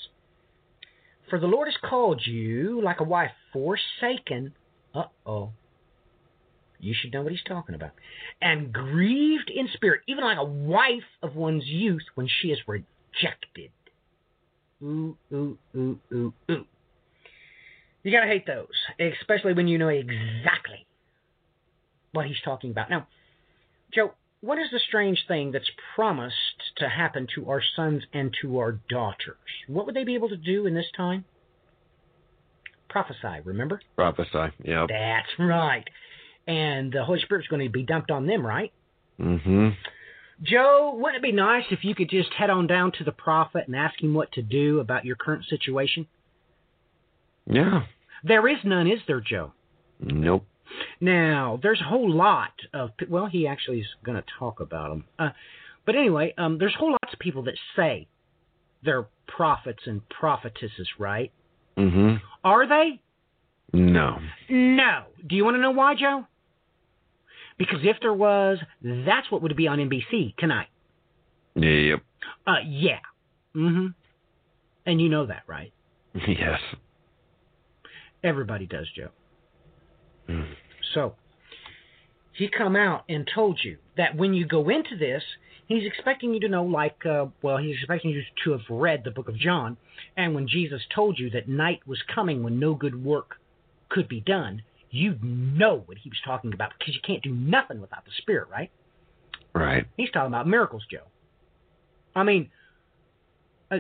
For 1.29 1.39
the 1.39 1.47
Lord 1.47 1.69
has 1.69 1.77
called 1.89 2.23
you 2.27 2.81
like 2.83 3.01
a 3.01 3.05
wife 3.05 3.31
forsaken. 3.53 4.53
Uh 4.95 5.05
oh. 5.25 5.53
You 6.81 6.95
should 6.99 7.13
know 7.13 7.23
what 7.23 7.31
he's 7.31 7.45
talking 7.47 7.75
about. 7.75 7.91
And 8.41 8.73
grieved 8.73 9.51
in 9.55 9.69
spirit, 9.75 10.01
even 10.07 10.25
like 10.25 10.39
a 10.39 10.45
wife 10.45 11.05
of 11.23 11.37
one's 11.37 11.67
youth 11.67 12.03
when 12.15 12.27
she 12.41 12.49
is 12.49 12.59
rejected. 12.67 13.71
Ooh, 14.83 15.17
ooh, 15.33 15.59
ooh, 15.77 15.99
ooh, 16.13 16.33
ooh. 16.51 16.65
You 18.03 18.11
gotta 18.11 18.27
hate 18.27 18.47
those, 18.47 18.67
especially 19.21 19.53
when 19.53 19.69
you 19.69 19.77
know 19.77 19.89
exactly 19.89 20.87
what 22.13 22.27
he's 22.27 22.41
talking 22.45 22.71
about. 22.71 22.89
Now, 22.89 23.07
Joe, 23.93 24.15
what 24.41 24.59
is 24.59 24.69
the 24.73 24.81
strange 24.89 25.25
thing 25.29 25.53
that's 25.53 25.71
promised 25.95 26.35
to 26.79 26.89
happen 26.89 27.27
to 27.35 27.51
our 27.51 27.63
sons 27.77 28.03
and 28.13 28.35
to 28.43 28.59
our 28.59 28.79
daughters? 28.89 29.37
What 29.69 29.87
would 29.87 29.95
they 29.95 30.05
be 30.05 30.15
able 30.15 30.31
to 30.31 30.37
do 30.37 30.67
in 30.67 30.75
this 30.75 30.91
time? 30.97 31.25
Prophesy, 32.89 33.41
remember? 33.45 33.81
Prophesy, 33.97 34.53
yeah. 34.65 34.87
That's 34.89 35.29
right. 35.39 35.85
And 36.47 36.93
the 36.93 37.05
Holy 37.05 37.21
Spirit's 37.21 37.49
going 37.49 37.65
to 37.65 37.71
be 37.71 37.83
dumped 37.83 38.11
on 38.11 38.27
them, 38.27 38.45
right? 38.45 38.73
Mm-hmm. 39.21 39.69
Joe, 40.43 40.95
wouldn't 40.97 41.23
it 41.23 41.27
be 41.27 41.33
nice 41.33 41.65
if 41.71 41.85
you 41.85 41.95
could 41.95 42.09
just 42.09 42.33
head 42.33 42.49
on 42.49 42.67
down 42.67 42.93
to 42.93 43.05
the 43.05 43.13
prophet 43.13 43.65
and 43.67 43.77
ask 43.77 44.03
him 44.03 44.15
what 44.15 44.33
to 44.33 44.43
do 44.43 44.81
about 44.81 45.05
your 45.05 45.17
current 45.17 45.45
situation? 45.45 46.07
Yeah. 47.47 47.83
There 48.25 48.49
is 48.49 48.59
none, 48.65 48.87
is 48.87 49.01
there, 49.07 49.21
Joe? 49.21 49.53
Nope. 50.01 50.47
Now, 51.01 51.59
there's 51.63 51.81
a 51.81 51.89
whole 51.89 52.11
lot 52.11 52.53
of 52.73 52.91
well, 53.09 53.27
he 53.27 53.47
actually 53.47 53.81
is 53.81 53.87
going 54.05 54.17
to 54.17 54.25
talk 54.39 54.61
about 54.61 54.91
them. 54.91 55.05
Uh, 55.19 55.31
but 55.87 55.97
anyway, 55.97 56.35
um, 56.39 56.59
there's 56.59 56.75
whole 56.75 56.93
lots 56.93 57.13
of 57.13 57.19
people 57.19 57.43
that 57.45 57.55
say 57.77 58.07
they're 58.85 59.07
prophets 59.27 59.83
and 59.87 60.07
prophetesses, 60.09 60.89
right? 60.99 61.33
Mm-hmm. 61.77 62.17
Are 62.45 62.69
they? 62.69 63.01
No. 63.73 64.19
No. 64.49 65.05
Do 65.27 65.37
you 65.37 65.45
want 65.45 65.57
to 65.57 65.61
know 65.61 65.71
why, 65.71 65.95
Joe? 65.95 66.27
Because 67.59 67.81
if 67.83 67.97
there 68.01 68.15
was, 68.15 68.59
that's 68.83 69.31
what 69.31 69.43
would 69.43 69.57
be 69.57 69.69
on 69.69 69.79
NBC 69.79 70.37
tonight. 70.37 70.69
Yep. 71.55 72.01
Uh, 72.47 72.55
yeah. 72.67 73.01
Mm-hmm. 73.55 73.89
And 74.87 75.01
you 75.01 75.09
know 75.09 75.27
that, 75.27 75.43
right? 75.47 75.73
Yes. 76.27 76.61
Everybody 78.23 78.67
does, 78.67 78.87
Joe. 78.95 79.09
So 80.95 81.15
he 82.33 82.49
come 82.49 82.77
out 82.77 83.05
and 83.09 83.29
told 83.33 83.61
you 83.63 83.79
that 83.97 84.17
when 84.17 84.35
you 84.35 84.47
go 84.47 84.69
into 84.69 84.97
this, 84.97 85.23
he's 85.67 85.87
expecting 85.87 86.35
you 86.35 86.41
to 86.41 86.49
know, 86.49 86.65
like, 86.65 87.05
uh, 87.07 87.27
well, 87.43 87.59
he's 87.59 87.77
expecting 87.77 88.11
you 88.11 88.23
to 88.45 88.53
have 88.53 88.63
read 88.69 89.03
the 89.05 89.11
book 89.11 89.29
of 89.29 89.37
John, 89.37 89.77
and 90.17 90.35
when 90.35 90.49
Jesus 90.49 90.83
told 90.95 91.19
you 91.19 91.31
that 91.31 91.49
night 91.49 91.81
was 91.87 92.03
coming 92.13 92.43
when 92.43 92.59
no 92.59 92.75
good 92.75 93.05
work 93.05 93.37
could 93.89 94.09
be 94.09 94.21
done, 94.21 94.63
you'd 94.91 95.23
know 95.23 95.83
what 95.87 95.99
he 95.99 96.09
was 96.09 96.19
talking 96.25 96.53
about 96.53 96.73
because 96.79 96.95
you 96.95 97.01
can't 97.05 97.23
do 97.23 97.33
nothing 97.33 97.81
without 97.81 98.05
the 98.05 98.11
Spirit, 98.19 98.49
right? 98.51 98.71
Right. 99.55 99.87
He's 99.97 100.11
talking 100.11 100.29
about 100.29 100.47
miracles, 100.47 100.85
Joe. 100.91 101.05
I 102.15 102.25
mean, 102.25 102.51
uh, 103.71 103.79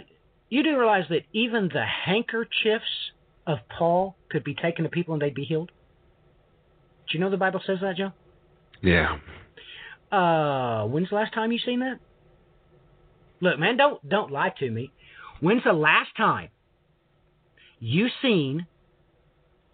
you 0.48 0.62
do 0.62 0.78
realize 0.78 1.04
that 1.10 1.22
even 1.32 1.68
the 1.72 1.84
handkerchiefs 1.84 3.12
of 3.46 3.58
Paul 3.68 4.16
could 4.30 4.44
be 4.44 4.54
taken 4.54 4.84
to 4.84 4.90
people 4.90 5.14
and 5.14 5.22
they'd 5.22 5.34
be 5.34 5.44
healed? 5.44 5.70
Do 7.10 7.18
you 7.18 7.24
know 7.24 7.30
the 7.30 7.36
Bible 7.36 7.60
says 7.66 7.78
that, 7.82 7.96
Joe? 7.96 8.12
Yeah. 8.82 9.18
Uh, 10.12 10.86
when's 10.86 11.08
the 11.10 11.16
last 11.16 11.34
time 11.34 11.50
you 11.50 11.58
seen 11.58 11.80
that? 11.80 11.98
Look, 13.40 13.58
man, 13.58 13.76
don't 13.76 14.06
don't 14.08 14.30
lie 14.30 14.52
to 14.58 14.70
me. 14.70 14.92
When's 15.40 15.64
the 15.64 15.72
last 15.72 16.10
time 16.16 16.50
you 17.80 18.08
seen 18.22 18.66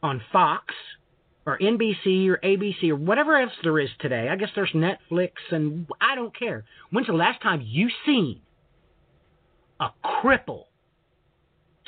on 0.03 0.23
Fox 0.33 0.75
or 1.45 1.59
NBC 1.59 2.29
or 2.29 2.39
ABC 2.39 2.91
or 2.91 2.97
whatever 2.97 3.37
else 3.37 3.53
there 3.63 3.79
is 3.81 3.91
today? 4.01 4.29
I 4.31 4.37
guess 4.37 4.51
there's 4.55 4.73
Netflix 4.73 5.33
and 5.51 5.87
I 6.01 6.15
don't 6.15 6.37
care. 6.37 6.65
When's 6.91 7.09
the 7.09 7.13
last 7.13 7.43
time 7.43 7.61
you 7.63 7.89
seen 8.07 8.41
a 9.81 9.89
cripple 10.05 10.65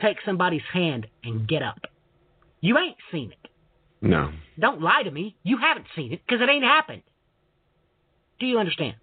take 0.00 0.18
somebody's 0.26 0.62
hand 0.72 1.06
and 1.22 1.48
get 1.48 1.62
up? 1.62 1.80
You 2.60 2.76
ain't 2.76 2.96
seen 3.12 3.30
it. 3.32 3.50
No. 4.00 4.30
Don't 4.58 4.80
lie 4.80 5.02
to 5.02 5.10
me. 5.10 5.36
You 5.42 5.58
haven't 5.58 5.86
seen 5.96 6.12
it 6.12 6.20
because 6.26 6.40
it 6.40 6.48
ain't 6.48 6.64
happened. 6.64 7.02
Do 8.38 8.46
you 8.46 8.58
understand? 8.58 8.94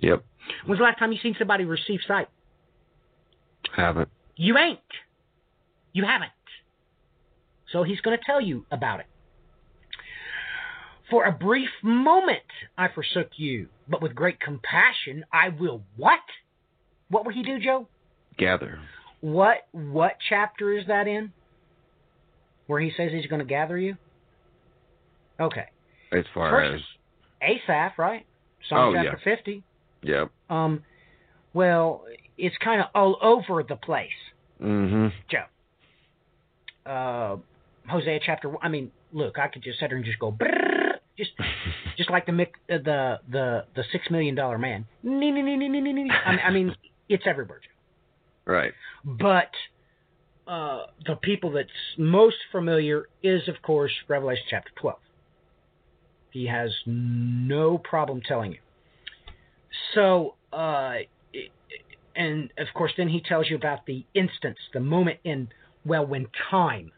Yep. 0.00 0.24
When's 0.66 0.78
the 0.78 0.84
last 0.84 0.98
time 0.98 1.12
you 1.12 1.18
seen 1.22 1.36
somebody 1.38 1.64
receive 1.64 2.00
sight? 2.06 2.28
Haven't. 3.74 4.08
You 4.36 4.56
ain't. 4.56 4.78
You 5.92 6.04
haven't. 6.04 6.30
So 7.72 7.82
he's 7.82 8.00
going 8.00 8.16
to 8.16 8.24
tell 8.24 8.40
you 8.40 8.64
about 8.70 9.00
it. 9.00 9.06
For 11.10 11.24
a 11.24 11.32
brief 11.32 11.70
moment 11.82 12.38
I 12.78 12.88
forsook 12.88 13.30
you, 13.36 13.68
but 13.88 14.00
with 14.00 14.14
great 14.14 14.40
compassion 14.40 15.24
I 15.32 15.48
will 15.48 15.82
what? 15.96 16.20
What 17.08 17.24
will 17.24 17.32
he 17.32 17.42
do, 17.42 17.58
Joe? 17.58 17.88
Gather. 18.38 18.78
What 19.20 19.66
what 19.72 20.12
chapter 20.28 20.72
is 20.72 20.86
that 20.86 21.08
in? 21.08 21.32
Where 22.68 22.80
he 22.80 22.92
says 22.96 23.10
he's 23.12 23.26
going 23.26 23.40
to 23.40 23.44
gather 23.44 23.76
you? 23.76 23.96
Okay. 25.40 25.64
As 26.12 26.24
far 26.34 26.50
First- 26.50 26.84
as. 27.42 27.50
Asaph, 27.64 27.98
right? 27.98 28.26
Psalm 28.68 28.94
Oh, 28.94 29.02
chapter 29.02 29.18
50. 29.24 29.62
Yep. 30.02 30.30
Um, 30.50 30.82
well, 31.54 32.04
it's 32.36 32.56
kind 32.62 32.80
of 32.82 32.88
all 32.94 33.18
over 33.22 33.62
the 33.62 33.76
place, 33.76 34.10
Mm-hmm. 34.62 35.08
Joe. 35.30 35.44
Uh, 36.84 37.36
Hosea 37.90 38.20
chapter. 38.24 38.52
I 38.62 38.68
mean, 38.68 38.90
look, 39.12 39.38
I 39.38 39.48
could 39.48 39.62
just 39.62 39.78
sit 39.80 39.88
here 39.88 39.96
and 39.96 40.04
just 40.04 40.18
go, 40.18 40.30
brrrr, 40.32 40.94
just, 41.16 41.30
just 41.96 42.10
like 42.10 42.26
the 42.26 42.32
uh, 42.42 42.44
the 42.68 43.18
the 43.30 43.64
the 43.74 43.84
six 43.92 44.10
million 44.10 44.34
dollar 44.34 44.58
man. 44.58 44.86
Nee, 45.02 45.30
nee, 45.30 45.42
nee, 45.42 45.56
nee, 45.56 45.68
nee, 45.68 45.80
nee, 45.80 45.92
nee. 45.92 46.10
I 46.10 46.30
mean, 46.32 46.40
I 46.46 46.50
mean, 46.50 46.76
it's 47.08 47.24
everywhere, 47.26 47.60
Joe. 47.62 48.52
Right. 48.52 48.72
But 49.04 49.50
uh, 50.46 50.86
the 51.06 51.16
people 51.16 51.52
that's 51.52 51.68
most 51.98 52.36
familiar 52.52 53.08
is, 53.22 53.48
of 53.48 53.62
course, 53.62 53.92
Revelation 54.08 54.44
chapter 54.50 54.70
12. 54.80 54.98
He 56.30 56.46
has 56.46 56.70
no 56.86 57.78
problem 57.78 58.20
telling 58.26 58.52
you. 58.52 58.58
So, 59.94 60.34
uh, 60.52 60.98
and 62.14 62.52
of 62.58 62.66
course, 62.74 62.92
then 62.96 63.08
he 63.08 63.20
tells 63.20 63.48
you 63.48 63.56
about 63.56 63.86
the 63.86 64.04
instance, 64.14 64.58
the 64.72 64.80
moment 64.80 65.18
in, 65.24 65.48
well, 65.84 66.06
when 66.06 66.26
time. 66.50 66.92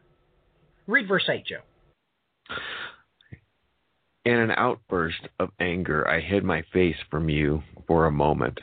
Read 0.86 1.08
verse 1.08 1.28
8, 1.28 1.44
Joe. 1.46 1.60
In 4.24 4.38
an 4.38 4.52
outburst 4.52 5.28
of 5.38 5.50
anger, 5.58 6.06
I 6.06 6.20
hid 6.20 6.44
my 6.44 6.62
face 6.72 6.96
from 7.10 7.28
you 7.28 7.62
for 7.86 8.06
a 8.06 8.12
moment, 8.12 8.60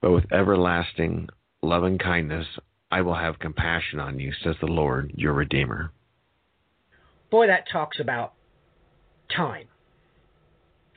but 0.00 0.10
with 0.10 0.32
everlasting 0.32 1.28
loving 1.62 1.98
kindness, 1.98 2.46
I 2.90 3.02
will 3.02 3.14
have 3.14 3.38
compassion 3.38 4.00
on 4.00 4.18
you, 4.18 4.32
says 4.42 4.56
the 4.60 4.66
Lord, 4.66 5.12
your 5.14 5.32
Redeemer. 5.32 5.92
Boy, 7.30 7.48
that 7.48 7.68
talks 7.70 7.98
about 8.00 8.34
time. 9.34 9.66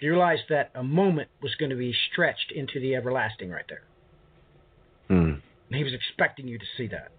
You 0.01 0.11
realize 0.11 0.39
that 0.49 0.71
a 0.75 0.83
moment 0.83 1.29
was 1.41 1.55
going 1.55 1.71
to 1.71 1.75
be 1.75 1.93
stretched 2.11 2.51
into 2.55 2.79
the 2.79 2.95
everlasting 2.95 3.49
right 3.49 3.65
there. 3.67 3.83
And 5.67 5.77
he 5.77 5.83
was 5.83 5.93
expecting 5.93 6.47
you 6.47 6.57
to 6.57 6.65
see 6.77 6.87
that. 6.87 7.11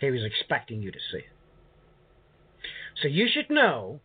He 0.00 0.10
was 0.10 0.22
expecting 0.24 0.82
you 0.82 0.92
to 0.92 0.98
see 1.10 1.18
it. 1.18 1.24
So 3.02 3.08
you 3.08 3.28
should 3.32 3.50
know 3.50 4.00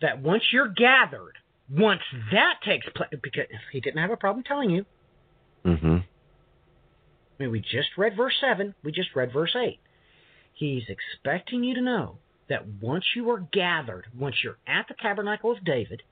that 0.00 0.20
once 0.20 0.42
you're 0.52 0.68
gathered, 0.68 1.38
once 1.70 2.02
that 2.32 2.54
takes 2.64 2.86
place, 2.94 3.10
because 3.22 3.46
he 3.72 3.80
didn't 3.80 4.00
have 4.00 4.10
a 4.10 4.16
problem 4.16 4.44
telling 4.44 4.70
you. 4.70 4.84
Mm-hmm. 5.64 5.96
I 5.96 7.42
mean, 7.42 7.50
we 7.50 7.60
just 7.60 7.88
read 7.96 8.16
verse 8.16 8.34
7, 8.40 8.74
we 8.82 8.92
just 8.92 9.14
read 9.14 9.32
verse 9.32 9.54
8. 9.56 9.78
He's 10.54 10.84
expecting 10.88 11.64
you 11.64 11.74
to 11.74 11.80
know 11.82 12.18
that 12.48 12.66
once 12.80 13.04
you 13.14 13.30
are 13.30 13.46
gathered, 13.52 14.06
once 14.16 14.36
you're 14.42 14.58
at 14.66 14.86
the 14.88 14.94
tabernacle 15.00 15.50
of 15.50 15.64
David, 15.64 16.02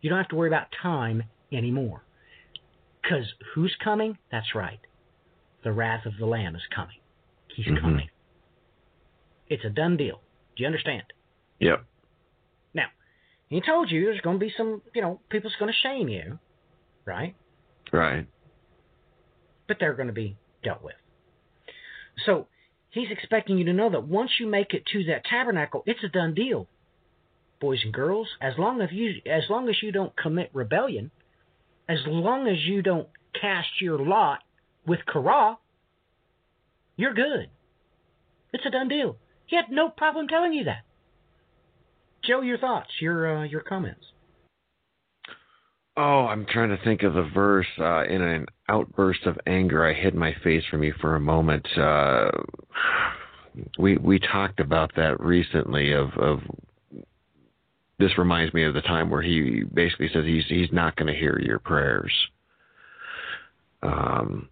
you 0.00 0.10
don't 0.10 0.18
have 0.18 0.28
to 0.28 0.36
worry 0.36 0.48
about 0.48 0.68
time 0.82 1.24
anymore. 1.52 2.02
Because 3.02 3.24
who's 3.54 3.74
coming? 3.82 4.18
That's 4.30 4.54
right. 4.54 4.80
The 5.64 5.72
wrath 5.72 6.06
of 6.06 6.12
the 6.18 6.26
Lamb 6.26 6.54
is 6.56 6.62
coming. 6.74 6.98
He's 7.54 7.66
Mhm. 7.66 7.80
coming. 7.80 8.10
It's 9.48 9.64
a 9.64 9.70
done 9.70 9.96
deal. 9.96 10.20
Do 10.56 10.62
you 10.62 10.66
understand? 10.66 11.04
Yep. 11.60 11.84
Now, 12.74 12.88
he 13.48 13.60
told 13.60 13.90
you 13.90 14.04
there's 14.04 14.20
going 14.20 14.38
to 14.38 14.44
be 14.44 14.50
some, 14.56 14.82
you 14.94 15.00
know, 15.02 15.20
people's 15.30 15.56
going 15.56 15.72
to 15.72 15.78
shame 15.78 16.08
you, 16.08 16.38
right? 17.04 17.34
Right. 17.92 18.26
but 19.66 19.78
they're 19.78 19.92
going 19.92 20.06
to 20.08 20.14
be 20.14 20.34
dealt 20.62 20.82
with. 20.82 20.96
So 22.24 22.48
he's 22.88 23.10
expecting 23.10 23.58
you 23.58 23.66
to 23.66 23.72
know 23.74 23.90
that 23.90 24.04
once 24.04 24.30
you 24.40 24.46
make 24.46 24.72
it 24.72 24.86
to 24.86 25.04
that 25.04 25.24
tabernacle, 25.26 25.82
it's 25.84 26.02
a 26.02 26.08
done 26.08 26.32
deal, 26.32 26.66
boys 27.60 27.80
and 27.84 27.92
girls. 27.92 28.28
As 28.40 28.54
long 28.58 28.80
as 28.80 28.90
you, 28.92 29.14
as 29.26 29.44
long 29.48 29.68
as 29.68 29.76
you 29.82 29.92
don't 29.92 30.16
commit 30.16 30.50
rebellion, 30.52 31.10
as 31.88 31.98
long 32.06 32.48
as 32.48 32.58
you 32.60 32.82
don't 32.82 33.08
cast 33.40 33.68
your 33.80 33.98
lot 33.98 34.40
with 34.86 35.00
Korah, 35.06 35.58
you're 36.96 37.14
good. 37.14 37.48
It's 38.52 38.66
a 38.66 38.70
done 38.70 38.88
deal. 38.88 39.16
He 39.46 39.56
had 39.56 39.66
no 39.70 39.88
problem 39.88 40.28
telling 40.28 40.52
you 40.52 40.64
that. 40.64 40.82
Joe, 42.24 42.40
your 42.42 42.58
thoughts, 42.58 42.90
your 43.00 43.38
uh, 43.38 43.44
your 43.44 43.60
comments. 43.60 44.04
Oh, 45.96 46.26
I'm 46.26 46.46
trying 46.46 46.68
to 46.68 46.78
think 46.84 47.02
of 47.02 47.14
the 47.14 47.28
verse. 47.34 47.66
Uh, 47.78 48.04
in 48.04 48.22
an 48.22 48.46
outburst 48.68 49.26
of 49.26 49.36
anger, 49.46 49.84
I 49.84 49.94
hid 49.94 50.14
my 50.14 50.34
face 50.44 50.62
from 50.70 50.82
you 50.82 50.94
for 51.00 51.16
a 51.16 51.20
moment. 51.20 51.66
Uh, 51.76 52.30
we 53.78 53.96
we 53.96 54.18
talked 54.18 54.60
about 54.60 54.92
that 54.96 55.18
recently. 55.20 55.92
Of 55.92 56.10
of 56.18 56.40
this 57.98 58.16
reminds 58.18 58.54
me 58.54 58.64
of 58.64 58.74
the 58.74 58.82
time 58.82 59.10
where 59.10 59.22
he 59.22 59.62
basically 59.74 60.08
says 60.12 60.24
he's 60.24 60.44
he's 60.48 60.72
not 60.72 60.96
going 60.96 61.12
to 61.12 61.18
hear 61.18 61.38
your 61.40 61.58
prayers. 61.58 62.12
Um, 63.82 64.48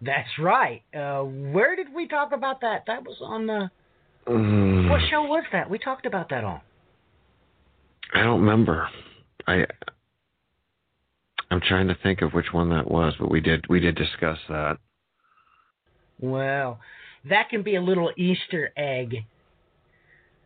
That's 0.00 0.28
right. 0.38 0.82
Uh, 0.94 1.22
where 1.22 1.76
did 1.76 1.94
we 1.94 2.06
talk 2.08 2.32
about 2.32 2.60
that? 2.60 2.84
That 2.86 3.04
was 3.04 3.16
on 3.20 3.46
the 3.46 3.70
mm, 4.28 4.90
What 4.90 5.00
show 5.10 5.22
was 5.22 5.44
that? 5.52 5.68
We 5.68 5.78
talked 5.78 6.06
about 6.06 6.28
that 6.30 6.44
on. 6.44 6.60
I 8.14 8.22
don't 8.22 8.40
remember. 8.40 8.88
I 9.46 9.66
I'm 11.50 11.60
trying 11.60 11.88
to 11.88 11.96
think 12.02 12.22
of 12.22 12.32
which 12.32 12.52
one 12.52 12.70
that 12.70 12.90
was, 12.90 13.14
but 13.18 13.30
we 13.30 13.40
did 13.40 13.64
we 13.68 13.80
did 13.80 13.94
discuss 13.94 14.38
that. 14.48 14.78
Well, 16.18 16.80
that 17.28 17.50
can 17.50 17.62
be 17.62 17.76
a 17.76 17.82
little 17.82 18.10
Easter 18.16 18.72
egg 18.76 19.26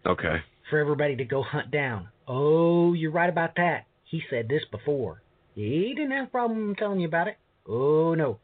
Okay. 0.06 0.36
For 0.70 0.78
everybody 0.78 1.16
to 1.16 1.24
go 1.24 1.42
hunt 1.42 1.70
down. 1.70 2.08
Oh, 2.26 2.94
you're 2.94 3.10
right 3.10 3.28
about 3.28 3.56
that. 3.56 3.86
He 4.04 4.22
said 4.30 4.48
this 4.48 4.62
before. 4.70 5.22
He 5.54 5.92
didn't 5.96 6.12
have 6.12 6.28
a 6.28 6.30
problem 6.30 6.74
telling 6.76 7.00
you 7.00 7.08
about 7.08 7.28
it. 7.28 7.36
Oh 7.68 8.14
no. 8.14 8.38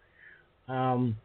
Um, 0.68 1.16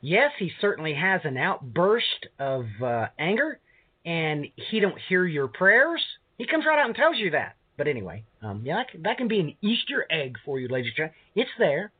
yes, 0.00 0.30
he 0.38 0.50
certainly 0.60 0.94
has 0.94 1.22
an 1.24 1.36
outburst 1.36 2.28
of 2.38 2.66
uh, 2.82 3.06
anger, 3.18 3.58
and 4.04 4.46
he 4.70 4.80
don't 4.80 4.98
hear 5.08 5.24
your 5.24 5.48
prayers. 5.48 6.02
He 6.38 6.46
comes 6.46 6.64
right 6.66 6.78
out 6.78 6.86
and 6.86 6.94
tells 6.94 7.16
you 7.16 7.30
that. 7.30 7.56
But 7.76 7.88
anyway, 7.88 8.24
um, 8.42 8.62
yeah, 8.64 8.76
that 8.76 8.90
can, 8.90 9.02
that 9.02 9.16
can 9.16 9.28
be 9.28 9.40
an 9.40 9.56
Easter 9.60 10.06
egg 10.10 10.36
for 10.44 10.60
you, 10.60 10.68
ladies 10.68 10.92
and 10.92 10.96
gentlemen. 10.96 11.16
It's 11.34 11.50
there. 11.58 11.90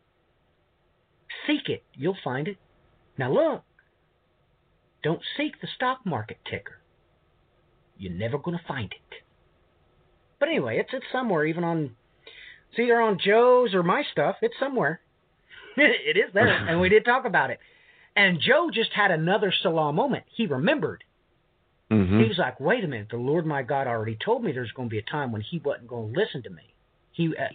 Seek 1.47 1.69
it, 1.69 1.83
you'll 1.95 2.17
find 2.23 2.47
it. 2.47 2.59
Now 3.19 3.33
look, 3.33 3.65
don't 5.03 5.21
seek 5.37 5.61
the 5.61 5.69
stock 5.75 6.07
market 6.07 6.39
ticker. 6.49 6.79
You're 7.97 8.13
never 8.13 8.39
going 8.39 8.59
to 8.59 8.65
find 8.67 8.93
it. 8.93 9.23
But 10.41 10.49
anyway, 10.49 10.79
it's 10.79 10.91
it's 10.93 11.07
somewhere, 11.13 11.47
even 11.47 11.65
on 11.65 11.97
it's 12.71 12.79
either 12.79 13.01
on 13.01 13.19
Joe's 13.25 13.73
or 13.75 13.83
my 13.83 14.03
stuff. 14.13 14.37
It's 14.43 14.55
somewhere. 14.59 15.01
it 15.77 16.17
is 16.17 16.33
there, 16.35 16.49
and 16.49 16.81
we 16.81 16.89
did 16.89 17.05
talk 17.05 17.25
about 17.25 17.51
it. 17.51 17.61
And 18.17 18.41
Joe 18.41 18.71
just 18.73 18.93
had 18.93 19.11
another 19.11 19.53
Selah 19.63 19.93
moment. 19.93 20.25
He 20.35 20.47
remembered. 20.47 21.03
Mm-hmm. 21.91 22.21
He 22.21 22.29
was 22.29 22.39
like, 22.39 22.59
"Wait 22.61 22.85
a 22.85 22.89
minute! 22.89 23.09
The 23.11 23.17
Lord 23.17 23.47
my 23.47 23.63
God 23.63 23.87
already 23.87 24.17
told 24.25 24.43
me 24.43 24.53
there's 24.53 24.73
going 24.73 24.89
to 24.89 24.93
be 24.93 24.99
a 24.99 25.03
time 25.03 25.33
when 25.33 25.43
He 25.43 25.61
wasn't 25.65 25.89
going 25.89 26.13
to 26.13 26.21
listen 26.21 26.43
to 26.45 26.51
me. 26.51 26.75
He, 27.13 27.29
uh, 27.29 27.49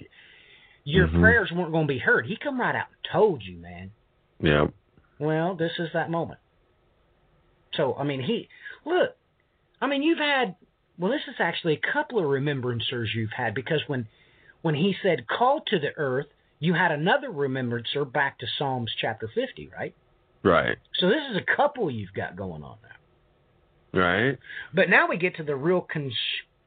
your 0.84 1.08
Mhm. 1.08 1.20
prayers 1.20 1.52
weren't 1.52 1.72
going 1.72 1.88
to 1.88 1.94
be 1.94 2.00
heard. 2.00 2.26
He 2.26 2.38
come 2.38 2.60
right 2.60 2.76
out 2.76 2.88
and 2.88 3.12
told 3.12 3.44
you, 3.44 3.58
man. 3.58 3.92
Yeah. 4.40 4.68
Well, 5.18 5.56
this 5.56 5.74
is 5.80 5.90
that 5.94 6.10
moment. 6.10 6.40
So, 7.74 7.96
I 7.96 8.04
mean, 8.04 8.22
he 8.22 8.48
look. 8.86 9.16
I 9.82 9.88
mean, 9.88 10.04
you've 10.04 10.20
had. 10.20 10.56
Well, 10.98 11.12
this 11.12 11.22
is 11.30 11.36
actually 11.40 11.80
a 11.82 11.94
couple 11.94 12.20
of 12.20 12.26
remembrancers 12.26 13.16
you've 13.16 13.32
had 13.32 13.54
because 13.54 13.82
when, 13.88 14.08
when 14.62 14.76
he 14.76 14.94
said 15.02 15.28
"call 15.28 15.62
to 15.68 15.80
the 15.80 15.96
earth," 15.96 16.28
you 16.60 16.74
had 16.74 16.92
another 16.92 17.32
remembrancer 17.32 18.04
back 18.04 18.40
to 18.40 18.48
Psalms 18.58 18.92
chapter 19.00 19.30
fifty, 19.34 19.70
right? 19.78 19.96
Right. 20.44 20.78
So 21.00 21.08
this 21.08 21.22
is 21.32 21.38
a 21.38 21.56
couple 21.56 21.90
you've 21.92 22.14
got 22.14 22.36
going 22.36 22.64
on 22.64 22.78
now. 22.84 24.00
Right. 24.00 24.38
But 24.74 24.90
now 24.90 25.08
we 25.08 25.18
get 25.18 25.36
to 25.38 25.44
the 25.44 25.56
real 25.56 25.82
cons- 25.82 26.14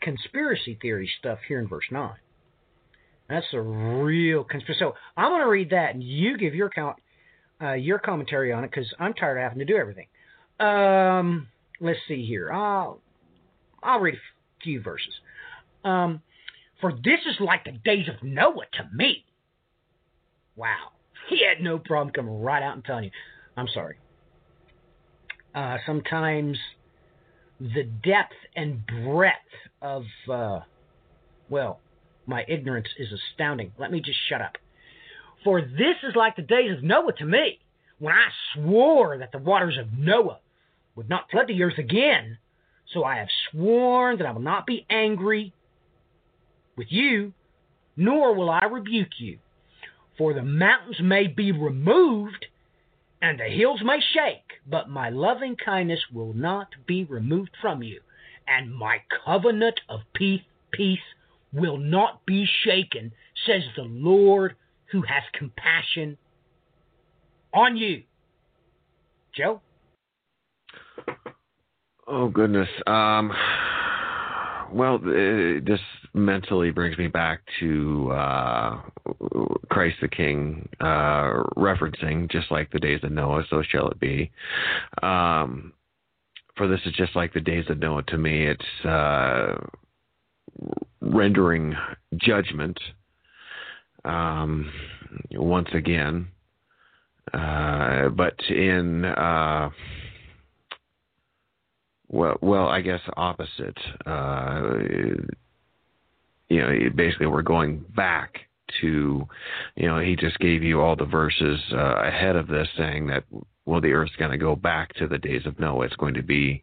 conspiracy 0.01 0.79
theory 0.81 1.11
stuff 1.19 1.39
here 1.47 1.61
in 1.61 1.69
verse 1.69 1.85
9. 1.91 2.11
That's 3.29 3.47
a 3.53 3.61
real 3.61 4.45
conspiracy. 4.45 4.81
So 4.81 4.95
I'm 5.17 5.31
going 5.31 5.43
to 5.43 5.49
read 5.49 5.71
that, 5.71 5.95
and 5.95 6.03
you 6.03 6.37
give 6.37 6.55
your 6.55 6.69
count, 6.69 6.97
uh, 7.63 7.73
your 7.73 7.99
commentary 7.99 8.53
on 8.53 8.65
it, 8.65 8.71
because 8.71 8.93
I'm 8.99 9.15
tired 9.15 9.39
of 9.39 9.43
having 9.43 9.61
to 9.61 9.65
do 9.65 9.77
everything. 9.77 10.09
Um, 10.61 11.49
let's 11.83 11.99
see 12.09 12.25
here. 12.25 12.51
I'll, 12.51 13.01
I'll 13.83 14.01
read 14.01 14.15
a 14.15 14.63
few 14.63 14.81
verses. 14.81 15.13
Um, 15.85 16.23
For 16.81 16.93
this 16.93 17.21
is 17.29 17.37
like 17.41 17.65
the 17.65 17.73
days 17.73 18.09
of 18.09 18.23
Noah 18.23 18.65
to 18.75 18.89
me. 18.95 19.25
Wow. 20.57 20.93
He 21.29 21.41
had 21.47 21.63
no 21.63 21.79
problem 21.79 22.13
coming 22.13 22.41
right 22.41 22.63
out 22.63 22.75
and 22.75 22.85
telling 22.85 23.05
you. 23.05 23.11
I'm 23.57 23.69
sorry. 23.69 23.97
Uh, 25.55 25.77
sometimes 25.85 26.57
the 27.61 27.85
depth 27.85 28.35
and 28.57 28.83
breadth 28.87 29.37
of, 29.83 30.05
uh, 30.31 30.61
well, 31.49 31.81
my 32.27 32.45
ignorance 32.49 32.89
is 32.99 33.09
astounding. 33.13 33.73
Let 33.79 33.91
me 33.91 34.01
just 34.01 34.19
shut 34.29 34.41
up. 34.41 34.57
For 35.45 35.61
this 35.61 35.97
is 36.03 36.15
like 36.15 36.37
the 36.37 36.43
days 36.43 36.71
of 36.77 36.83
Noah 36.83 37.13
to 37.15 37.25
me, 37.25 37.59
when 37.99 38.15
I 38.15 38.29
swore 38.55 39.19
that 39.19 39.33
the 39.33 39.39
waters 39.39 39.77
of 39.79 39.93
Noah 39.93 40.39
would 40.95 41.09
not 41.09 41.31
flood 41.31 41.49
the 41.49 41.63
earth 41.63 41.79
again. 41.79 42.39
So 42.93 43.05
I 43.05 43.17
have 43.17 43.29
sworn 43.51 44.19
that 44.19 44.27
I 44.27 44.33
will 44.33 44.41
not 44.41 44.67
be 44.67 44.87
angry 44.91 45.53
with 46.77 46.89
you, 46.91 47.33
nor 47.97 48.35
will 48.35 48.51
I 48.51 48.65
rebuke 48.65 49.19
you. 49.19 49.39
For 50.19 50.35
the 50.35 50.43
mountains 50.43 50.99
may 51.01 51.27
be 51.27 51.53
removed, 51.53 52.47
and 53.23 53.39
the 53.41 53.45
hills 53.45 53.81
may 53.83 54.01
shake, 54.13 54.61
but 54.69 54.89
my 54.89 55.09
loving 55.09 55.57
kindness 55.57 56.01
will 56.13 56.35
not 56.35 56.69
be 56.87 57.05
removed 57.05 57.51
from 57.61 57.83
you, 57.83 58.01
and 58.47 58.75
my 58.75 58.99
covenant 59.25 59.81
of 59.89 60.01
peace, 60.15 60.43
peace 60.71 60.99
will 61.53 61.79
not 61.79 62.25
be 62.27 62.47
shaken, 62.65 63.13
says 63.47 63.63
the 63.77 63.83
Lord 63.83 64.57
who 64.91 65.03
has 65.03 65.23
compassion 65.33 66.19
on 67.55 67.77
you. 67.77 68.03
Joe? 69.35 69.61
Oh 72.07 72.29
goodness. 72.29 72.69
Um. 72.87 73.33
Well, 74.73 74.95
uh, 74.95 75.61
this 75.67 75.81
mentally 76.15 76.71
brings 76.71 76.97
me 76.97 77.07
back 77.09 77.41
to 77.61 78.11
uh, 78.11 78.81
Christ 79.71 79.97
the 80.01 80.09
King, 80.09 80.67
uh, 80.81 81.45
referencing 81.57 82.31
just 82.31 82.51
like 82.51 82.71
the 82.73 82.79
days 82.79 83.01
of 83.03 83.13
Noah, 83.13 83.45
so 83.51 83.63
shall 83.63 83.89
it 83.89 84.01
be. 84.01 84.31
Um, 85.03 85.75
for 86.57 86.69
this 86.69 86.81
is 86.87 86.95
just 86.95 87.15
like 87.15 87.35
the 87.35 87.41
days 87.41 87.67
of 87.69 87.79
Noah 87.79 88.03
to 88.05 88.17
me. 88.17 88.47
It's 88.47 88.87
uh, 88.87 89.59
rendering 91.03 91.75
judgment 92.17 92.79
um, 94.05 94.71
once 95.33 95.69
again, 95.75 96.29
uh, 97.35 98.09
but 98.09 98.39
in 98.49 99.05
uh, 99.05 99.69
well, 102.13 102.37
well, 102.41 102.69
I 102.69 102.81
guess 102.83 103.01
opposite. 103.17 103.79
Uh, 104.07 104.61
you 106.49 106.61
know, 106.61 106.71
basically, 106.95 107.27
we're 107.27 107.43
going 107.43 107.85
back 107.97 108.41
to, 108.81 109.27
you 109.77 109.87
know, 109.87 109.99
he 109.99 110.15
just 110.15 110.39
gave 110.39 110.63
you 110.63 110.81
all 110.81 110.95
the 110.95 111.07
verses 111.07 111.59
uh, 111.73 112.03
ahead 112.03 112.37
of 112.37 112.47
this, 112.47 112.69
saying 112.77 113.07
that 113.09 113.25
well, 113.65 113.81
the 113.81 113.93
Earth's 113.93 114.17
going 114.17 114.31
to 114.31 114.39
go 114.39 114.57
back 114.57 114.93
to 114.95 115.07
the 115.07 115.19
days 115.19 115.47
of 115.47 115.59
Noah. 115.59 115.87
It's 115.87 115.97
going 115.97 116.15
to 116.15 116.23
be 116.23 116.63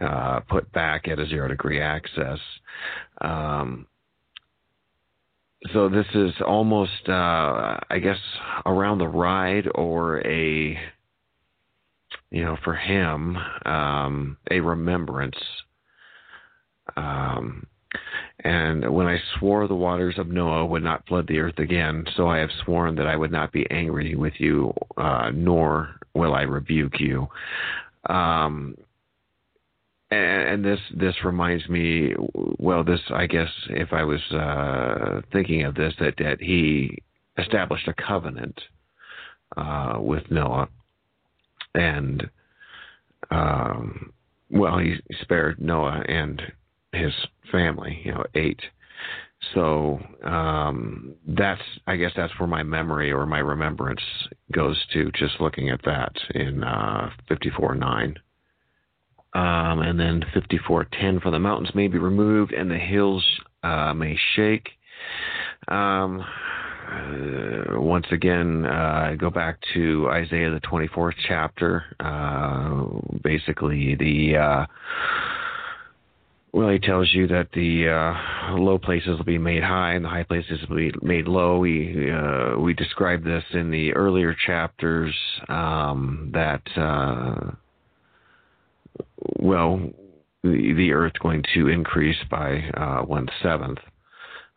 uh, 0.00 0.40
put 0.40 0.70
back 0.72 1.08
at 1.08 1.18
a 1.18 1.26
zero 1.26 1.48
degree 1.48 1.80
axis. 1.80 2.40
Um, 3.20 3.86
so 5.72 5.88
this 5.88 6.06
is 6.14 6.32
almost, 6.46 7.08
uh, 7.08 7.78
I 7.90 7.98
guess, 8.00 8.18
around 8.66 8.98
the 8.98 9.08
ride 9.08 9.66
or 9.74 10.24
a 10.26 10.78
you 12.30 12.44
know, 12.44 12.56
for 12.64 12.74
him, 12.74 13.36
um, 13.64 14.36
a 14.50 14.60
remembrance. 14.60 15.36
Um, 16.96 17.66
and 18.44 18.92
when 18.92 19.06
I 19.06 19.18
swore 19.38 19.66
the 19.66 19.74
waters 19.74 20.18
of 20.18 20.28
Noah 20.28 20.66
would 20.66 20.82
not 20.82 21.06
flood 21.06 21.26
the 21.28 21.38
earth 21.38 21.58
again, 21.58 22.04
so 22.16 22.28
I 22.28 22.38
have 22.38 22.50
sworn 22.64 22.94
that 22.96 23.06
I 23.06 23.16
would 23.16 23.32
not 23.32 23.52
be 23.52 23.66
angry 23.70 24.14
with 24.14 24.34
you, 24.38 24.72
uh, 24.96 25.30
nor 25.32 25.96
will 26.14 26.34
I 26.34 26.42
rebuke 26.42 27.00
you. 27.00 27.28
Um, 28.08 28.76
and, 30.10 30.64
this 30.64 30.78
this 30.94 31.14
reminds 31.24 31.68
me, 31.68 32.14
well, 32.58 32.84
this 32.84 33.00
I 33.10 33.26
guess 33.26 33.48
if 33.70 33.92
I 33.92 34.04
was 34.04 34.20
uh, 34.32 35.20
thinking 35.32 35.64
of 35.64 35.74
this, 35.74 35.94
that 35.98 36.14
that 36.18 36.40
he 36.40 37.02
established 37.38 37.88
a 37.88 37.94
covenant 37.94 38.58
uh, 39.56 39.96
with 39.98 40.30
Noah 40.30 40.68
and 41.76 42.28
um, 43.30 44.12
well, 44.50 44.78
he 44.78 44.96
spared 45.22 45.60
Noah 45.60 46.02
and 46.08 46.40
his 46.92 47.12
family, 47.50 48.00
you 48.04 48.12
know, 48.12 48.24
eight. 48.34 48.60
So 49.54 50.00
um, 50.24 51.14
that's, 51.26 51.62
I 51.86 51.96
guess, 51.96 52.12
that's 52.16 52.32
where 52.38 52.46
my 52.46 52.62
memory 52.62 53.12
or 53.12 53.26
my 53.26 53.38
remembrance 53.38 54.00
goes 54.52 54.82
to, 54.92 55.10
just 55.12 55.40
looking 55.40 55.70
at 55.70 55.82
that 55.84 56.12
in 56.34 56.64
uh, 56.64 57.10
54:9. 57.30 58.16
Um, 59.34 59.80
and 59.80 60.00
then 60.00 60.24
54:10 60.34 61.22
for 61.22 61.30
the 61.30 61.38
mountains 61.38 61.74
may 61.74 61.88
be 61.88 61.98
removed 61.98 62.52
and 62.52 62.70
the 62.70 62.78
hills 62.78 63.24
uh, 63.62 63.92
may 63.92 64.16
shake. 64.34 64.68
Um, 65.68 66.24
uh, 66.86 67.80
once 67.80 68.06
again, 68.12 68.64
uh, 68.64 69.14
go 69.18 69.30
back 69.30 69.58
to 69.74 70.08
Isaiah 70.10 70.50
the 70.50 70.60
24th 70.60 71.14
chapter. 71.26 71.84
Uh, 71.98 72.84
basically, 73.22 73.96
the 73.96 74.36
uh, 74.36 74.66
well, 76.52 76.68
he 76.70 76.78
tells 76.78 77.12
you 77.12 77.26
that 77.26 77.48
the 77.52 77.88
uh, 77.88 78.54
low 78.56 78.78
places 78.78 79.18
will 79.18 79.24
be 79.24 79.38
made 79.38 79.62
high 79.62 79.92
and 79.94 80.04
the 80.04 80.08
high 80.08 80.22
places 80.22 80.60
will 80.68 80.76
be 80.76 80.92
made 81.02 81.26
low. 81.26 81.58
We 81.58 82.12
we 82.58 82.72
described 82.74 83.24
this 83.24 83.44
in 83.52 83.70
the 83.70 83.92
earlier 83.94 84.34
chapters 84.46 85.14
um, 85.48 86.30
that 86.34 86.62
well, 89.38 89.80
the, 90.42 90.72
the 90.74 90.92
Earth's 90.92 91.18
going 91.18 91.44
to 91.54 91.68
increase 91.68 92.22
by 92.30 93.02
one 93.06 93.28
seventh. 93.42 93.78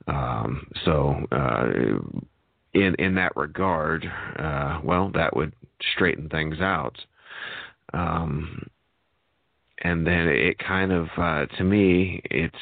Um, 0.10 0.68
so, 0.86 1.16
uh, 1.32 1.70
in 2.74 2.95
in 2.95 3.16
that 3.16 3.36
regard, 3.36 4.05
uh, 4.38 4.80
well, 4.84 5.12
that 5.14 5.36
would 5.36 5.53
straighten 5.93 6.30
things 6.30 6.60
out. 6.60 6.97
Um, 7.93 8.68
and 9.82 10.05
then 10.05 10.28
it 10.28 10.60
kind 10.60 10.91
of, 10.91 11.07
uh, 11.18 11.45
to 11.57 11.64
me, 11.64 12.22
it's 12.26 12.55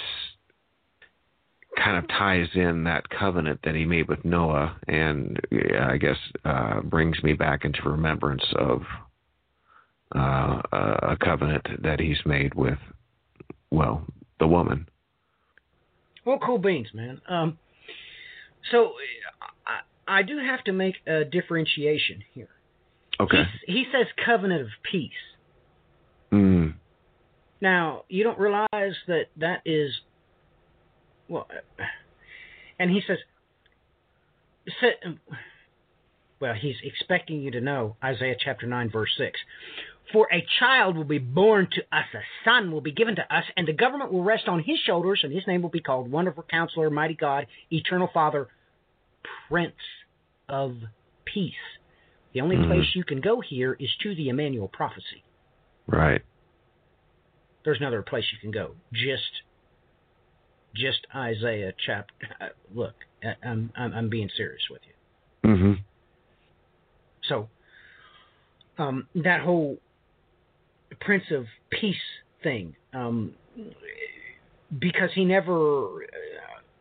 kind 1.84 1.98
of 1.98 2.08
ties 2.08 2.48
in 2.56 2.84
that 2.84 3.10
covenant 3.10 3.60
that 3.64 3.76
he 3.76 3.86
made 3.86 4.08
with 4.08 4.24
Noah, 4.24 4.76
and 4.88 5.40
uh, 5.52 5.86
I 5.92 5.98
guess 5.98 6.18
uh, 6.46 6.82
brings 6.82 7.22
me 7.24 7.34
back 7.34 7.66
into 7.66 7.90
remembrance 7.90 8.44
of 8.56 8.82
uh, 10.16 10.62
a 10.74 11.18
covenant 11.24 11.66
that 11.84 12.00
he's 12.00 12.18
made 12.26 12.54
with, 12.56 12.80
well, 13.72 14.06
the 14.40 14.48
woman. 14.48 14.88
Well, 16.28 16.40
cool 16.40 16.58
beans, 16.58 16.90
man. 16.94 17.22
Um, 17.30 17.58
so 18.70 18.92
I, 19.66 20.20
I 20.20 20.24
do 20.24 20.38
have 20.38 20.62
to 20.66 20.74
make 20.74 20.96
a 21.08 21.24
differentiation 21.24 22.22
here. 22.34 22.50
Okay. 23.18 23.44
He, 23.66 23.72
he 23.72 23.86
says 23.94 24.08
covenant 24.26 24.64
of 24.64 24.68
peace. 24.92 25.12
Mm. 26.34 26.74
Now, 27.62 28.04
you 28.10 28.26
don't 28.26 28.38
realize 28.38 28.68
that 29.08 29.28
that 29.38 29.62
is, 29.66 29.92
well, 31.30 31.48
and 32.78 32.92
he 32.92 33.02
says, 33.08 33.20
well, 36.42 36.56
he's 36.60 36.76
expecting 36.84 37.40
you 37.40 37.52
to 37.52 37.62
know 37.62 37.96
Isaiah 38.04 38.36
chapter 38.38 38.68
9, 38.68 38.90
verse 38.90 39.12
6. 39.18 39.40
For 40.14 40.28
a 40.32 40.46
child 40.60 40.96
will 40.96 41.04
be 41.04 41.18
born 41.18 41.68
to 41.74 41.82
us, 41.92 42.06
a 42.14 42.22
son 42.46 42.72
will 42.72 42.82
be 42.82 42.94
given 42.94 43.16
to 43.18 43.36
us, 43.36 43.44
and 43.58 43.68
the 43.68 43.74
government 43.74 44.12
will 44.12 44.24
rest 44.24 44.48
on 44.48 44.64
his 44.64 44.80
shoulders, 44.80 45.20
and 45.24 45.34
his 45.34 45.46
name 45.48 45.62
will 45.62 45.70
be 45.70 45.82
called 45.82 46.10
Wonderful 46.10 46.44
Counselor, 46.50 46.90
Mighty 46.90 47.14
God, 47.14 47.48
Eternal 47.72 48.10
Father, 48.14 48.48
Prince 49.50 49.76
of 50.48 50.78
Peace. 51.26 51.54
The 52.32 52.40
only 52.42 52.56
Mhm. 52.56 52.68
place 52.68 52.96
you 52.96 53.04
can 53.04 53.20
go 53.20 53.42
here 53.42 53.74
is 53.80 53.94
to 53.98 54.16
the 54.16 54.30
Emmanuel 54.30 54.70
prophecy. 54.70 55.24
Right. 55.88 56.24
There's 57.64 57.80
another 57.80 58.02
place 58.02 58.32
you 58.32 58.38
can 58.38 58.52
go. 58.52 58.76
Just, 58.94 59.42
just 60.74 61.06
Isaiah 61.14 61.74
chapter. 61.86 62.14
Uh, 62.40 62.50
look, 62.74 62.96
I- 63.22 63.36
I'm, 63.44 63.72
I'm 63.76 63.94
I'm 63.94 64.10
being 64.10 64.30
serious 64.30 64.70
with 64.70 64.82
you. 64.88 65.50
Mm-hmm. 65.50 65.74
So, 67.24 67.50
um, 68.78 69.10
that 69.16 69.42
whole 69.42 69.80
Prince 70.96 71.26
of 71.32 71.46
Peace 71.70 71.96
thing, 72.44 72.76
um, 72.94 73.34
because 74.78 75.10
he 75.14 75.26
never. 75.26 76.06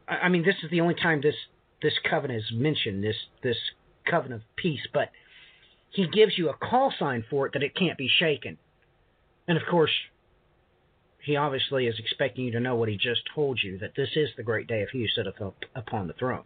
I 0.08 0.16
I 0.24 0.28
mean, 0.28 0.44
this 0.44 0.56
is 0.62 0.70
the 0.70 0.80
only 0.80 0.94
time 0.94 1.20
this 1.22 1.34
this 1.82 1.94
covenant 2.08 2.44
is 2.44 2.52
mentioned. 2.52 3.02
This 3.02 3.16
this 3.42 3.56
covenant 4.08 4.42
of 4.42 4.56
peace, 4.56 4.86
but 4.92 5.10
he 5.90 6.06
gives 6.08 6.36
you 6.38 6.50
a 6.50 6.54
call 6.54 6.92
sign 6.98 7.24
for 7.28 7.46
it 7.46 7.52
that 7.54 7.62
it 7.62 7.74
can't 7.74 7.98
be 7.98 8.08
shaken. 8.08 8.58
And 9.48 9.56
of 9.56 9.64
course, 9.70 9.92
he 11.22 11.36
obviously 11.36 11.86
is 11.86 11.98
expecting 11.98 12.44
you 12.44 12.52
to 12.52 12.60
know 12.60 12.76
what 12.76 12.88
he 12.88 12.96
just 12.96 13.22
told 13.34 13.60
you 13.62 13.78
that 13.78 13.92
this 13.96 14.10
is 14.16 14.28
the 14.36 14.42
great 14.42 14.66
day 14.66 14.82
of 14.82 14.90
he 14.90 15.00
who 15.00 15.08
sitteth 15.08 15.40
up 15.40 15.56
upon 15.74 16.06
the 16.06 16.12
throne 16.12 16.44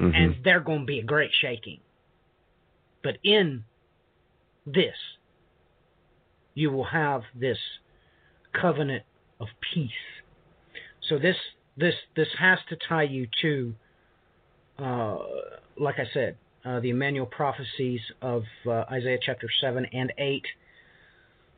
Mm-hmm. 0.00 0.14
and 0.14 0.36
there's 0.44 0.64
going 0.64 0.80
to 0.80 0.86
be 0.86 0.98
a 0.98 1.04
great 1.04 1.30
shaking. 1.40 1.78
But 3.04 3.18
in 3.22 3.64
this, 4.66 4.96
you 6.54 6.70
will 6.70 6.84
have 6.84 7.22
this 7.34 7.58
covenant 8.60 9.04
of 9.40 9.48
peace. 9.74 9.90
So 11.08 11.18
this 11.18 11.36
this 11.76 11.94
this 12.16 12.28
has 12.38 12.58
to 12.68 12.76
tie 12.88 13.04
you 13.04 13.26
to, 13.42 13.74
uh, 14.78 15.18
like 15.78 15.98
I 15.98 16.06
said, 16.12 16.36
uh, 16.64 16.80
the 16.80 16.90
Emmanuel 16.90 17.26
prophecies 17.26 18.00
of 18.20 18.44
uh, 18.66 18.84
Isaiah 18.90 19.18
chapter 19.20 19.48
seven 19.60 19.86
and 19.92 20.12
eight. 20.18 20.44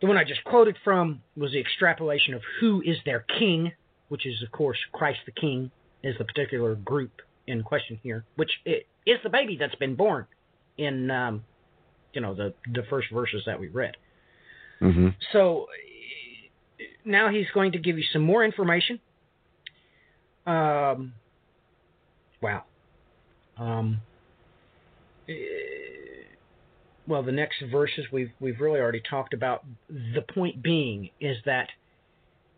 The 0.00 0.06
one 0.06 0.16
I 0.16 0.24
just 0.24 0.44
quoted 0.44 0.76
from 0.84 1.22
was 1.36 1.52
the 1.52 1.60
extrapolation 1.60 2.34
of 2.34 2.42
who 2.60 2.82
is 2.82 2.96
their 3.04 3.24
king, 3.38 3.72
which 4.08 4.26
is 4.26 4.42
of 4.42 4.52
course 4.52 4.78
Christ 4.92 5.20
the 5.26 5.32
King, 5.32 5.70
is 6.02 6.16
the 6.18 6.24
particular 6.24 6.74
group 6.74 7.22
in 7.46 7.62
question 7.62 7.98
here, 8.02 8.24
which 8.36 8.50
is 8.64 9.18
the 9.22 9.30
baby 9.30 9.56
that's 9.58 9.74
been 9.76 9.94
born 9.94 10.26
in 10.76 11.10
um, 11.10 11.44
you 12.12 12.20
know 12.20 12.34
the 12.34 12.54
the 12.72 12.82
first 12.88 13.08
verses 13.12 13.42
that 13.46 13.58
we 13.60 13.68
read. 13.68 13.96
Mm-hmm. 14.84 15.08
So 15.32 15.66
now 17.04 17.30
he's 17.30 17.46
going 17.54 17.72
to 17.72 17.78
give 17.78 17.98
you 17.98 18.04
some 18.12 18.22
more 18.22 18.44
information. 18.44 19.00
Um, 20.46 21.14
wow. 22.42 22.64
Um, 23.56 24.00
well, 27.06 27.22
the 27.22 27.32
next 27.32 27.62
verses 27.70 28.06
we've 28.12 28.30
we've 28.40 28.60
really 28.60 28.80
already 28.80 29.02
talked 29.08 29.32
about. 29.32 29.64
The 29.88 30.22
point 30.22 30.62
being 30.62 31.10
is 31.20 31.36
that 31.46 31.68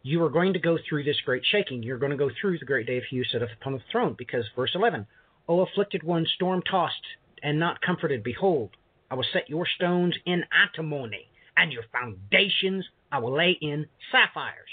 you 0.02 0.22
are 0.22 0.30
going 0.30 0.52
to 0.52 0.58
go 0.60 0.78
through 0.88 1.04
this 1.04 1.16
great 1.24 1.42
shaking. 1.50 1.82
You're 1.82 1.98
going 1.98 2.12
to 2.12 2.16
go 2.16 2.30
through 2.40 2.58
the 2.58 2.64
great 2.64 2.86
day 2.86 2.96
of 2.96 3.04
he 3.10 3.16
who 3.16 3.38
up 3.38 3.48
upon 3.60 3.72
the 3.72 3.80
throne, 3.90 4.14
because 4.16 4.44
verse 4.54 4.70
11, 4.74 5.06
O 5.48 5.60
afflicted 5.60 6.04
one, 6.04 6.26
storm 6.36 6.62
tossed 6.62 6.94
and 7.42 7.58
not 7.58 7.80
comforted, 7.80 8.22
behold, 8.22 8.70
I 9.10 9.16
will 9.16 9.26
set 9.32 9.50
your 9.50 9.66
stones 9.66 10.14
in 10.24 10.44
antimony, 10.52 11.26
and 11.56 11.72
your 11.72 11.84
foundations 11.92 12.84
I 13.10 13.18
will 13.18 13.36
lay 13.36 13.56
in 13.60 13.86
sapphires. 14.10 14.68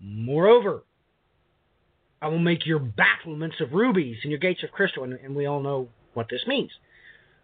Moreover, 0.00 0.82
I 2.20 2.28
will 2.28 2.38
make 2.38 2.66
your 2.66 2.78
battlements 2.78 3.56
of 3.60 3.72
rubies 3.72 4.18
and 4.22 4.30
your 4.30 4.40
gates 4.40 4.62
of 4.62 4.72
crystal, 4.72 5.04
and, 5.04 5.14
and 5.14 5.34
we 5.34 5.46
all 5.46 5.60
know 5.60 5.88
what 6.14 6.28
this 6.30 6.42
means. 6.46 6.70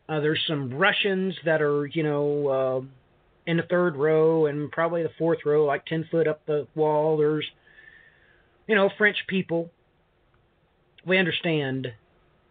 Uh, 0.08 0.20
there's 0.20 0.42
some 0.46 0.74
Russians 0.74 1.34
that 1.44 1.62
are, 1.62 1.86
you 1.86 2.02
know, 2.02 2.48
uh, 2.48 2.80
in 3.46 3.56
the 3.56 3.62
third 3.62 3.96
row 3.96 4.46
and 4.46 4.70
probably 4.70 5.02
the 5.02 5.10
fourth 5.18 5.40
row, 5.44 5.64
like 5.64 5.86
10 5.86 6.08
foot 6.10 6.26
up 6.26 6.44
the 6.46 6.66
wall. 6.74 7.16
There's, 7.16 7.46
you 8.66 8.74
know, 8.74 8.90
French 8.98 9.18
people. 9.28 9.70
We 11.06 11.18
understand 11.18 11.92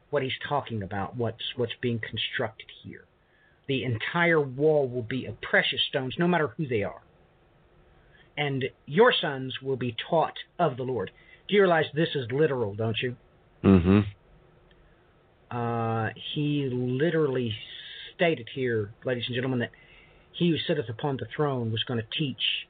what 0.10 0.24
he's 0.24 0.34
talking 0.48 0.84
about, 0.84 1.16
what's 1.16 1.44
what's 1.56 1.74
being 1.82 2.00
constructed 2.00 2.68
here. 2.84 3.06
The 3.68 3.84
entire 3.84 4.42
wall 4.42 4.88
will 4.88 5.04
be 5.04 5.26
of 5.26 5.40
precious 5.42 5.80
stones, 5.90 6.16
no 6.18 6.28
matter 6.28 6.54
who 6.58 6.68
they 6.68 6.84
are. 6.84 7.02
And 8.38 8.66
your 8.86 9.14
sons 9.14 9.56
will 9.62 9.78
be 9.78 9.96
taught 10.10 10.34
of 10.60 10.78
the 10.78 10.84
Lord. 10.84 11.12
Do 11.48 11.56
you 11.56 11.62
realize 11.62 11.86
this 11.94 12.10
is 12.16 12.32
literal, 12.32 12.76
don't 12.76 12.98
you? 13.02 13.16
Mm-hmm. 13.64 14.00
Uh, 15.56 16.10
he 16.34 16.68
literally 16.72 17.54
stated 18.16 18.50
here, 18.54 18.92
ladies 19.06 19.26
and 19.28 19.36
gentlemen, 19.36 19.60
that 19.60 19.72
he 20.32 20.50
who 20.50 20.58
sitteth 20.58 20.90
upon 20.90 21.18
the 21.18 21.28
throne 21.36 21.72
was 21.72 21.84
going 21.84 22.00
to 22.00 22.18
teach 22.18 22.68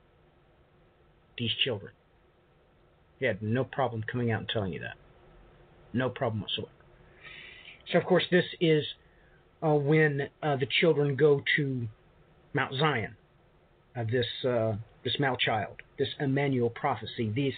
these 1.38 1.52
children. 1.64 1.94
He 3.20 3.26
had 3.26 3.42
no 3.42 3.64
problem 3.64 4.04
coming 4.04 4.32
out 4.32 4.42
and 4.42 4.50
telling 4.50 4.74
you 4.74 4.82
that. 4.82 4.98
No 5.94 6.10
problem 6.10 6.42
whatsoever. 6.42 6.72
So, 7.92 8.00
of 8.00 8.06
course, 8.06 8.24
this 8.30 8.46
is 8.60 8.84
uh, 9.64 9.74
when 9.74 10.30
uh, 10.42 10.58
the 10.58 10.68
children 10.82 11.16
go 11.16 11.42
to 11.56 11.88
Mount 12.54 12.74
Zion, 12.76 13.16
uh, 13.96 14.04
this 14.04 14.26
uh, 14.48 14.74
this 15.04 15.16
Mount 15.20 15.40
Child, 15.40 15.82
this 15.98 16.10
Emmanuel 16.20 16.70
prophecy. 16.70 17.32
These, 17.34 17.54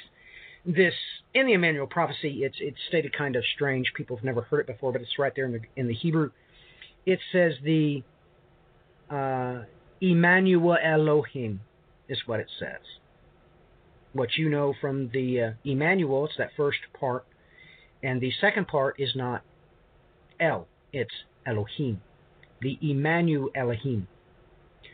this 0.65 0.93
in 1.33 1.47
the 1.47 1.53
Emmanuel 1.53 1.87
prophecy, 1.87 2.43
it's 2.43 2.57
it's 2.59 2.77
stated 2.87 3.15
kind 3.17 3.35
of 3.35 3.43
strange. 3.55 3.91
People 3.95 4.17
have 4.17 4.23
never 4.23 4.41
heard 4.41 4.61
it 4.61 4.67
before, 4.67 4.91
but 4.91 5.01
it's 5.01 5.17
right 5.17 5.33
there 5.35 5.45
in 5.45 5.53
the 5.53 5.61
in 5.75 5.87
the 5.87 5.93
Hebrew. 5.93 6.31
It 7.05 7.19
says 7.31 7.53
the 7.63 8.03
uh, 9.09 9.63
Emmanuel 10.01 10.77
Elohim 10.81 11.61
is 12.07 12.19
what 12.25 12.39
it 12.39 12.47
says. 12.59 12.81
What 14.13 14.37
you 14.37 14.49
know 14.49 14.73
from 14.79 15.09
the 15.13 15.41
uh, 15.41 15.51
Emmanuel, 15.63 16.25
it's 16.25 16.37
that 16.37 16.51
first 16.55 16.79
part, 16.99 17.25
and 18.01 18.21
the 18.21 18.31
second 18.39 18.67
part 18.67 18.99
is 18.99 19.11
not 19.15 19.43
El, 20.39 20.67
it's 20.93 21.13
Elohim, 21.45 22.01
the 22.61 22.77
Emmanuel 22.81 23.49
Elohim. 23.55 24.07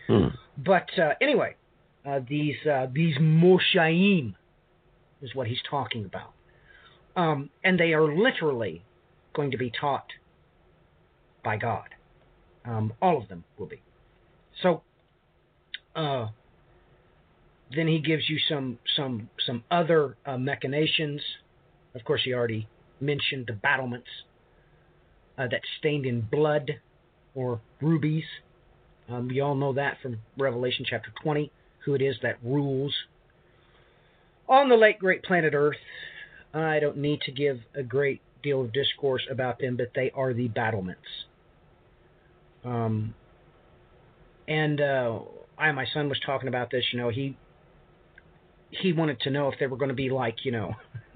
Hmm. 0.07 0.27
But 0.57 0.89
uh, 0.97 1.13
anyway, 1.21 1.55
uh, 2.05 2.19
these 2.27 2.55
uh, 2.69 2.87
these 2.91 3.17
Moshaim 3.17 4.35
is 5.21 5.35
what 5.35 5.47
he's 5.47 5.61
talking 5.69 6.05
about, 6.05 6.33
um, 7.15 7.49
and 7.63 7.79
they 7.79 7.93
are 7.93 8.03
literally 8.13 8.83
going 9.33 9.51
to 9.51 9.57
be 9.57 9.71
taught 9.71 10.07
by 11.43 11.57
God. 11.57 11.89
Um, 12.65 12.93
all 13.01 13.17
of 13.17 13.27
them 13.27 13.43
will 13.57 13.67
be. 13.67 13.81
So 14.61 14.83
uh, 15.95 16.27
then 17.75 17.87
he 17.87 17.99
gives 17.99 18.29
you 18.29 18.37
some 18.49 18.79
some 18.95 19.29
some 19.45 19.63
other 19.71 20.17
uh, 20.25 20.37
machinations. 20.37 21.21
Of 21.95 22.03
course, 22.03 22.21
he 22.23 22.33
already 22.33 22.67
mentioned 22.99 23.45
the 23.47 23.53
battlements 23.53 24.07
uh, 25.41 25.47
that 25.47 25.61
stained 25.79 26.05
in 26.05 26.21
blood 26.21 26.79
or 27.33 27.61
rubies. 27.81 28.25
Um, 29.09 29.31
you 29.31 29.43
all 29.43 29.55
know 29.55 29.73
that 29.73 29.97
from 30.01 30.19
Revelation 30.37 30.85
chapter 30.87 31.11
20, 31.23 31.51
who 31.85 31.95
it 31.95 32.01
is 32.01 32.15
that 32.21 32.37
rules 32.43 32.93
on 34.47 34.69
the 34.69 34.75
late 34.75 34.99
great 34.99 35.23
planet 35.23 35.53
Earth. 35.55 35.77
I 36.53 36.79
don't 36.79 36.97
need 36.97 37.21
to 37.21 37.31
give 37.31 37.59
a 37.73 37.81
great 37.81 38.21
deal 38.43 38.61
of 38.61 38.73
discourse 38.73 39.25
about 39.31 39.59
them, 39.59 39.77
but 39.77 39.91
they 39.95 40.11
are 40.13 40.33
the 40.33 40.49
battlements. 40.49 41.01
Um, 42.63 43.15
and 44.47 44.79
uh, 44.81 45.19
I, 45.57 45.71
my 45.71 45.85
son 45.93 46.09
was 46.09 46.19
talking 46.25 46.49
about 46.49 46.69
this. 46.69 46.83
You 46.91 46.99
know, 46.99 47.09
he 47.09 47.37
he 48.69 48.93
wanted 48.93 49.19
to 49.21 49.29
know 49.29 49.49
if 49.49 49.59
they 49.59 49.67
were 49.67 49.77
going 49.77 49.89
to 49.89 49.95
be 49.95 50.09
like, 50.09 50.45
you 50.45 50.51
know, 50.51 50.75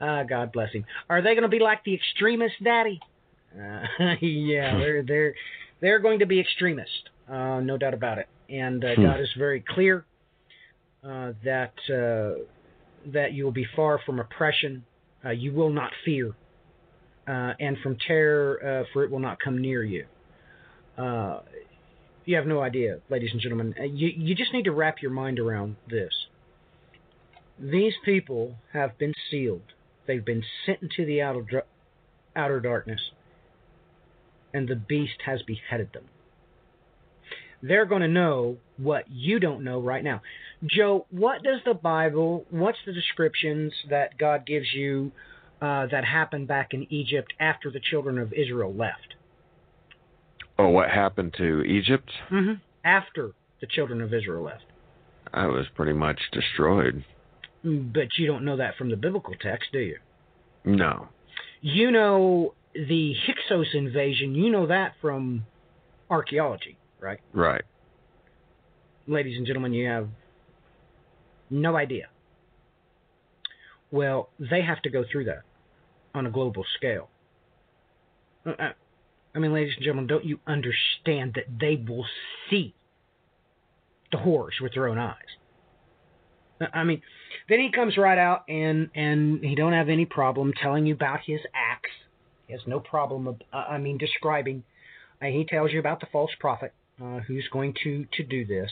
ah, 0.00 0.22
God 0.24 0.52
bless 0.52 0.72
him. 0.72 0.84
Are 1.08 1.22
they 1.22 1.30
going 1.34 1.42
to 1.42 1.48
be 1.48 1.58
like 1.58 1.84
the 1.84 1.94
extremists, 1.94 2.58
Daddy? 2.62 3.00
Uh, 3.54 3.82
yeah, 4.20 4.78
they're 4.78 5.02
they're 5.02 5.34
they're 5.80 5.98
going 6.00 6.18
to 6.20 6.26
be 6.26 6.40
extremists, 6.40 6.92
uh, 7.30 7.60
no 7.60 7.76
doubt 7.78 7.94
about 7.94 8.18
it. 8.18 8.28
And 8.48 8.84
uh, 8.84 8.94
Hmm. 8.96 9.02
God 9.02 9.20
is 9.20 9.28
very 9.38 9.64
clear 9.66 10.04
uh, 11.04 11.32
that 11.44 11.72
uh, 11.90 12.42
that 13.12 13.32
you 13.32 13.44
will 13.44 13.52
be 13.52 13.66
far 13.76 14.00
from 14.04 14.18
oppression. 14.20 14.84
Uh, 15.24 15.30
you 15.30 15.52
will 15.52 15.70
not 15.70 15.90
fear, 16.04 16.32
uh, 17.26 17.52
and 17.58 17.76
from 17.82 17.96
terror, 18.06 18.82
uh, 18.82 18.84
for 18.92 19.04
it 19.04 19.10
will 19.10 19.18
not 19.18 19.38
come 19.40 19.58
near 19.60 19.82
you. 19.84 20.04
Uh, 20.96 21.40
You 22.24 22.36
have 22.36 22.46
no 22.46 22.60
idea, 22.60 22.98
ladies 23.08 23.30
and 23.32 23.40
gentlemen. 23.40 23.74
You, 23.78 24.08
you 24.14 24.34
just 24.34 24.52
need 24.52 24.64
to 24.64 24.72
wrap 24.72 25.00
your 25.00 25.10
mind 25.10 25.38
around 25.38 25.76
this. 25.88 26.12
These 27.58 27.94
people 28.04 28.54
have 28.72 28.98
been 28.98 29.14
sealed. 29.30 29.62
They've 30.08 30.24
been 30.24 30.42
sent 30.64 30.82
into 30.82 31.04
the 31.04 31.20
outer, 31.20 31.64
outer 32.34 32.60
darkness, 32.60 33.00
and 34.54 34.66
the 34.66 34.74
beast 34.74 35.20
has 35.26 35.42
beheaded 35.42 35.92
them. 35.92 36.04
They're 37.62 37.84
going 37.84 38.00
to 38.00 38.08
know 38.08 38.56
what 38.78 39.04
you 39.10 39.38
don't 39.38 39.62
know 39.62 39.80
right 39.80 40.02
now. 40.02 40.22
Joe, 40.64 41.06
what 41.10 41.42
does 41.42 41.60
the 41.66 41.74
Bible, 41.74 42.46
what's 42.50 42.78
the 42.86 42.92
descriptions 42.92 43.74
that 43.90 44.16
God 44.16 44.46
gives 44.46 44.72
you 44.72 45.12
uh, 45.60 45.86
that 45.90 46.04
happened 46.04 46.48
back 46.48 46.72
in 46.72 46.90
Egypt 46.90 47.34
after 47.38 47.70
the 47.70 47.80
children 47.80 48.18
of 48.18 48.32
Israel 48.32 48.72
left? 48.72 49.14
Oh, 50.58 50.70
what 50.70 50.88
happened 50.88 51.34
to 51.36 51.62
Egypt? 51.62 52.10
Mm-hmm. 52.30 52.54
After 52.82 53.32
the 53.60 53.66
children 53.66 54.00
of 54.00 54.14
Israel 54.14 54.44
left. 54.44 54.64
I 55.34 55.46
was 55.46 55.66
pretty 55.74 55.92
much 55.92 56.20
destroyed. 56.32 57.04
But 57.64 58.16
you 58.16 58.26
don't 58.26 58.44
know 58.44 58.56
that 58.56 58.76
from 58.76 58.90
the 58.90 58.96
biblical 58.96 59.34
text, 59.40 59.70
do 59.72 59.80
you? 59.80 59.98
No. 60.64 61.08
You 61.60 61.90
know 61.90 62.54
the 62.74 63.14
Hyksos 63.26 63.74
invasion, 63.74 64.34
you 64.34 64.50
know 64.50 64.66
that 64.66 64.92
from 65.00 65.44
archaeology, 66.10 66.76
right? 67.00 67.20
Right. 67.32 67.62
Ladies 69.06 69.36
and 69.36 69.46
gentlemen, 69.46 69.72
you 69.72 69.88
have 69.88 70.08
no 71.50 71.76
idea. 71.76 72.08
Well, 73.90 74.28
they 74.38 74.62
have 74.62 74.82
to 74.82 74.90
go 74.90 75.04
through 75.10 75.24
that 75.24 75.42
on 76.14 76.26
a 76.26 76.30
global 76.30 76.64
scale. 76.76 77.08
Uh, 78.46 78.50
uh, 78.50 78.72
I 79.34 79.38
mean, 79.38 79.52
ladies 79.52 79.74
and 79.76 79.84
gentlemen, 79.84 80.06
don't 80.06 80.24
you 80.24 80.38
understand 80.46 81.34
that 81.34 81.44
they 81.60 81.82
will 81.88 82.04
see 82.50 82.74
the 84.12 84.18
horrors 84.18 84.54
with 84.60 84.74
their 84.74 84.88
own 84.88 84.98
eyes? 84.98 85.14
I 86.72 86.84
mean, 86.84 87.02
then 87.48 87.60
he 87.60 87.70
comes 87.70 87.96
right 87.96 88.18
out 88.18 88.44
and 88.48 88.90
and 88.94 89.44
he 89.44 89.54
don't 89.54 89.72
have 89.72 89.88
any 89.88 90.04
problem 90.04 90.52
telling 90.60 90.86
you 90.86 90.94
about 90.94 91.20
his 91.24 91.40
acts. 91.54 91.90
He 92.46 92.52
has 92.52 92.62
no 92.66 92.80
problem. 92.80 93.28
uh, 93.52 93.56
I 93.56 93.78
mean, 93.78 93.98
describing. 93.98 94.62
Uh, 95.20 95.26
he 95.26 95.44
tells 95.44 95.72
you 95.72 95.80
about 95.80 96.00
the 96.00 96.06
false 96.12 96.30
prophet 96.38 96.72
uh, 97.02 97.18
who's 97.20 97.48
going 97.52 97.74
to 97.84 98.06
to 98.12 98.24
do 98.24 98.44
this. 98.46 98.70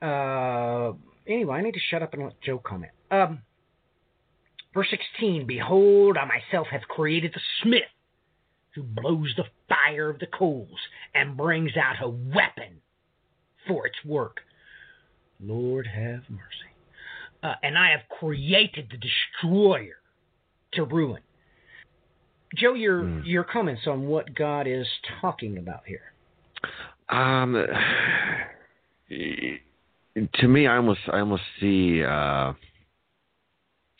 Uh, 0.00 0.92
anyway, 1.26 1.58
I 1.58 1.62
need 1.62 1.74
to 1.74 1.80
shut 1.90 2.02
up 2.02 2.12
and 2.14 2.24
let 2.24 2.40
Joe 2.40 2.58
comment. 2.58 2.92
Um, 3.10 3.42
verse 4.74 4.88
16 4.90 5.46
Behold, 5.46 6.16
I 6.16 6.24
myself 6.24 6.68
have 6.70 6.82
created 6.82 7.32
the 7.34 7.40
smith 7.62 7.82
who 8.74 8.82
blows 8.82 9.32
the 9.36 9.44
fire 9.68 10.08
of 10.08 10.18
the 10.18 10.26
coals 10.26 10.78
and 11.14 11.36
brings 11.36 11.72
out 11.76 12.02
a 12.02 12.08
weapon 12.08 12.80
for 13.68 13.86
its 13.86 13.96
work. 14.04 14.40
Lord 15.40 15.86
have 15.86 16.22
mercy. 16.30 16.71
Uh, 17.42 17.54
and 17.62 17.76
I 17.76 17.90
have 17.90 18.02
created 18.18 18.88
the 18.90 18.98
destroyer 18.98 19.96
to 20.74 20.84
ruin. 20.84 21.22
Joe, 22.56 22.74
your 22.74 23.02
mm. 23.02 23.22
your 23.24 23.44
comments 23.44 23.82
on 23.86 24.06
what 24.06 24.34
God 24.34 24.66
is 24.66 24.86
talking 25.20 25.58
about 25.58 25.82
here. 25.86 26.12
Um, 27.08 27.66
to 30.34 30.48
me, 30.48 30.66
I 30.66 30.76
almost 30.76 31.00
I 31.12 31.20
almost 31.20 31.42
see 31.60 32.02
uh, 32.04 32.52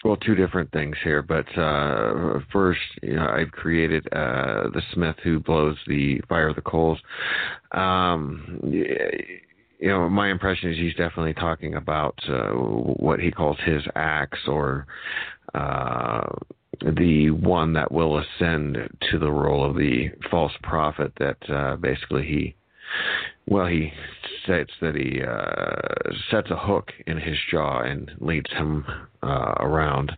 well 0.04 0.16
two 0.16 0.34
different 0.34 0.70
things 0.72 0.96
here. 1.02 1.22
But 1.22 1.46
uh, 1.58 2.40
first, 2.52 2.80
you 3.02 3.14
know, 3.16 3.26
I've 3.26 3.52
created 3.52 4.06
uh, 4.12 4.68
the 4.72 4.82
smith 4.92 5.16
who 5.24 5.40
blows 5.40 5.76
the 5.86 6.20
fire 6.28 6.48
of 6.48 6.56
the 6.56 6.62
coals. 6.62 6.98
Um, 7.72 8.60
you 9.82 9.88
know, 9.88 10.08
my 10.08 10.30
impression 10.30 10.70
is 10.70 10.78
he's 10.78 10.94
definitely 10.94 11.34
talking 11.34 11.74
about 11.74 12.16
uh, 12.28 12.50
what 12.52 13.18
he 13.18 13.32
calls 13.32 13.56
his 13.66 13.82
axe 13.96 14.38
or 14.46 14.86
uh, 15.54 16.24
the 16.96 17.30
one 17.30 17.72
that 17.72 17.90
will 17.90 18.18
ascend 18.18 18.78
to 19.10 19.18
the 19.18 19.30
role 19.30 19.68
of 19.68 19.76
the 19.76 20.08
false 20.30 20.52
prophet 20.62 21.12
that 21.18 21.36
uh, 21.50 21.74
basically 21.76 22.24
he 22.24 22.54
well 23.48 23.66
he 23.66 23.92
states 24.44 24.70
that 24.80 24.94
he 24.94 25.20
uh, 25.20 26.12
sets 26.30 26.50
a 26.52 26.56
hook 26.56 26.92
in 27.08 27.18
his 27.18 27.36
jaw 27.50 27.82
and 27.82 28.12
leads 28.20 28.50
him 28.52 28.84
uh, 29.24 29.54
around 29.58 30.12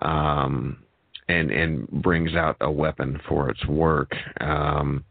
um, 0.00 0.78
and 1.28 1.50
and 1.50 1.88
brings 1.90 2.36
out 2.36 2.56
a 2.60 2.70
weapon 2.70 3.18
for 3.28 3.50
its 3.50 3.66
work. 3.66 4.14
Um, 4.40 5.04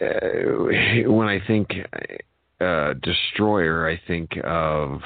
uh, 0.00 1.04
when 1.06 1.28
I 1.28 1.40
think 1.46 1.70
uh, 2.60 2.94
destroyer, 3.02 3.88
I 3.88 4.00
think 4.06 4.30
of 4.44 5.00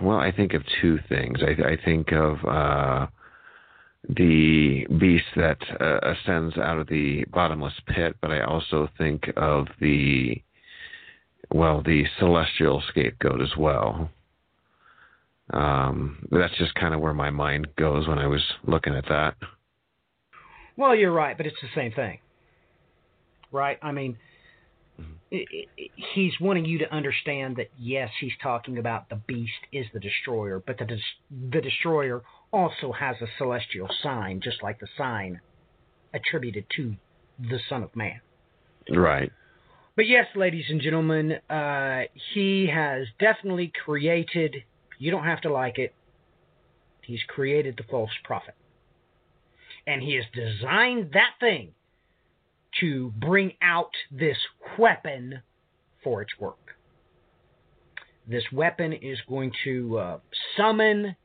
well, 0.00 0.18
I 0.18 0.32
think 0.32 0.54
of 0.54 0.62
two 0.80 0.98
things. 1.08 1.38
I, 1.42 1.72
I 1.72 1.76
think 1.84 2.12
of 2.12 2.36
uh, 2.44 3.06
the 4.08 4.86
beast 4.98 5.24
that 5.36 5.58
uh, 5.80 6.00
ascends 6.02 6.56
out 6.56 6.78
of 6.78 6.88
the 6.88 7.24
bottomless 7.32 7.74
pit, 7.86 8.16
but 8.20 8.30
I 8.30 8.42
also 8.42 8.88
think 8.96 9.30
of 9.36 9.66
the 9.80 10.42
well, 11.50 11.82
the 11.82 12.04
celestial 12.18 12.82
scapegoat 12.88 13.40
as 13.40 13.56
well. 13.56 14.10
Um, 15.50 16.26
that's 16.30 16.56
just 16.58 16.74
kind 16.74 16.92
of 16.92 17.00
where 17.00 17.14
my 17.14 17.30
mind 17.30 17.68
goes 17.76 18.06
when 18.06 18.18
I 18.18 18.26
was 18.26 18.42
looking 18.66 18.94
at 18.94 19.08
that. 19.08 19.34
Well, 20.76 20.94
you're 20.94 21.12
right, 21.12 21.36
but 21.36 21.46
it's 21.46 21.56
the 21.62 21.68
same 21.74 21.90
thing, 21.92 22.18
right? 23.50 23.78
I 23.82 23.92
mean, 23.92 24.18
he's 25.30 26.32
wanting 26.40 26.64
you 26.64 26.78
to 26.78 26.92
understand 26.92 27.56
that 27.56 27.70
yes, 27.78 28.10
he's 28.20 28.32
talking 28.42 28.78
about 28.78 29.08
the 29.08 29.16
beast 29.16 29.52
is 29.72 29.86
the 29.92 30.00
destroyer, 30.00 30.62
but 30.64 30.78
the 30.78 30.86
the 31.50 31.60
destroyer 31.60 32.22
also 32.52 32.92
has 32.92 33.16
a 33.20 33.26
celestial 33.36 33.88
sign, 34.02 34.40
just 34.42 34.62
like 34.62 34.80
the 34.80 34.88
sign 34.96 35.40
attributed 36.14 36.64
to 36.76 36.94
the 37.38 37.58
Son 37.68 37.82
of 37.82 37.94
Man. 37.94 38.20
Right. 38.90 39.30
But 39.96 40.06
yes, 40.06 40.26
ladies 40.34 40.64
and 40.70 40.80
gentlemen, 40.80 41.32
uh, 41.50 42.02
he 42.34 42.70
has 42.72 43.06
definitely 43.18 43.72
created. 43.84 44.56
You 44.98 45.10
don't 45.10 45.24
have 45.24 45.42
to 45.42 45.52
like 45.52 45.78
it. 45.78 45.94
He's 47.02 47.20
created 47.28 47.74
the 47.76 47.84
false 47.90 48.10
prophet, 48.24 48.54
and 49.86 50.02
he 50.02 50.14
has 50.14 50.24
designed 50.34 51.10
that 51.12 51.32
thing 51.40 51.72
to 52.80 53.12
bring 53.18 53.52
out 53.62 53.90
this 54.10 54.36
weapon 54.78 55.42
for 56.02 56.22
its 56.22 56.32
work. 56.38 56.56
This 58.26 58.44
weapon 58.52 58.92
is 58.92 59.18
going 59.28 59.52
to 59.64 59.98
uh, 59.98 60.18
summon, 60.56 61.16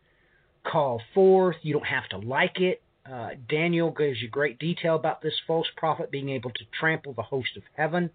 call 0.66 1.02
forth. 1.14 1.58
You 1.62 1.74
don't 1.74 1.86
have 1.86 2.08
to 2.10 2.18
like 2.18 2.60
it. 2.60 2.82
Uh, 3.10 3.32
Daniel 3.50 3.92
gives 3.92 4.22
you 4.22 4.30
great 4.30 4.58
detail 4.60 4.96
about 4.96 5.22
this 5.22 5.34
false 5.46 5.68
prophet 5.76 6.10
being 6.10 6.30
able 6.30 6.52
to 6.52 6.64
trample 6.80 7.14
the 7.14 7.22
host 7.22 7.58
of 7.58 7.64
heaven. 7.76 8.10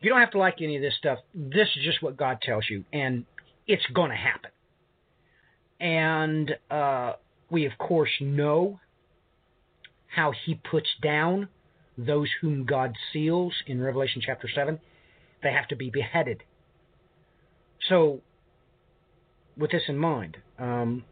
You 0.00 0.10
don't 0.10 0.20
have 0.20 0.32
to 0.32 0.38
like 0.38 0.56
any 0.60 0.76
of 0.76 0.82
this 0.82 0.94
stuff. 0.98 1.18
This 1.34 1.68
is 1.76 1.84
just 1.84 2.02
what 2.02 2.16
God 2.16 2.40
tells 2.42 2.64
you, 2.68 2.84
and 2.92 3.24
it's 3.66 3.86
going 3.94 4.10
to 4.10 4.16
happen. 4.16 4.50
And 5.80 6.50
uh, 6.70 7.14
we, 7.50 7.64
of 7.64 7.72
course, 7.78 8.10
know 8.20 8.80
how 10.14 10.32
he 10.44 10.54
puts 10.54 10.88
down 11.02 11.48
those 11.98 12.28
whom 12.40 12.64
God 12.64 12.94
seals 13.12 13.52
in 13.66 13.82
Revelation 13.82 14.22
chapter 14.24 14.48
7, 14.54 14.78
they 15.42 15.52
have 15.52 15.66
to 15.68 15.76
be 15.76 15.90
beheaded. 15.90 16.44
So, 17.88 18.20
with 19.56 19.72
this 19.72 19.82
in 19.88 19.98
mind, 19.98 20.36
um, 20.58 21.04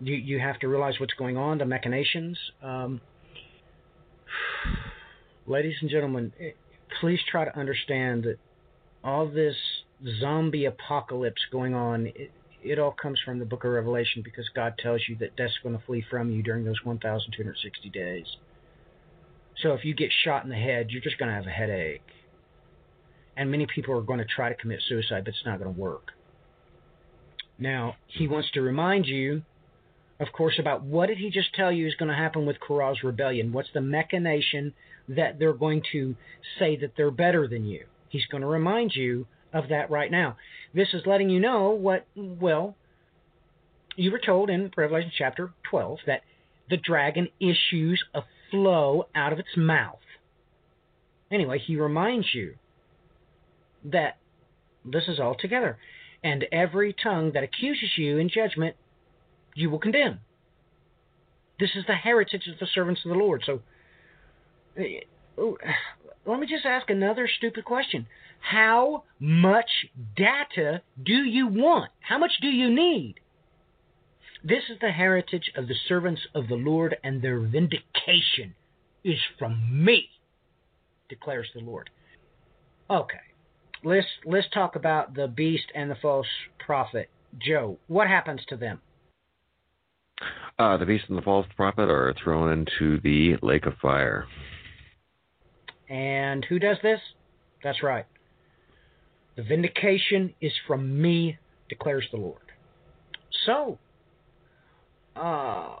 you, 0.00 0.16
you 0.16 0.40
have 0.40 0.58
to 0.60 0.68
realize 0.68 0.94
what's 0.98 1.14
going 1.14 1.36
on, 1.36 1.58
the 1.58 1.64
machinations. 1.64 2.36
Um, 2.62 3.00
ladies 5.46 5.76
and 5.80 5.88
gentlemen, 5.88 6.32
eh, 6.40 6.50
please 7.00 7.20
try 7.30 7.44
to 7.44 7.56
understand 7.56 8.24
that 8.24 8.38
all 9.04 9.28
this 9.28 9.54
zombie 10.20 10.64
apocalypse 10.64 11.42
going 11.52 11.74
on, 11.74 12.06
it, 12.08 12.32
it 12.62 12.78
all 12.80 12.92
comes 12.92 13.20
from 13.24 13.38
the 13.38 13.44
book 13.44 13.64
of 13.64 13.70
Revelation 13.70 14.22
because 14.24 14.48
God 14.54 14.74
tells 14.82 15.00
you 15.08 15.16
that 15.20 15.36
death's 15.36 15.58
going 15.62 15.78
to 15.78 15.84
flee 15.84 16.04
from 16.10 16.30
you 16.30 16.42
during 16.42 16.64
those 16.64 16.84
1,260 16.84 17.88
days. 17.90 18.26
So 19.62 19.72
if 19.72 19.84
you 19.84 19.94
get 19.94 20.10
shot 20.24 20.44
in 20.44 20.50
the 20.50 20.56
head, 20.56 20.90
you're 20.90 21.02
just 21.02 21.18
going 21.18 21.28
to 21.28 21.34
have 21.34 21.46
a 21.46 21.50
headache. 21.50 22.02
And 23.36 23.50
many 23.50 23.66
people 23.72 23.96
are 23.96 24.02
going 24.02 24.18
to 24.18 24.24
try 24.24 24.48
to 24.48 24.54
commit 24.54 24.80
suicide, 24.88 25.24
but 25.24 25.34
it's 25.34 25.46
not 25.46 25.58
going 25.58 25.72
to 25.72 25.80
work. 25.80 26.12
Now, 27.58 27.96
he 28.06 28.28
wants 28.28 28.50
to 28.52 28.60
remind 28.62 29.06
you, 29.06 29.42
of 30.20 30.28
course, 30.32 30.58
about 30.58 30.82
what 30.82 31.06
did 31.06 31.18
he 31.18 31.30
just 31.30 31.54
tell 31.54 31.72
you 31.72 31.86
is 31.86 31.94
going 31.96 32.08
to 32.08 32.14
happen 32.14 32.46
with 32.46 32.60
Korah's 32.60 33.02
rebellion? 33.02 33.52
What's 33.52 33.70
the 33.74 33.80
machination 33.80 34.74
that 35.08 35.38
they're 35.38 35.52
going 35.52 35.82
to 35.92 36.14
say 36.58 36.76
that 36.76 36.92
they're 36.96 37.10
better 37.10 37.48
than 37.48 37.64
you? 37.64 37.86
He's 38.08 38.26
going 38.26 38.42
to 38.42 38.46
remind 38.46 38.94
you 38.94 39.26
of 39.52 39.68
that 39.70 39.90
right 39.90 40.10
now. 40.10 40.36
This 40.74 40.88
is 40.92 41.02
letting 41.06 41.30
you 41.30 41.40
know 41.40 41.70
what, 41.70 42.06
well, 42.14 42.76
you 43.96 44.12
were 44.12 44.20
told 44.24 44.50
in 44.50 44.70
Revelation 44.76 45.10
chapter 45.16 45.52
12 45.70 45.98
that 46.06 46.22
the 46.70 46.76
dragon 46.76 47.28
issues 47.40 48.02
a 48.14 48.22
flow 48.50 49.06
out 49.14 49.32
of 49.32 49.38
its 49.38 49.56
mouth. 49.56 49.98
Anyway, 51.30 51.58
he 51.58 51.76
reminds 51.76 52.34
you 52.34 52.54
that 53.84 54.18
this 54.84 55.04
is 55.08 55.20
all 55.20 55.36
together. 55.38 55.78
And 56.22 56.46
every 56.50 56.94
tongue 57.00 57.32
that 57.34 57.44
accuses 57.44 57.90
you 57.96 58.18
in 58.18 58.28
judgment, 58.28 58.76
you 59.54 59.70
will 59.70 59.78
condemn. 59.78 60.20
This 61.60 61.70
is 61.74 61.84
the 61.86 61.94
heritage 61.94 62.46
of 62.48 62.58
the 62.58 62.66
servants 62.72 63.02
of 63.04 63.10
the 63.10 63.18
Lord. 63.18 63.42
So, 63.44 63.60
eh, 64.76 65.00
let 66.26 66.40
me 66.40 66.46
just 66.46 66.64
ask 66.64 66.88
another 66.90 67.28
stupid 67.38 67.64
question. 67.64 68.06
How 68.40 69.04
much 69.18 69.86
data 70.16 70.82
do 71.02 71.12
you 71.12 71.46
want? 71.48 71.90
How 72.00 72.18
much 72.18 72.32
do 72.40 72.48
you 72.48 72.70
need? 72.70 73.16
This 74.44 74.64
is 74.70 74.78
the 74.80 74.90
heritage 74.92 75.50
of 75.56 75.66
the 75.66 75.74
servants 75.88 76.22
of 76.34 76.48
the 76.48 76.54
Lord, 76.54 76.96
and 77.02 77.20
their 77.20 77.40
vindication 77.40 78.54
is 79.02 79.18
from 79.38 79.84
me, 79.84 80.08
declares 81.08 81.48
the 81.54 81.60
Lord. 81.60 81.90
Okay, 82.88 83.18
let's 83.82 84.06
let's 84.24 84.48
talk 84.54 84.76
about 84.76 85.14
the 85.14 85.28
beast 85.28 85.66
and 85.74 85.90
the 85.90 85.96
false 85.96 86.26
prophet. 86.58 87.10
Joe, 87.38 87.78
what 87.88 88.06
happens 88.06 88.40
to 88.48 88.56
them? 88.56 88.80
Uh, 90.58 90.76
the 90.76 90.86
beast 90.86 91.04
and 91.08 91.18
the 91.18 91.22
false 91.22 91.46
prophet 91.56 91.88
are 91.90 92.14
thrown 92.22 92.50
into 92.52 93.00
the 93.00 93.36
lake 93.42 93.66
of 93.66 93.74
fire. 93.80 94.26
And 95.88 96.44
who 96.44 96.58
does 96.58 96.78
this? 96.82 97.00
That's 97.62 97.82
right. 97.82 98.06
The 99.36 99.42
vindication 99.42 100.34
is 100.40 100.52
from 100.66 101.00
me, 101.00 101.38
declares 101.68 102.06
the 102.10 102.18
Lord. 102.18 102.42
So, 103.46 103.78
uh, 105.18 105.80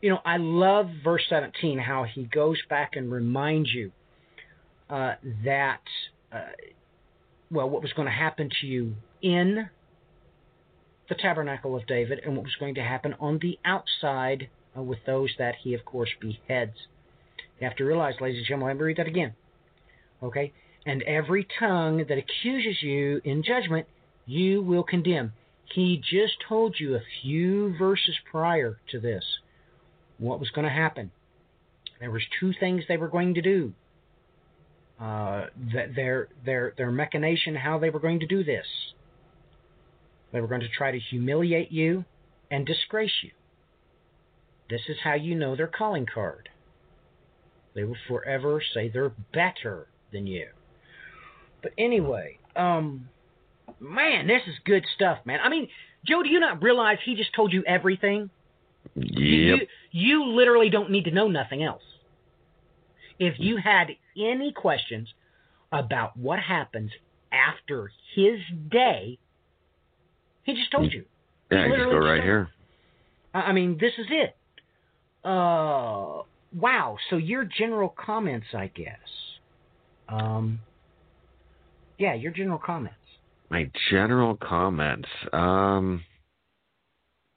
you 0.00 0.10
know, 0.10 0.20
I 0.24 0.36
love 0.36 0.90
verse 1.02 1.22
17, 1.28 1.78
how 1.78 2.04
he 2.04 2.24
goes 2.24 2.58
back 2.68 2.92
and 2.94 3.10
reminds 3.10 3.72
you 3.72 3.90
uh, 4.90 5.14
that, 5.44 5.80
uh, 6.32 6.40
well, 7.50 7.68
what 7.70 7.82
was 7.82 7.92
going 7.94 8.06
to 8.06 8.12
happen 8.12 8.50
to 8.60 8.66
you 8.66 8.94
in 9.22 9.68
the 11.08 11.14
tabernacle 11.14 11.76
of 11.76 11.86
David 11.86 12.20
and 12.24 12.36
what 12.36 12.44
was 12.44 12.54
going 12.58 12.74
to 12.74 12.82
happen 12.82 13.14
on 13.20 13.38
the 13.40 13.58
outside 13.64 14.48
uh, 14.76 14.82
with 14.82 14.98
those 15.06 15.30
that 15.38 15.54
he, 15.62 15.74
of 15.74 15.84
course, 15.84 16.10
beheads. 16.20 16.76
You 17.60 17.68
have 17.68 17.76
to 17.76 17.84
realize, 17.84 18.14
ladies 18.20 18.38
and 18.38 18.46
gentlemen, 18.46 18.68
let 18.68 18.76
me 18.76 18.84
read 18.84 18.96
that 18.98 19.06
again. 19.06 19.34
Okay? 20.22 20.52
And 20.86 21.02
every 21.02 21.46
tongue 21.58 22.04
that 22.08 22.18
accuses 22.18 22.82
you 22.82 23.20
in 23.24 23.42
judgment, 23.42 23.86
you 24.26 24.62
will 24.62 24.82
condemn. 24.82 25.32
He 25.72 25.96
just 25.96 26.34
told 26.48 26.76
you 26.78 26.94
a 26.94 27.02
few 27.22 27.76
verses 27.76 28.16
prior 28.30 28.78
to 28.90 29.00
this 29.00 29.24
what 30.18 30.38
was 30.38 30.50
going 30.50 30.66
to 30.66 30.72
happen. 30.72 31.10
There 32.00 32.10
was 32.10 32.22
two 32.38 32.52
things 32.58 32.84
they 32.86 32.96
were 32.96 33.08
going 33.08 33.34
to 33.34 33.42
do. 33.42 33.72
Uh, 35.00 35.46
their 35.56 36.28
their 36.44 36.72
their 36.76 36.90
machination, 36.90 37.56
how 37.56 37.78
they 37.78 37.90
were 37.90 37.98
going 37.98 38.20
to 38.20 38.26
do 38.26 38.44
this. 38.44 38.66
They 40.32 40.40
were 40.40 40.46
going 40.46 40.60
to 40.60 40.68
try 40.68 40.92
to 40.92 40.98
humiliate 40.98 41.72
you 41.72 42.04
and 42.50 42.66
disgrace 42.66 43.22
you. 43.22 43.30
This 44.70 44.82
is 44.88 44.96
how 45.02 45.14
you 45.14 45.34
know 45.34 45.56
their 45.56 45.66
calling 45.66 46.06
card. 46.12 46.48
They 47.74 47.84
will 47.84 47.96
forever 48.08 48.62
say 48.72 48.88
they're 48.88 49.12
better 49.32 49.88
than 50.12 50.26
you. 50.26 50.48
But 51.62 51.72
anyway, 51.76 52.38
um, 52.54 53.08
man, 53.80 54.26
this 54.26 54.42
is 54.46 54.54
good 54.64 54.84
stuff, 54.94 55.18
man. 55.24 55.40
I 55.42 55.48
mean, 55.48 55.68
Joe, 56.06 56.22
do 56.22 56.28
you 56.28 56.40
not 56.40 56.62
realize 56.62 56.98
he 57.04 57.14
just 57.14 57.34
told 57.34 57.52
you 57.52 57.62
everything? 57.66 58.30
Yep. 58.94 59.06
You, 59.06 59.58
you 59.90 60.24
literally 60.26 60.70
don't 60.70 60.90
need 60.90 61.04
to 61.04 61.10
know 61.10 61.28
nothing 61.28 61.62
else. 61.62 61.82
If 63.18 63.34
you 63.38 63.56
had 63.56 63.88
any 64.16 64.52
questions 64.52 65.08
about 65.72 66.16
what 66.16 66.38
happens 66.38 66.90
after 67.32 67.90
his 68.14 68.38
day, 68.70 69.18
he 70.42 70.54
just 70.54 70.70
told 70.70 70.92
you. 70.92 71.04
Yeah, 71.50 71.68
just 71.68 71.78
go 71.78 71.98
right 71.98 72.22
here. 72.22 72.50
I 73.32 73.52
mean, 73.52 73.78
this 73.80 73.92
is 73.98 74.06
it. 74.10 74.36
Uh, 75.24 76.22
wow. 76.54 76.96
So 77.10 77.16
your 77.16 77.44
general 77.44 77.88
comments, 77.88 78.46
I 78.54 78.68
guess. 78.68 78.98
Um, 80.08 80.60
yeah, 81.98 82.14
your 82.14 82.32
general 82.32 82.58
comments. 82.58 82.96
My 83.50 83.70
general 83.90 84.36
comments. 84.36 85.08
Um, 85.32 86.02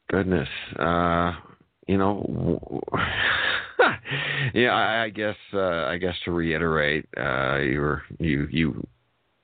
goodness. 0.10 0.50
Uh, 0.78 1.34
you 1.88 1.98
know, 1.98 2.62
yeah. 4.54 4.72
I, 4.74 5.04
I 5.06 5.10
guess. 5.10 5.36
Uh, 5.54 5.86
I 5.86 5.98
guess 5.98 6.16
to 6.26 6.32
reiterate, 6.32 7.06
uh, 7.18 7.58
you 7.58 7.80
were 7.80 8.04
you 8.20 8.48
you 8.52 8.88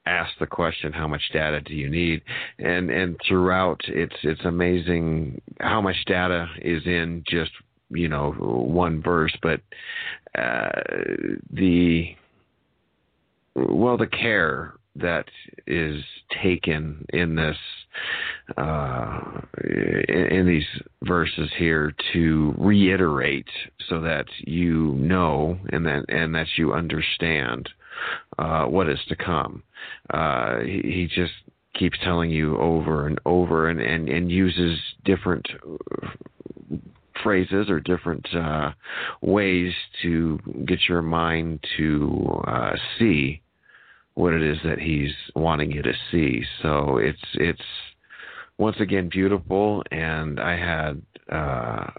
asked 0.05 0.39
the 0.39 0.47
question, 0.47 0.91
how 0.91 1.07
much 1.07 1.21
data 1.31 1.61
do 1.61 1.73
you 1.73 1.89
need? 1.89 2.21
And 2.59 2.89
and 2.89 3.15
throughout, 3.27 3.81
it's 3.87 4.15
it's 4.23 4.43
amazing 4.45 5.41
how 5.59 5.81
much 5.81 5.95
data 6.05 6.47
is 6.61 6.83
in 6.85 7.23
just 7.29 7.51
you 7.89 8.09
know 8.09 8.31
one 8.31 9.01
verse, 9.01 9.35
but 9.41 9.61
uh, 10.37 10.71
the 11.51 12.15
well 13.55 13.97
the 13.97 14.07
care 14.07 14.73
that 14.95 15.25
is 15.65 16.03
taken 16.41 17.05
in 17.09 17.35
this 17.35 17.57
uh, 18.57 19.41
in, 19.63 20.45
these 20.47 20.65
verses 21.03 21.49
here 21.57 21.93
to 22.11 22.53
reiterate 22.57 23.47
so 23.87 24.01
that 24.01 24.25
you 24.39 24.93
know 24.95 25.57
and 25.71 25.85
that 25.85 26.05
and 26.09 26.33
that 26.35 26.47
you 26.57 26.73
understand 26.73 27.69
uh, 28.39 28.65
what 28.65 28.89
is 28.89 28.99
to 29.07 29.15
come. 29.15 29.63
Uh, 30.13 30.59
he, 30.59 30.81
he, 30.83 31.09
just 31.13 31.33
keeps 31.75 31.97
telling 32.03 32.29
you 32.29 32.57
over 32.57 33.07
and 33.07 33.19
over 33.25 33.69
and, 33.69 33.79
and, 33.81 34.09
and 34.09 34.31
uses 34.31 34.77
different 35.05 35.45
phrases 37.21 37.69
or 37.69 37.79
different 37.79 38.27
uh, 38.35 38.71
ways 39.21 39.73
to 40.01 40.39
get 40.65 40.79
your 40.87 41.01
mind 41.01 41.63
to 41.77 42.41
uh, 42.47 42.73
see 42.97 43.41
what 44.15 44.33
it 44.33 44.43
is 44.43 44.57
that 44.63 44.79
he's 44.79 45.11
wanting 45.35 45.71
you 45.71 45.81
to 45.81 45.93
see. 46.11 46.43
So 46.61 46.97
it's 46.97 47.19
it's 47.33 47.61
once 48.57 48.77
again 48.79 49.09
beautiful, 49.09 49.83
and 49.91 50.39
I 50.39 50.55
had, 50.55 51.01
uh, 51.31 51.89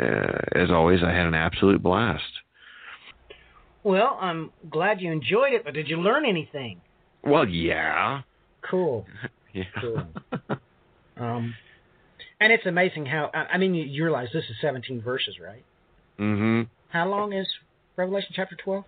uh, 0.00 0.38
as 0.54 0.70
always, 0.70 1.00
I 1.02 1.10
had 1.10 1.26
an 1.26 1.34
absolute 1.34 1.82
blast. 1.82 2.22
Well, 3.84 4.16
I'm 4.20 4.50
glad 4.70 5.00
you 5.00 5.10
enjoyed 5.10 5.52
it, 5.52 5.64
but 5.64 5.74
did 5.74 5.88
you 5.88 6.00
learn 6.00 6.24
anything? 6.24 6.80
Well, 7.24 7.46
yeah. 7.48 8.22
Cool. 8.68 9.06
yeah. 9.52 9.64
Cool. 9.80 10.06
um, 11.16 11.54
and 12.40 12.52
it's 12.52 12.66
amazing 12.66 13.06
how 13.06 13.30
I 13.32 13.58
mean 13.58 13.74
you 13.74 14.04
realize 14.04 14.28
this 14.32 14.44
is 14.44 14.56
17 14.60 15.02
verses, 15.02 15.36
right? 15.42 15.64
Mm-hmm. 16.18 16.62
How 16.88 17.08
long 17.08 17.32
is 17.32 17.46
Revelation 17.96 18.30
chapter 18.34 18.56
12? 18.56 18.84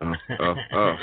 Oh, 0.00 0.12
oh, 0.40 0.54
oh. 0.72 0.96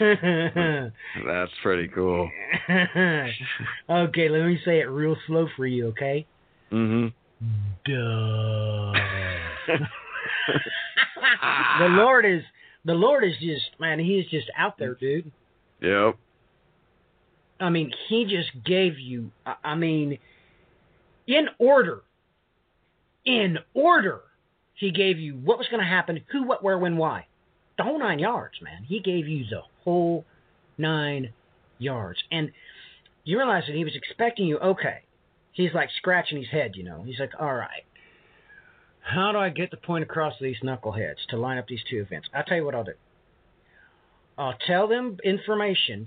That's 0.00 1.52
pretty 1.62 1.88
cool. 1.88 2.30
okay, 2.68 4.28
let 4.28 4.46
me 4.46 4.58
say 4.64 4.80
it 4.80 4.88
real 4.88 5.16
slow 5.26 5.48
for 5.56 5.66
you, 5.66 5.88
okay? 5.88 6.26
Mm-hmm. 6.72 7.08
Duh. 7.86 8.92
the 11.78 11.88
Lord 11.88 12.24
is 12.26 12.42
the 12.84 12.94
Lord 12.94 13.24
is 13.24 13.34
just 13.40 13.78
man, 13.78 13.98
he 13.98 14.18
is 14.18 14.26
just 14.30 14.50
out 14.56 14.78
there, 14.78 14.94
dude. 14.94 15.30
Yep. 15.80 16.16
I 17.60 17.70
mean, 17.70 17.92
he 18.08 18.24
just 18.24 18.50
gave 18.64 18.98
you 18.98 19.30
I 19.62 19.74
mean 19.74 20.18
in 21.26 21.46
order. 21.58 22.02
In 23.24 23.58
order 23.72 24.20
he 24.74 24.90
gave 24.90 25.18
you 25.18 25.34
what 25.34 25.58
was 25.58 25.68
going 25.68 25.82
to 25.82 25.88
happen, 25.88 26.20
who, 26.30 26.44
what, 26.44 26.62
where, 26.62 26.78
when, 26.78 26.96
why. 26.96 27.26
The 27.76 27.84
whole 27.84 27.98
nine 27.98 28.18
yards, 28.18 28.54
man. 28.62 28.84
He 28.84 29.00
gave 29.00 29.26
you 29.26 29.44
the 29.48 29.62
whole 29.84 30.24
nine 30.76 31.32
yards. 31.78 32.22
And 32.30 32.52
you 33.24 33.38
realize 33.38 33.64
that 33.66 33.76
he 33.76 33.84
was 33.84 33.96
expecting 33.96 34.46
you, 34.46 34.58
okay. 34.58 35.00
He's 35.52 35.72
like 35.72 35.88
scratching 35.96 36.38
his 36.38 36.48
head, 36.48 36.72
you 36.74 36.82
know. 36.82 37.02
He's 37.04 37.18
like, 37.18 37.32
all 37.38 37.54
right. 37.54 37.84
How 39.00 39.32
do 39.32 39.38
I 39.38 39.50
get 39.50 39.70
the 39.70 39.76
point 39.76 40.02
across 40.02 40.38
to 40.38 40.44
these 40.44 40.60
knuckleheads 40.64 41.26
to 41.30 41.36
line 41.36 41.58
up 41.58 41.68
these 41.68 41.84
two 41.88 42.00
events? 42.00 42.28
I'll 42.34 42.44
tell 42.44 42.56
you 42.56 42.64
what 42.64 42.74
I'll 42.74 42.84
do. 42.84 42.94
I'll 44.36 44.58
tell 44.66 44.88
them 44.88 45.18
information 45.22 46.06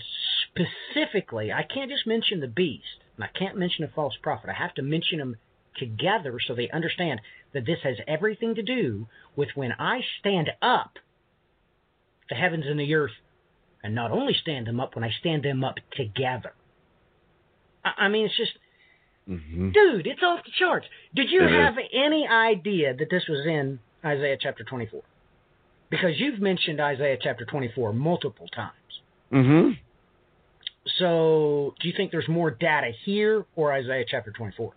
specifically. 0.50 1.54
I 1.54 1.64
can't 1.64 1.90
just 1.90 2.06
mention 2.06 2.42
the 2.42 2.48
beast, 2.48 3.04
and 3.16 3.24
I 3.24 3.30
can't 3.38 3.58
mention 3.58 3.86
a 3.86 3.88
false 3.88 4.16
prophet. 4.22 4.50
I 4.50 4.54
have 4.54 4.74
to 4.76 4.82
mention 4.82 5.20
them 5.20 5.38
together 5.78 6.38
so 6.46 6.56
they 6.56 6.70
understand 6.70 7.22
that 7.54 7.66
this 7.66 7.80
has 7.84 7.96
everything 8.08 8.56
to 8.56 8.64
do 8.64 9.08
with 9.36 9.50
when 9.56 9.74
I 9.80 10.02
stand 10.20 10.50
up 10.62 10.98
the 12.30 12.36
heavens 12.36 12.66
and 12.68 12.80
the 12.80 12.94
earth, 12.94 13.12
and 13.84 13.96
not 13.96 14.12
only 14.12 14.34
stand 14.34 14.68
them 14.68 14.80
up, 14.80 14.96
when 14.96 15.04
I 15.04 15.12
stand 15.20 15.44
them 15.44 15.64
up 15.64 15.76
together. 15.96 16.54
I, 17.86 18.06
I 18.06 18.08
mean, 18.10 18.26
it's 18.26 18.38
just, 18.38 18.52
mm-hmm. 19.30 19.72
dude, 19.72 20.08
it's 20.08 20.22
off 20.24 20.44
the 20.44 20.52
charts. 20.60 20.88
Did 21.16 21.30
you 21.30 21.42
have 21.42 21.76
any 21.94 22.28
idea 22.28 22.94
that 22.96 23.10
this 23.10 23.24
was 23.30 23.46
in 23.46 23.80
Isaiah 24.04 24.38
chapter 24.40 24.64
24? 24.64 25.02
Because 25.90 26.12
you've 26.18 26.42
mentioned 26.42 26.82
Isaiah 26.82 27.18
chapter 27.22 27.46
24 27.46 27.94
multiple 27.94 28.48
times. 28.50 28.74
Mm-hmm. 29.32 29.72
So, 31.00 31.76
do 31.82 31.88
you 31.88 31.94
think 31.96 32.12
there's 32.12 32.30
more 32.30 32.50
data 32.50 32.92
here 33.06 33.46
or 33.56 33.74
Isaiah 33.74 34.06
chapter 34.08 34.32
24? 34.32 34.74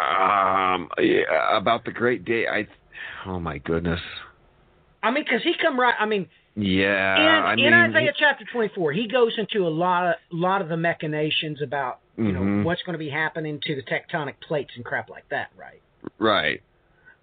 Um, 0.00 0.88
yeah, 0.98 1.56
about 1.56 1.84
the 1.84 1.92
great 1.92 2.24
day. 2.24 2.46
I. 2.46 2.66
Oh 3.26 3.38
my 3.40 3.58
goodness. 3.58 4.00
I 5.02 5.10
mean, 5.10 5.24
because 5.24 5.42
he 5.42 5.54
come 5.60 5.78
right. 5.78 5.94
I 5.98 6.06
mean, 6.06 6.28
Yeah. 6.56 7.16
in, 7.16 7.44
I 7.44 7.56
mean, 7.56 7.66
in 7.66 7.74
Isaiah 7.74 8.12
chapter 8.18 8.44
24, 8.50 8.92
he 8.92 9.08
goes 9.08 9.32
into 9.38 9.66
a 9.66 9.68
lot 9.70 10.06
of 10.08 10.14
lot 10.30 10.62
of 10.62 10.68
the 10.68 10.76
machinations 10.76 11.62
about 11.62 12.00
you 12.16 12.32
know 12.32 12.40
Mhm. 12.40 12.64
what's 12.64 12.82
going 12.82 12.94
to 12.94 12.98
be 12.98 13.08
happening 13.10 13.60
to 13.64 13.74
the 13.76 13.82
tectonic 13.82 14.34
plates 14.40 14.72
and 14.76 14.84
crap 14.84 15.08
like 15.10 15.28
that, 15.30 15.50
right? 15.56 15.80
right. 16.18 16.62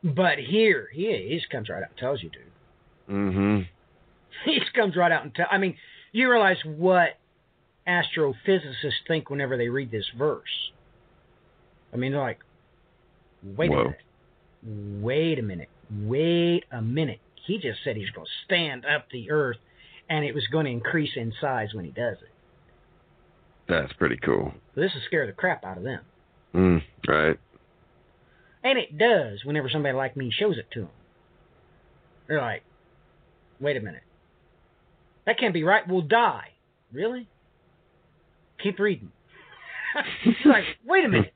But 0.03 0.37
here, 0.37 0.89
he, 0.93 1.05
he 1.29 1.35
just 1.37 1.49
comes 1.49 1.69
right 1.69 1.81
out 1.83 1.89
and 1.89 1.97
tells 1.97 2.21
you, 2.21 2.29
dude. 2.29 2.43
Mm-hmm. 3.09 3.61
He 4.45 4.59
just 4.59 4.73
comes 4.73 4.95
right 4.95 5.11
out 5.11 5.23
and 5.23 5.33
tells. 5.33 5.49
I 5.51 5.57
mean, 5.57 5.75
you 6.11 6.29
realize 6.31 6.57
what 6.65 7.17
astrophysicists 7.87 8.91
think 9.07 9.29
whenever 9.29 9.57
they 9.57 9.69
read 9.69 9.89
this 9.91 10.05
verse. 10.17 10.71
I 11.93 11.97
mean, 11.97 12.11
they're 12.11 12.21
like, 12.21 12.39
wait 13.55 13.71
Whoa. 13.71 13.77
a 13.77 13.83
minute, 13.83 15.01
wait 15.03 15.39
a 15.39 15.43
minute, 15.43 15.69
wait 15.91 16.63
a 16.71 16.81
minute. 16.81 17.19
He 17.45 17.57
just 17.59 17.79
said 17.83 17.95
he's 17.95 18.09
going 18.09 18.25
to 18.25 18.31
stand 18.45 18.85
up 18.85 19.05
the 19.11 19.31
earth, 19.31 19.57
and 20.09 20.25
it 20.25 20.33
was 20.33 20.45
going 20.51 20.65
to 20.65 20.71
increase 20.71 21.11
in 21.15 21.33
size 21.39 21.69
when 21.73 21.85
he 21.85 21.91
does 21.91 22.17
it. 22.21 22.31
That's 23.67 23.93
pretty 23.93 24.17
cool. 24.17 24.53
So 24.75 24.81
this 24.81 24.93
will 24.93 25.01
scare 25.07 25.25
the 25.25 25.33
crap 25.33 25.63
out 25.63 25.77
of 25.77 25.83
them. 25.83 26.01
Mm, 26.55 26.81
right. 27.07 27.37
And 28.63 28.77
it 28.77 28.97
does 28.97 29.43
whenever 29.45 29.69
somebody 29.69 29.95
like 29.95 30.17
me 30.17 30.31
shows 30.31 30.57
it 30.57 30.69
to 30.73 30.81
them. 30.81 30.89
They're 32.27 32.41
like, 32.41 32.63
wait 33.59 33.77
a 33.77 33.81
minute. 33.81 34.03
That 35.25 35.37
can't 35.39 35.53
be 35.53 35.63
right. 35.63 35.87
We'll 35.87 36.01
die. 36.01 36.49
Really? 36.91 37.27
Keep 38.61 38.79
reading. 38.79 39.11
It's 40.25 40.45
like, 40.45 40.63
wait 40.85 41.05
a 41.05 41.09
minute. 41.09 41.33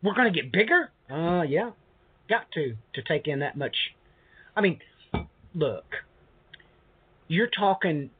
We're 0.00 0.14
going 0.14 0.32
to 0.32 0.42
get 0.42 0.52
bigger? 0.52 0.92
Uh, 1.10 1.42
yeah. 1.42 1.70
Got 2.28 2.50
to, 2.54 2.76
to 2.94 3.02
take 3.02 3.28
in 3.28 3.38
that 3.40 3.56
much. 3.56 3.76
I 4.56 4.60
mean, 4.60 4.80
look, 5.54 5.84
you're 7.28 7.48
talking 7.48 8.10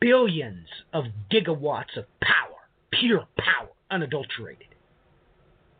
billions 0.00 0.66
of 0.92 1.04
gigawatts 1.30 1.96
of 1.96 2.04
power, 2.20 2.68
pure 2.90 3.26
power, 3.38 3.68
unadulterated. 3.90 4.68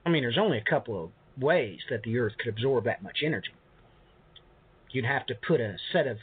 I 0.07 0.11
mean, 0.11 0.23
there's 0.23 0.39
only 0.39 0.59
a 0.59 0.71
couple 0.71 1.05
of 1.05 1.11
ways 1.43 1.79
that 1.91 2.03
the 2.03 2.19
Earth 2.19 2.35
could 2.39 2.53
absorb 2.53 2.85
that 2.85 3.03
much 3.03 3.19
energy. 3.25 3.53
You'd 4.91 5.07
have 5.07 5.27
to 5.27 5.35
put 5.35 5.61
a 5.61 5.77
set 5.93 6.07
of, 6.07 6.19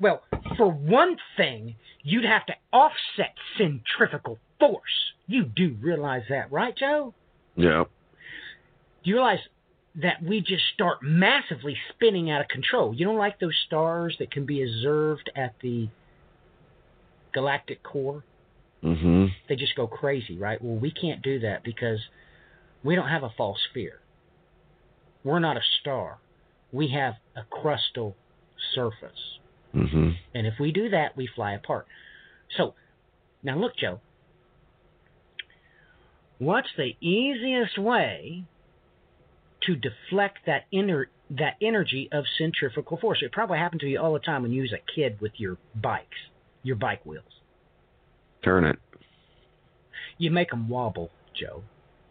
well, 0.00 0.22
for 0.56 0.70
one 0.70 1.16
thing, 1.36 1.76
you'd 2.02 2.24
have 2.24 2.46
to 2.46 2.54
offset 2.72 3.34
centrifugal 3.56 4.38
force. 4.58 5.12
You 5.26 5.44
do 5.44 5.76
realize 5.80 6.22
that, 6.28 6.50
right, 6.50 6.76
Joe? 6.76 7.14
Yep. 7.56 7.88
Do 9.02 9.10
you 9.10 9.16
realize 9.16 9.40
that 9.96 10.22
we 10.22 10.40
just 10.40 10.62
start 10.74 10.98
massively 11.02 11.76
spinning 11.90 12.30
out 12.30 12.40
of 12.40 12.48
control? 12.48 12.94
You 12.94 13.04
don't 13.06 13.16
like 13.16 13.40
those 13.40 13.56
stars 13.66 14.16
that 14.18 14.30
can 14.30 14.46
be 14.46 14.62
observed 14.62 15.30
at 15.34 15.54
the 15.62 15.88
galactic 17.32 17.82
core? 17.82 18.24
Mm-hmm. 18.82 19.26
they 19.46 19.56
just 19.56 19.76
go 19.76 19.86
crazy, 19.86 20.38
right? 20.38 20.62
Well, 20.62 20.76
we 20.76 20.90
can't 20.90 21.20
do 21.20 21.40
that 21.40 21.62
because 21.62 21.98
we 22.82 22.94
don't 22.94 23.08
have 23.08 23.22
a 23.22 23.28
false 23.36 23.58
sphere. 23.68 24.00
We're 25.22 25.38
not 25.38 25.58
a 25.58 25.62
star. 25.80 26.16
We 26.72 26.88
have 26.88 27.16
a 27.36 27.42
crustal 27.54 28.14
surface. 28.74 29.38
Mm-hmm. 29.74 30.10
And 30.34 30.46
if 30.46 30.54
we 30.58 30.72
do 30.72 30.88
that, 30.88 31.14
we 31.14 31.28
fly 31.34 31.52
apart. 31.52 31.86
So, 32.56 32.74
now 33.42 33.58
look, 33.58 33.76
Joe. 33.76 34.00
What's 36.38 36.70
the 36.78 36.96
easiest 37.06 37.78
way 37.78 38.44
to 39.66 39.76
deflect 39.76 40.38
that 40.46 40.64
inner 40.72 41.08
that 41.30 41.54
energy 41.62 42.08
of 42.12 42.24
centrifugal 42.38 42.96
force? 42.98 43.18
It 43.22 43.32
probably 43.32 43.58
happened 43.58 43.80
to 43.82 43.88
you 43.88 44.00
all 44.00 44.12
the 44.12 44.18
time 44.18 44.42
when 44.42 44.52
you 44.52 44.62
was 44.62 44.72
a 44.72 44.92
kid 44.94 45.20
with 45.20 45.32
your 45.36 45.58
bikes, 45.80 46.18
your 46.62 46.76
bike 46.76 47.04
wheels. 47.06 47.24
Turn 48.42 48.64
it. 48.64 48.78
You 50.18 50.30
make 50.30 50.50
them 50.50 50.68
wobble, 50.68 51.10
Joe. 51.34 51.62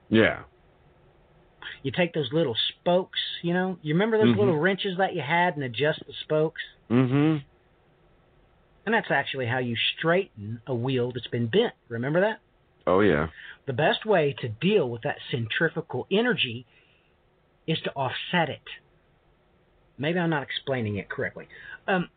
Yeah. 0.10 0.44
You 1.84 1.92
take 1.92 2.14
those 2.14 2.30
little 2.32 2.56
spokes, 2.70 3.20
you 3.42 3.54
know. 3.54 3.78
You 3.82 3.94
remember 3.94 4.18
those 4.18 4.36
Mhm. 4.36 4.40
little 4.40 4.58
wrenches 4.58 4.98
that 4.98 5.14
you 5.16 5.22
had 5.22 5.56
and 5.56 5.64
adjust 5.64 6.06
the 6.06 6.14
spokes? 6.14 6.62
Mm-hmm. 6.90 7.38
And 8.86 8.96
that's 8.96 9.12
actually 9.12 9.46
how 9.46 9.60
you 9.60 9.76
straighten 9.98 10.62
a 10.66 10.74
wheel 10.74 11.12
that's 11.12 11.28
been 11.28 11.48
bent. 11.48 11.74
Remember 11.90 12.22
that? 12.22 12.40
Oh 12.88 13.02
yeah. 13.02 13.28
The 13.66 13.74
best 13.74 14.06
way 14.06 14.34
to 14.40 14.48
deal 14.50 14.90
with 14.90 15.04
that 15.04 15.20
centrifugal 15.30 16.08
energy 16.10 16.66
is 17.70 17.78
to 17.86 17.91
offset 17.91 18.50
it. 18.50 18.68
Maybe 19.98 20.20
I'm 20.20 20.30
not 20.30 20.44
explaining 20.44 20.98
it 20.98 21.10
correctly. 21.10 21.48
Um, 21.88 22.10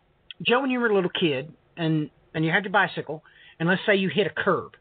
Joe, 0.44 0.60
when 0.62 0.70
you 0.70 0.80
were 0.80 0.88
a 0.88 0.94
little 0.94 1.10
kid 1.10 1.52
and 1.76 2.10
and 2.34 2.44
you 2.44 2.50
had 2.50 2.64
your 2.64 2.72
bicycle, 2.72 3.22
and 3.60 3.68
let's 3.68 3.82
say 3.86 3.94
you 3.96 4.08
hit 4.08 4.26
a 4.26 4.30
curb, 4.44 4.72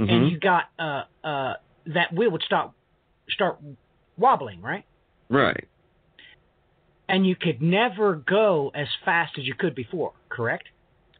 Mm-hmm. 0.00 0.10
and 0.10 0.30
you 0.30 0.38
got 0.38 0.64
uh 0.78 1.02
uh 1.24 1.54
that 1.86 2.12
wheel 2.14 2.30
would 2.30 2.42
stop 2.44 2.72
start 3.28 3.58
wobbling, 4.16 4.62
right? 4.62 4.84
right. 5.28 5.66
And 7.08 7.26
you 7.26 7.34
could 7.34 7.60
never 7.60 8.14
go 8.14 8.70
as 8.74 8.86
fast 9.04 9.32
as 9.38 9.44
you 9.44 9.54
could 9.58 9.74
before, 9.74 10.12
correct? 10.28 10.68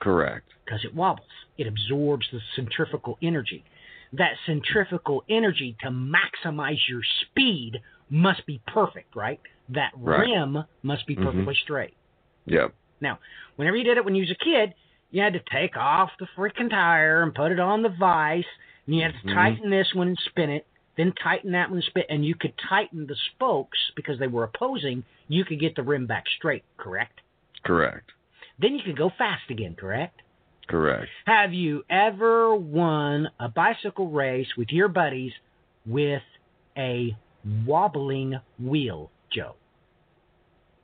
Correct. 0.00 0.46
because 0.64 0.84
it 0.84 0.94
wobbles. 0.94 1.26
It 1.56 1.66
absorbs 1.66 2.26
the 2.30 2.38
centrifugal 2.54 3.18
energy. 3.20 3.64
That 4.12 4.34
centrifugal 4.46 5.24
energy 5.28 5.76
to 5.82 5.88
maximize 5.90 6.78
your 6.88 7.02
speed 7.22 7.80
must 8.10 8.44
be 8.46 8.60
perfect, 8.66 9.14
right? 9.14 9.40
That 9.68 9.92
Right. 9.96 10.28
rim 10.28 10.64
must 10.82 11.06
be 11.06 11.16
Mhm. 11.16 11.24
perfectly 11.24 11.54
straight. 11.54 11.94
Yep. 12.46 12.72
Now, 13.00 13.18
whenever 13.56 13.76
you 13.76 13.84
did 13.84 13.96
it 13.96 14.04
when 14.04 14.14
you 14.14 14.22
was 14.22 14.30
a 14.30 14.34
kid, 14.36 14.74
you 15.10 15.22
had 15.22 15.32
to 15.34 15.40
take 15.40 15.76
off 15.76 16.16
the 16.18 16.26
freaking 16.36 16.70
tire 16.70 17.22
and 17.22 17.34
put 17.34 17.52
it 17.52 17.60
on 17.60 17.82
the 17.82 17.88
vise, 17.88 18.46
and 18.86 18.96
you 18.96 19.02
had 19.02 19.14
to 19.14 19.26
Mhm. 19.26 19.34
tighten 19.34 19.70
this 19.70 19.94
one 19.94 20.08
and 20.08 20.18
spin 20.18 20.50
it, 20.50 20.66
then 20.96 21.12
tighten 21.12 21.52
that 21.52 21.68
one 21.68 21.78
and 21.78 21.84
spin, 21.84 22.04
and 22.08 22.24
you 22.26 22.34
could 22.34 22.56
tighten 22.58 23.06
the 23.06 23.14
spokes 23.14 23.92
because 23.94 24.18
they 24.18 24.26
were 24.26 24.44
opposing. 24.44 25.04
You 25.28 25.44
could 25.44 25.60
get 25.60 25.76
the 25.76 25.82
rim 25.82 26.06
back 26.06 26.26
straight, 26.28 26.64
correct? 26.76 27.20
Correct. 27.62 28.12
Then 28.58 28.74
you 28.74 28.82
could 28.82 28.96
go 28.96 29.10
fast 29.10 29.50
again, 29.50 29.76
correct? 29.76 30.22
Correct. 30.66 31.08
Have 31.24 31.54
you 31.54 31.84
ever 31.88 32.54
won 32.54 33.30
a 33.40 33.48
bicycle 33.48 34.08
race 34.10 34.56
with 34.56 34.70
your 34.72 34.88
buddies 34.88 35.32
with 35.86 36.22
a 36.76 37.16
wobbling 37.66 38.40
wheel, 38.58 39.10
Joe? 39.32 39.54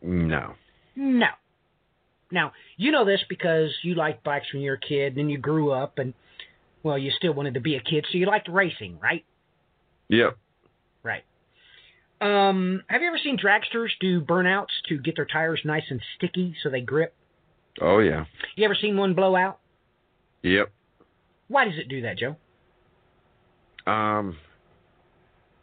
No. 0.03 0.55
No. 0.97 1.29
Now, 2.31 2.53
you 2.77 2.91
know 2.91 3.05
this 3.05 3.21
because 3.29 3.71
you 3.83 3.95
liked 3.95 4.25
bikes 4.25 4.53
when 4.53 4.63
you 4.63 4.71
were 4.71 4.77
a 4.77 4.81
kid, 4.81 5.09
and 5.09 5.17
then 5.17 5.29
you 5.29 5.39
grew 5.39 5.71
up, 5.73 5.99
and, 5.99 6.15
well, 6.83 6.99
you 6.99 7.11
still 7.17 7.33
wanted 7.33 7.55
to 7.55 7.61
be 7.61 7.77
a 7.77 7.81
kid, 7.81 8.07
so 8.11 8.19
you 8.19 8.27
liked 8.27 8.49
racing, 8.49 8.99
right? 9.01 9.25
Yep. 10.09 10.37
Right. 11.03 11.25
Um, 12.21 12.83
have 12.89 13.03
you 13.03 13.09
ever 13.09 13.19
seen 13.23 13.37
dragsters 13.37 13.91
do 14.01 14.21
burnouts 14.21 14.73
to 14.89 14.99
get 14.99 15.17
their 15.17 15.27
tires 15.27 15.61
nice 15.65 15.85
and 15.91 16.01
sticky 16.17 16.55
so 16.63 16.71
they 16.71 16.81
grip? 16.81 17.15
Oh 17.81 17.99
yeah. 17.99 18.25
You 18.57 18.65
ever 18.65 18.77
seen 18.81 18.97
one 18.97 19.15
blow 19.15 19.35
out? 19.35 19.59
Yep. 20.43 20.71
Why 21.49 21.65
does 21.65 21.75
it 21.77 21.89
do 21.89 22.03
that, 22.03 22.17
Joe? 22.19 22.37
Um. 23.87 24.37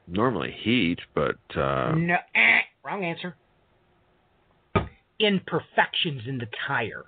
Normally 0.08 0.52
heat, 0.64 1.00
but 1.14 1.38
uh. 1.56 1.94
No, 1.96 2.16
eh, 2.36 2.60
wrong 2.84 3.04
answer. 3.06 3.36
Imperfections 5.20 6.24
in 6.28 6.40
the 6.40 6.48
tire, 6.68 7.04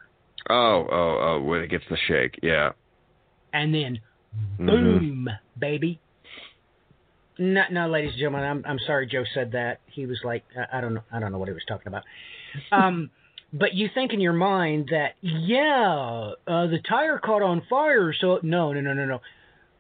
Oh, 0.50 0.88
oh, 0.92 1.18
oh! 1.22 1.42
When 1.44 1.62
it 1.62 1.70
gets 1.70 1.86
the 1.90 1.98
shake, 2.08 2.38
yeah. 2.44 2.72
and 3.54 3.74
then 3.74 4.00
Mhm. 4.60 4.68
boom, 4.68 5.30
baby. 5.58 6.00
No, 7.40 7.64
no, 7.72 7.88
ladies 7.88 8.12
and 8.12 8.20
gentlemen, 8.20 8.44
I'm 8.44 8.64
I'm 8.68 8.80
sorry 8.80 9.08
Joe 9.08 9.24
said 9.34 9.52
that. 9.54 9.80
He 9.88 10.06
was 10.06 10.20
like, 10.24 10.44
I, 10.56 10.78
I 10.78 10.82
don't 10.82 10.94
know, 10.94 11.04
I 11.12 11.20
don't 11.20 11.32
know 11.32 11.40
what 11.40 11.48
he 11.48 11.54
was 11.54 11.64
talking 11.68 11.88
about. 11.88 12.04
Um, 12.72 13.10
but 13.54 13.74
you 13.74 13.90
think 13.94 14.14
in 14.14 14.20
your 14.20 14.34
mind 14.34 14.90
that 14.92 15.16
yeah, 15.22 16.34
uh, 16.48 16.68
the 16.68 16.80
tire 16.88 17.18
caught 17.20 17.42
on 17.42 17.62
fire, 17.70 18.14
so 18.14 18.40
no, 18.44 18.74
no, 18.74 18.82
no, 18.82 18.94
no, 18.94 19.06
no. 19.06 19.22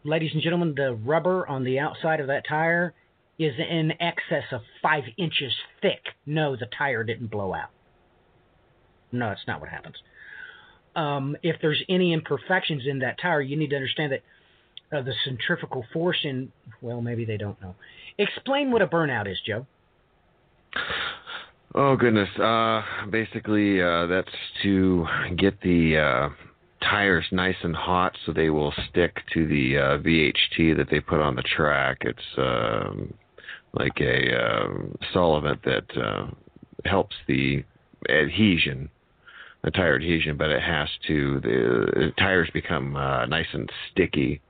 Ladies 0.06 0.32
and 0.34 0.42
gentlemen, 0.42 0.74
the 0.76 0.96
rubber 0.96 1.48
on 1.48 1.64
the 1.64 1.80
outside 1.80 2.20
of 2.20 2.28
that 2.28 2.46
tire 2.48 2.94
is 3.40 3.54
in 3.58 3.92
excess 4.00 4.44
of 4.52 4.62
five 4.82 5.04
inches 5.18 5.54
thick. 5.82 6.02
No, 6.26 6.56
the 6.56 6.68
tire 6.78 7.04
didn't 7.04 7.32
blow 7.32 7.54
out. 7.54 7.70
No, 9.12 9.30
that's 9.30 9.48
not 9.48 9.60
what 9.60 9.70
happens. 9.70 9.96
Um, 10.96 11.36
if 11.42 11.58
there's 11.62 11.84
any 11.90 12.14
imperfections 12.14 12.84
in 12.86 13.00
that 13.00 13.20
tire, 13.20 13.42
you 13.42 13.56
need 13.56 13.72
to 13.72 13.76
understand 13.76 14.12
that 14.12 14.22
uh, 14.96 15.02
the 15.02 15.14
centrifugal 15.26 15.86
force 15.92 16.20
in, 16.24 16.52
well, 16.82 17.02
maybe 17.02 17.26
they 17.26 17.38
don't 17.38 17.60
know. 17.62 17.76
Explain 18.18 18.72
what 18.72 18.82
a 18.82 18.88
burnout 18.88 19.30
is, 19.32 19.40
Joe. 19.46 19.66
Oh 21.76 21.96
goodness. 21.96 22.30
Uh, 22.38 22.84
basically, 23.10 23.82
uh, 23.82 24.06
that's 24.06 24.30
to 24.62 25.08
get 25.36 25.60
the 25.62 25.98
uh, 25.98 26.30
tires 26.84 27.26
nice 27.32 27.56
and 27.64 27.76
hot 27.76 28.16
so 28.26 28.34
they 28.34 28.50
will 28.50 28.74
stick 28.90 29.18
to 29.34 29.48
the 29.48 29.78
uh, 29.78 29.98
VHT 29.98 30.78
that 30.78 30.88
they 30.92 31.00
put 31.00 31.20
on 31.20 31.36
the 31.36 31.42
track. 31.42 32.00
It's 32.02 32.20
um, 32.38 33.14
like 33.74 34.00
a 34.00 34.36
uh, 34.36 34.68
solvent 35.14 35.64
that 35.64 35.86
uh, 35.98 36.28
helps 36.86 37.16
the 37.28 37.64
adhesion, 38.10 38.90
the 39.64 39.72
tire 39.72 39.96
adhesion, 39.96 40.38
but 40.38 40.50
it 40.50 40.62
has 40.62 40.88
to 41.08 41.40
the, 41.42 41.92
the 41.94 42.12
tires 42.18 42.50
become 42.54 42.96
uh, 42.96 43.26
nice 43.26 43.48
and 43.54 43.70
sticky 43.92 44.42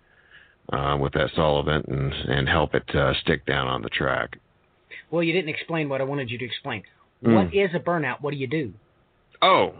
uh, 0.71 0.97
with 0.99 1.13
that 1.13 1.29
solvent 1.35 1.85
and 1.87 2.13
and 2.13 2.47
help 2.47 2.73
it 2.75 2.95
uh, 2.95 3.13
stick 3.21 3.45
down 3.45 3.67
on 3.67 3.81
the 3.81 3.89
track. 3.89 4.37
Well, 5.11 5.23
you 5.23 5.33
didn't 5.33 5.49
explain 5.49 5.89
what 5.89 6.01
I 6.01 6.05
wanted 6.05 6.29
you 6.29 6.37
to 6.37 6.45
explain. 6.45 6.83
Mm. 7.23 7.35
What 7.35 7.53
is 7.53 7.69
a 7.75 7.79
burnout? 7.79 8.21
What 8.21 8.31
do 8.31 8.37
you 8.37 8.47
do? 8.47 8.73
Oh, 9.41 9.73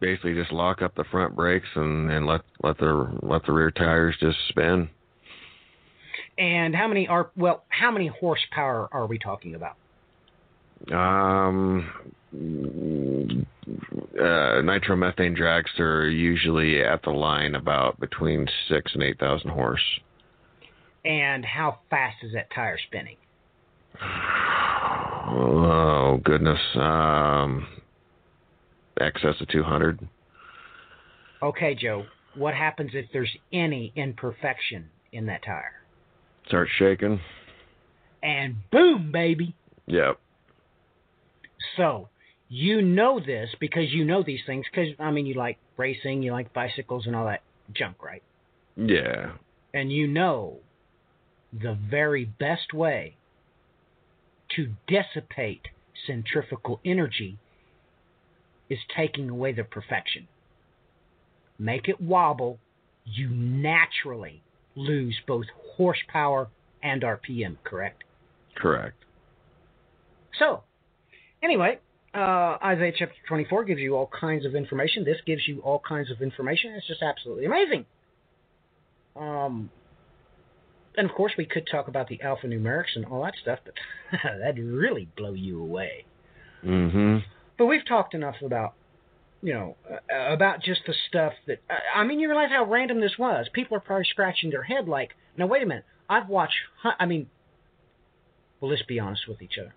basically 0.00 0.34
just 0.34 0.52
lock 0.52 0.82
up 0.82 0.94
the 0.94 1.04
front 1.04 1.36
brakes 1.36 1.68
and, 1.74 2.10
and 2.10 2.26
let 2.26 2.42
let 2.62 2.78
the 2.78 3.18
let 3.22 3.44
the 3.46 3.52
rear 3.52 3.70
tires 3.70 4.16
just 4.20 4.38
spin. 4.48 4.88
And 6.38 6.74
how 6.74 6.88
many 6.88 7.06
are 7.08 7.30
well? 7.36 7.64
How 7.68 7.90
many 7.90 8.06
horsepower 8.08 8.88
are 8.90 9.06
we 9.06 9.18
talking 9.18 9.54
about? 9.54 9.76
Um, 10.90 11.90
uh, 14.18 14.62
nitromethane 14.62 15.36
dragster 15.36 15.80
are 15.80 16.08
usually 16.08 16.82
at 16.82 17.02
the 17.02 17.10
line 17.10 17.54
about 17.54 18.00
between 18.00 18.48
six 18.68 18.92
and 18.94 19.02
eight 19.02 19.18
thousand 19.20 19.50
horse. 19.50 19.82
And 21.04 21.44
how 21.44 21.80
fast 21.90 22.16
is 22.22 22.32
that 22.32 22.48
tire 22.54 22.78
spinning? 22.86 23.16
Oh 25.28 26.20
goodness, 26.24 26.60
um, 26.76 27.66
excess 29.00 29.34
of 29.40 29.48
two 29.48 29.62
hundred. 29.62 30.00
Okay, 31.42 31.74
Joe. 31.74 32.06
What 32.34 32.54
happens 32.54 32.92
if 32.94 33.06
there's 33.12 33.36
any 33.52 33.92
imperfection 33.94 34.88
in 35.12 35.26
that 35.26 35.44
tire? 35.44 35.81
Start 36.46 36.68
shaking. 36.78 37.20
And 38.22 38.56
boom, 38.70 39.10
baby. 39.12 39.54
Yep. 39.86 40.18
So 41.76 42.08
you 42.48 42.82
know 42.82 43.20
this 43.24 43.48
because 43.60 43.90
you 43.90 44.04
know 44.04 44.22
these 44.22 44.40
things 44.46 44.66
because 44.70 44.88
I 44.98 45.10
mean 45.10 45.26
you 45.26 45.34
like 45.34 45.58
racing, 45.76 46.22
you 46.22 46.32
like 46.32 46.52
bicycles 46.52 47.06
and 47.06 47.16
all 47.16 47.26
that 47.26 47.42
junk, 47.74 48.02
right? 48.02 48.22
Yeah. 48.76 49.32
And 49.72 49.92
you 49.92 50.06
know 50.06 50.58
the 51.52 51.76
very 51.90 52.24
best 52.24 52.72
way 52.72 53.16
to 54.56 54.68
dissipate 54.86 55.68
centrifugal 56.06 56.80
energy 56.84 57.38
is 58.68 58.78
taking 58.96 59.28
away 59.28 59.52
the 59.52 59.64
perfection. 59.64 60.28
Make 61.58 61.88
it 61.88 62.00
wobble, 62.00 62.58
you 63.04 63.28
naturally 63.28 64.42
lose 64.74 65.16
both 65.26 65.46
horsepower 65.76 66.48
and 66.82 67.02
RPM, 67.02 67.56
correct? 67.64 68.04
Correct. 68.56 68.96
So, 70.38 70.62
anyway, 71.42 71.78
uh, 72.14 72.58
Isaiah 72.62 72.92
chapter 72.96 73.14
24 73.28 73.64
gives 73.64 73.80
you 73.80 73.96
all 73.96 74.10
kinds 74.18 74.44
of 74.44 74.54
information. 74.54 75.04
This 75.04 75.18
gives 75.26 75.46
you 75.46 75.60
all 75.60 75.80
kinds 75.86 76.10
of 76.10 76.20
information. 76.20 76.72
It's 76.72 76.86
just 76.86 77.02
absolutely 77.02 77.46
amazing. 77.46 77.86
Um, 79.16 79.70
and 80.96 81.08
of 81.08 81.16
course, 81.16 81.32
we 81.38 81.46
could 81.46 81.66
talk 81.70 81.88
about 81.88 82.08
the 82.08 82.18
alphanumerics 82.18 82.96
and 82.96 83.04
all 83.06 83.22
that 83.24 83.34
stuff, 83.40 83.60
but 83.64 83.74
that'd 84.22 84.58
really 84.62 85.08
blow 85.16 85.32
you 85.32 85.60
away. 85.60 86.04
Mm-hmm. 86.64 87.18
But 87.58 87.66
we've 87.66 87.86
talked 87.86 88.14
enough 88.14 88.36
about, 88.44 88.74
you 89.42 89.52
know, 89.52 89.76
about 90.10 90.62
just 90.62 90.82
the 90.86 90.94
stuff 91.08 91.32
that. 91.46 91.58
I 91.94 92.04
mean, 92.04 92.20
you 92.20 92.28
realize 92.28 92.50
how 92.50 92.64
random 92.64 93.00
this 93.00 93.18
was. 93.18 93.48
People 93.52 93.76
are 93.76 93.80
probably 93.80 94.06
scratching 94.08 94.50
their 94.50 94.62
head 94.62 94.88
like, 94.88 95.10
now 95.36 95.46
wait 95.46 95.62
a 95.62 95.66
minute. 95.66 95.84
I've 96.08 96.28
watched. 96.28 96.54
I 96.98 97.06
mean, 97.06 97.28
well, 98.60 98.70
let's 98.70 98.82
be 98.82 99.00
honest 99.00 99.26
with 99.28 99.42
each 99.42 99.58
other. 99.58 99.74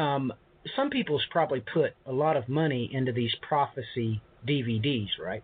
Um, 0.00 0.32
some 0.74 0.90
people's 0.90 1.26
probably 1.30 1.60
put 1.60 1.94
a 2.06 2.12
lot 2.12 2.36
of 2.36 2.48
money 2.48 2.88
into 2.92 3.12
these 3.12 3.34
prophecy 3.46 4.22
DVDs, 4.46 5.18
right? 5.20 5.42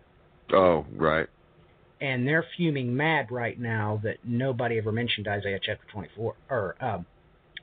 Oh, 0.51 0.85
right. 0.95 1.27
And 2.01 2.25
they're 2.27 2.45
fuming 2.57 2.95
mad 2.95 3.29
right 3.29 3.59
now 3.59 3.99
that 4.03 4.17
nobody 4.23 4.77
ever 4.77 4.91
mentioned 4.91 5.27
Isaiah 5.27 5.59
chapter 5.61 5.85
24 5.91 6.35
or 6.49 6.75
um, 6.79 7.05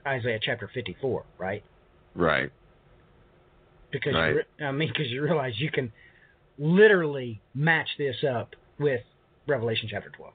Isaiah 0.07 0.39
chapter 0.41 0.71
54, 0.73 1.25
right? 1.39 1.65
Right. 2.15 2.53
Because 3.99 4.15
Right. 4.15 4.29
you, 4.31 4.37
re- 4.37 4.67
I 4.67 4.73
mean, 4.73 4.89
because 4.89 5.11
you 5.11 5.23
realize 5.23 5.59
you 5.59 5.71
can 5.71 5.93
literally 6.59 7.41
match 7.55 7.89
this 7.99 8.17
up 8.25 8.55
with 8.79 9.01
Revelation 9.47 9.89
chapter 9.91 10.11
12. 10.11 10.33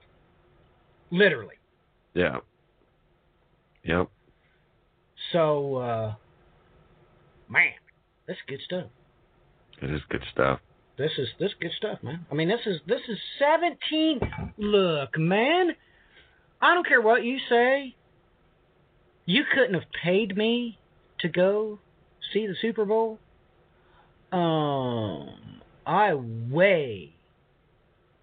Literally. 1.12 1.56
Yeah. 2.14 2.40
Yep. 3.84 4.08
So, 5.32 5.76
uh, 5.78 6.14
man, 7.50 7.72
that's 8.28 8.40
good 8.48 8.60
stuff. 8.66 8.88
It 9.82 9.90
is 9.92 10.02
good 10.10 10.24
stuff. 10.32 10.60
This 10.98 11.12
is 11.18 11.28
this 11.40 11.50
is 11.52 11.56
good 11.60 11.72
stuff, 11.78 12.00
man. 12.04 12.26
I 12.32 12.36
mean, 12.36 12.48
this 12.48 12.60
is 12.66 12.80
this 12.86 13.02
is 13.08 13.18
17. 13.40 14.20
Look, 14.58 15.18
man, 15.18 15.72
I 16.62 16.74
don't 16.76 16.86
care 16.88 17.02
what 17.02 17.24
you 17.24 17.40
say. 17.50 17.96
You 19.26 19.44
couldn't 19.54 19.74
have 19.74 19.90
paid 20.04 20.38
me 20.38 20.78
to 21.22 21.30
go 21.30 21.80
see 22.34 22.46
the 22.46 22.56
Super 22.62 22.86
Bowl. 22.86 23.18
Um, 24.32 25.30
I 25.86 26.14
way, 26.14 27.14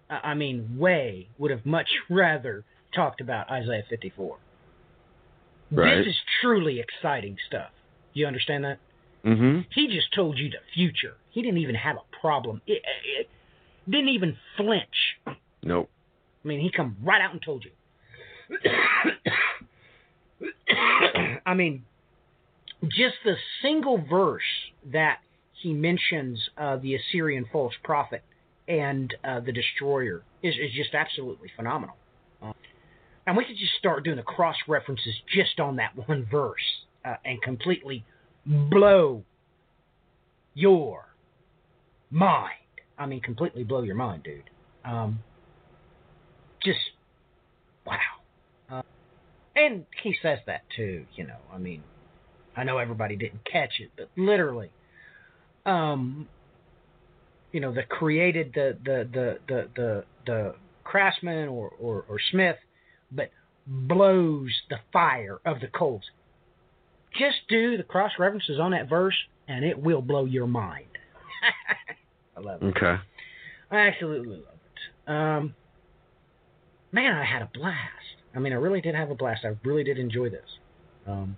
I 0.09 0.33
mean, 0.33 0.77
way 0.77 1.27
would 1.37 1.51
have 1.51 1.65
much 1.65 1.89
rather 2.09 2.63
talked 2.95 3.21
about 3.21 3.51
Isaiah 3.51 3.83
54. 3.89 4.37
Right. 5.71 5.99
This 5.99 6.07
is 6.07 6.15
truly 6.41 6.79
exciting 6.79 7.37
stuff. 7.47 7.69
You 8.13 8.25
understand 8.25 8.65
that? 8.65 8.79
Mm-hmm. 9.23 9.61
He 9.71 9.87
just 9.87 10.13
told 10.15 10.37
you 10.37 10.49
the 10.49 10.57
future. 10.73 11.15
He 11.29 11.41
didn't 11.41 11.59
even 11.59 11.75
have 11.75 11.97
a 11.97 12.21
problem. 12.21 12.61
It, 12.65 12.81
it, 13.17 13.29
didn't 13.87 14.09
even 14.09 14.37
flinch. 14.57 15.17
Nope. 15.63 15.89
I 16.43 16.47
mean, 16.47 16.61
he 16.61 16.71
come 16.71 16.97
right 17.03 17.21
out 17.21 17.33
and 17.33 17.41
told 17.41 17.65
you. 17.65 17.71
I 21.45 21.53
mean, 21.53 21.83
just 22.83 23.15
the 23.25 23.35
single 23.61 24.03
verse 24.09 24.41
that 24.91 25.19
he 25.61 25.73
mentions 25.73 26.39
uh, 26.57 26.77
the 26.77 26.95
Assyrian 26.95 27.45
false 27.51 27.73
prophet 27.83 28.23
and 28.67 29.13
uh, 29.23 29.39
the 29.39 29.51
destroyer 29.51 30.23
is, 30.43 30.55
is 30.55 30.71
just 30.75 30.93
absolutely 30.93 31.49
phenomenal. 31.55 31.95
Uh, 32.41 32.53
and 33.27 33.35
we 33.35 33.43
could 33.43 33.57
just 33.57 33.73
start 33.77 34.03
doing 34.03 34.17
the 34.17 34.23
cross 34.23 34.55
references 34.67 35.13
just 35.33 35.59
on 35.59 35.77
that 35.77 35.91
one 36.07 36.27
verse 36.29 36.85
uh, 37.03 37.15
and 37.25 37.41
completely 37.41 38.05
blow 38.45 39.23
your 40.53 41.05
mind. 42.09 42.53
I 42.97 43.05
mean, 43.05 43.21
completely 43.21 43.63
blow 43.63 43.81
your 43.81 43.95
mind, 43.95 44.23
dude. 44.23 44.43
Um, 44.85 45.19
just 46.63 46.79
wow. 47.85 47.97
Uh, 48.69 48.81
and 49.55 49.85
he 50.03 50.15
says 50.21 50.39
that 50.45 50.63
too. 50.75 51.05
You 51.15 51.27
know, 51.27 51.37
I 51.53 51.57
mean, 51.57 51.83
I 52.55 52.63
know 52.63 52.77
everybody 52.77 53.15
didn't 53.15 53.45
catch 53.49 53.79
it, 53.79 53.91
but 53.95 54.09
literally, 54.17 54.71
um, 55.65 56.27
you 57.51 57.59
know, 57.59 57.73
the 57.73 57.83
created 57.83 58.51
the 58.53 58.77
the 58.83 59.07
the 59.11 59.37
the 59.47 59.67
the, 59.75 60.03
the 60.25 60.55
craftsman 60.83 61.47
or, 61.49 61.71
or 61.79 62.05
or 62.07 62.19
smith, 62.31 62.57
but 63.11 63.29
blows 63.65 64.51
the 64.69 64.77
fire 64.91 65.39
of 65.45 65.59
the 65.59 65.67
coals. 65.67 66.03
Just 67.17 67.37
do 67.47 67.77
the 67.77 67.83
cross 67.83 68.11
references 68.19 68.59
on 68.59 68.71
that 68.71 68.87
verse, 68.87 69.15
and 69.47 69.65
it 69.65 69.79
will 69.79 70.01
blow 70.01 70.25
your 70.25 70.47
mind. 70.47 70.85
I 72.37 72.39
love 72.39 72.61
it. 72.61 72.65
Okay. 72.65 72.95
I 73.71 73.77
absolutely 73.77 74.37
love 74.37 74.55
it. 74.55 75.11
Um, 75.11 75.55
man, 76.91 77.15
I 77.15 77.25
had 77.25 77.41
a 77.41 77.49
blast. 77.53 77.77
I 78.35 78.39
mean, 78.39 78.53
I 78.53 78.57
really 78.57 78.81
did 78.81 78.95
have 78.95 79.09
a 79.09 79.15
blast. 79.15 79.43
I 79.43 79.55
really 79.63 79.83
did 79.83 79.97
enjoy 79.97 80.29
this. 80.29 80.45
Um, 81.07 81.35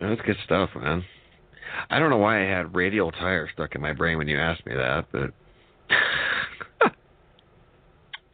That's 0.00 0.20
good 0.22 0.36
stuff, 0.44 0.70
man. 0.74 1.04
I 1.90 1.98
don't 1.98 2.10
know 2.10 2.18
why 2.18 2.42
I 2.42 2.48
had 2.48 2.74
radial 2.74 3.10
tire 3.12 3.48
stuck 3.52 3.74
in 3.74 3.80
my 3.80 3.92
brain 3.92 4.18
when 4.18 4.28
you 4.28 4.38
asked 4.38 4.64
me 4.66 4.74
that, 4.74 5.06
but 5.12 5.32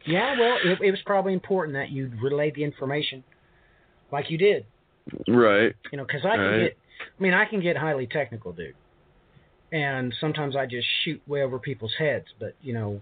yeah, 0.05 0.37
well, 0.39 0.57
it, 0.63 0.81
it 0.81 0.91
was 0.91 0.99
probably 1.05 1.33
important 1.33 1.75
that 1.75 1.89
you 1.89 2.11
relay 2.21 2.51
the 2.51 2.63
information 2.63 3.23
like 4.11 4.29
you 4.31 4.37
did. 4.37 4.65
right. 5.27 5.75
You 5.91 5.97
know, 5.97 6.05
because 6.05 6.21
I 6.25 6.35
can 6.35 6.39
Right. 6.39 6.59
get, 6.59 6.77
I 7.19 7.21
mean, 7.23 7.33
I 7.33 7.45
can 7.45 7.61
get 7.61 7.77
highly 7.77 8.07
technical, 8.07 8.53
dude. 8.53 8.75
And 9.71 10.13
sometimes 10.19 10.55
I 10.55 10.65
just 10.65 10.87
shoot 11.03 11.21
way 11.27 11.43
over 11.43 11.59
people's 11.59 11.93
heads. 11.97 12.25
But, 12.39 12.55
you 12.61 12.73
know, 12.73 13.01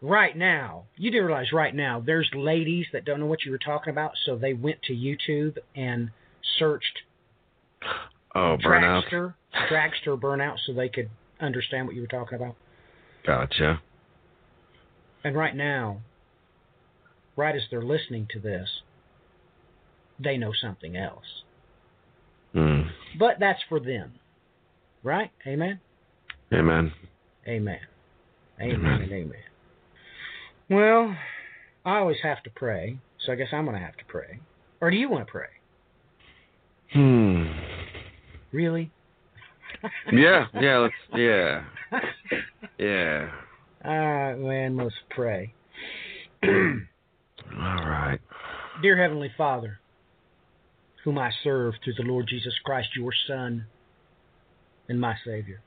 right 0.00 0.36
now, 0.36 0.84
you 0.96 1.10
do 1.10 1.22
realize 1.24 1.52
right 1.52 1.74
now, 1.74 2.02
there's 2.04 2.30
ladies 2.34 2.86
that 2.92 3.04
don't 3.04 3.20
know 3.20 3.26
what 3.26 3.44
you 3.44 3.50
were 3.52 3.58
talking 3.58 3.90
about. 3.90 4.12
So 4.24 4.36
they 4.36 4.54
went 4.54 4.82
to 4.84 4.94
YouTube 4.94 5.58
and 5.74 6.10
searched 6.58 7.00
Oh, 8.36 8.58
burnout. 8.62 9.04
Dragster 9.10 9.34
dragster 9.70 10.20
burnout 10.20 10.56
so 10.66 10.74
they 10.74 10.90
could 10.90 11.08
understand 11.40 11.86
what 11.86 11.96
you 11.96 12.02
were 12.02 12.06
talking 12.06 12.36
about. 12.36 12.54
Gotcha. 13.26 13.80
And 15.24 15.34
right 15.34 15.56
now, 15.56 16.02
right 17.34 17.56
as 17.56 17.62
they're 17.70 17.82
listening 17.82 18.28
to 18.32 18.38
this, 18.38 18.68
they 20.22 20.36
know 20.36 20.52
something 20.52 20.98
else. 20.98 21.24
Mm. 22.54 22.90
But 23.18 23.38
that's 23.40 23.60
for 23.70 23.80
them. 23.80 24.12
Right? 25.02 25.30
Amen? 25.46 25.80
Amen. 26.52 26.92
Amen. 27.48 27.78
Amen 28.60 28.80
Amen. 28.80 29.12
amen. 29.12 29.42
Well, 30.68 31.16
I 31.86 31.98
always 31.98 32.18
have 32.22 32.42
to 32.42 32.50
pray, 32.50 32.98
so 33.24 33.32
I 33.32 33.36
guess 33.36 33.48
I'm 33.52 33.64
going 33.64 33.78
to 33.78 33.84
have 33.84 33.96
to 33.96 34.04
pray. 34.06 34.40
Or 34.82 34.90
do 34.90 34.96
you 34.98 35.08
want 35.08 35.26
to 35.26 35.30
pray? 35.30 35.48
Hmm. 36.92 37.45
Really? 38.56 38.90
Yeah, 40.10 40.46
yeah, 40.58 40.78
let's 40.78 40.94
yeah. 41.14 41.64
Yeah. 42.78 43.30
Ah, 43.84 44.34
man, 44.34 44.78
let's 44.78 44.94
pray. 45.10 45.52
All 46.42 46.48
right. 47.52 48.18
Dear 48.80 48.96
Heavenly 48.96 49.30
Father, 49.36 49.78
whom 51.04 51.18
I 51.18 51.32
serve 51.44 51.74
through 51.84 51.94
the 51.98 52.10
Lord 52.10 52.28
Jesus 52.30 52.54
Christ, 52.64 52.88
your 52.96 53.12
Son 53.26 53.66
and 54.88 54.98
my 54.98 55.16
Savior, 55.22 55.60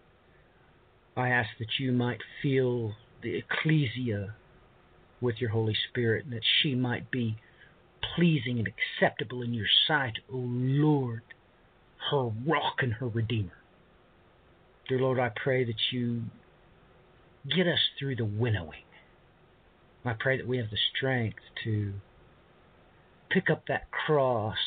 I 1.16 1.30
ask 1.30 1.49
that 1.60 1.78
you 1.80 1.91
might 1.91 2.22
fill 2.41 2.95
the 3.22 3.38
ecclesia 3.38 4.34
with 5.22 5.36
your 5.38 5.52
Holy 5.52 5.76
Spirit, 5.90 6.26
and 6.26 6.34
that 6.34 6.45
she 6.64 6.74
might 6.74 7.11
be 7.11 7.38
pleasing 8.16 8.57
and 8.57 8.68
acceptable 8.68 9.44
in 9.44 9.53
your 9.53 9.68
sight, 9.88 10.14
O 10.34 10.38
Lord, 10.38 11.22
her 12.11 12.31
rock 12.45 12.77
and 12.80 12.93
her 12.93 13.07
redeemer. 13.07 13.57
Dear 14.88 14.99
Lord, 14.99 15.19
I 15.19 15.31
pray 15.35 15.63
that 15.65 15.80
you 15.91 16.23
get 17.55 17.67
us 17.67 17.80
through 17.97 18.15
the 18.15 18.26
winnowing. 18.26 18.84
I 20.05 20.13
pray 20.17 20.38
that 20.38 20.47
we 20.47 20.57
have 20.57 20.69
the 20.69 20.77
strength 20.95 21.39
to 21.63 21.93
pick 23.30 23.49
up 23.49 23.63
that 23.67 23.91
cross 23.91 24.57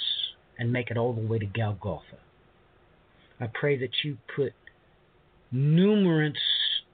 and 0.59 0.73
make 0.73 0.91
it 0.91 0.97
all 0.97 1.13
the 1.13 1.27
way 1.27 1.39
to 1.39 1.47
Golgotha. 1.47 2.19
I 3.41 3.49
pray 3.53 3.77
that 3.79 3.91
you 4.05 4.19
put 4.37 4.53
numerous, 5.51 6.35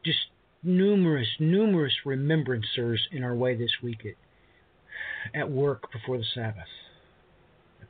just 0.05 0.19
numerous, 0.63 1.29
numerous 1.39 1.93
remembrancers 2.07 2.99
in 3.13 3.23
our 3.23 3.35
way 3.35 3.55
this 3.55 3.71
week 3.83 4.07
at, 4.07 5.39
at 5.39 5.51
work 5.51 5.93
before 5.93 6.17
the 6.17 6.25
Sabbath. 6.35 6.65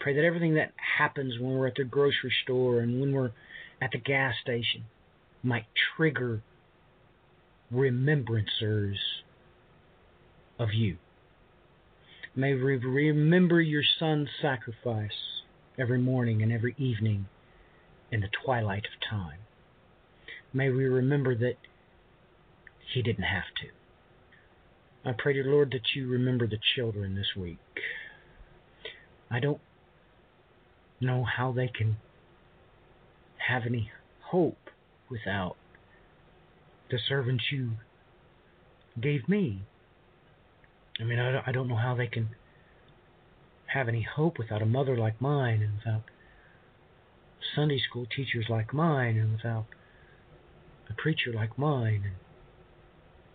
Pray 0.01 0.15
that 0.15 0.25
everything 0.25 0.55
that 0.55 0.73
happens 0.99 1.39
when 1.39 1.57
we're 1.57 1.67
at 1.67 1.75
the 1.75 1.85
grocery 1.85 2.33
store 2.45 2.81
and 2.81 3.01
when 3.01 3.13
we're 3.13 3.33
at 3.81 3.91
the 3.93 3.99
gas 3.99 4.35
station 4.43 4.85
might 5.43 5.67
trigger 5.97 6.43
remembrancers 7.73 8.97
of 10.59 10.73
you. 10.73 10.97
May 12.35 12.55
we 12.55 12.77
remember 12.77 13.61
your 13.61 13.83
son's 13.99 14.29
sacrifice 14.41 15.43
every 15.79 15.99
morning 15.99 16.43
and 16.43 16.53
every 16.53 16.75
evening 16.79 17.27
in 18.11 18.21
the 18.21 18.29
twilight 18.45 18.85
of 18.85 19.11
time. 19.11 19.39
May 20.53 20.71
we 20.71 20.85
remember 20.85 21.35
that 21.35 21.57
he 22.93 23.03
didn't 23.03 23.25
have 23.25 23.45
to. 23.61 23.69
I 25.09 25.15
pray, 25.17 25.35
dear 25.35 25.45
Lord, 25.45 25.71
that 25.73 25.95
you 25.95 26.09
remember 26.09 26.47
the 26.47 26.59
children 26.75 27.15
this 27.15 27.37
week. 27.37 27.59
I 29.31 29.41
don't 29.41 29.61
know 31.01 31.25
how 31.25 31.53
they 31.53 31.69
can 31.69 31.97
have 33.49 33.63
any 33.67 33.91
hope 34.31 34.71
without 35.11 35.57
the 36.91 36.99
servants 37.09 37.45
you 37.51 37.73
gave 39.01 39.29
me. 39.29 39.63
I 41.01 41.05
mean, 41.05 41.19
I 41.19 41.33
don't, 41.33 41.49
I 41.49 41.53
don't 41.53 41.69
know 41.69 41.77
how 41.77 41.95
they 41.95 42.07
can 42.07 42.31
have 43.67 43.89
any 43.89 44.03
hope 44.03 44.39
without 44.39 44.63
a 44.63 44.67
mother 44.67 44.97
like 44.97 45.21
mine 45.21 45.63
and 45.63 45.75
without 45.79 46.03
Sunday 47.55 47.79
school 47.79 48.07
teachers 48.07 48.47
like 48.49 48.73
mine 48.73 49.17
and 49.17 49.33
without 49.33 49.67
a 50.91 50.95
preacher 50.95 51.33
like 51.33 51.59
mine 51.59 52.03
and 52.05 52.15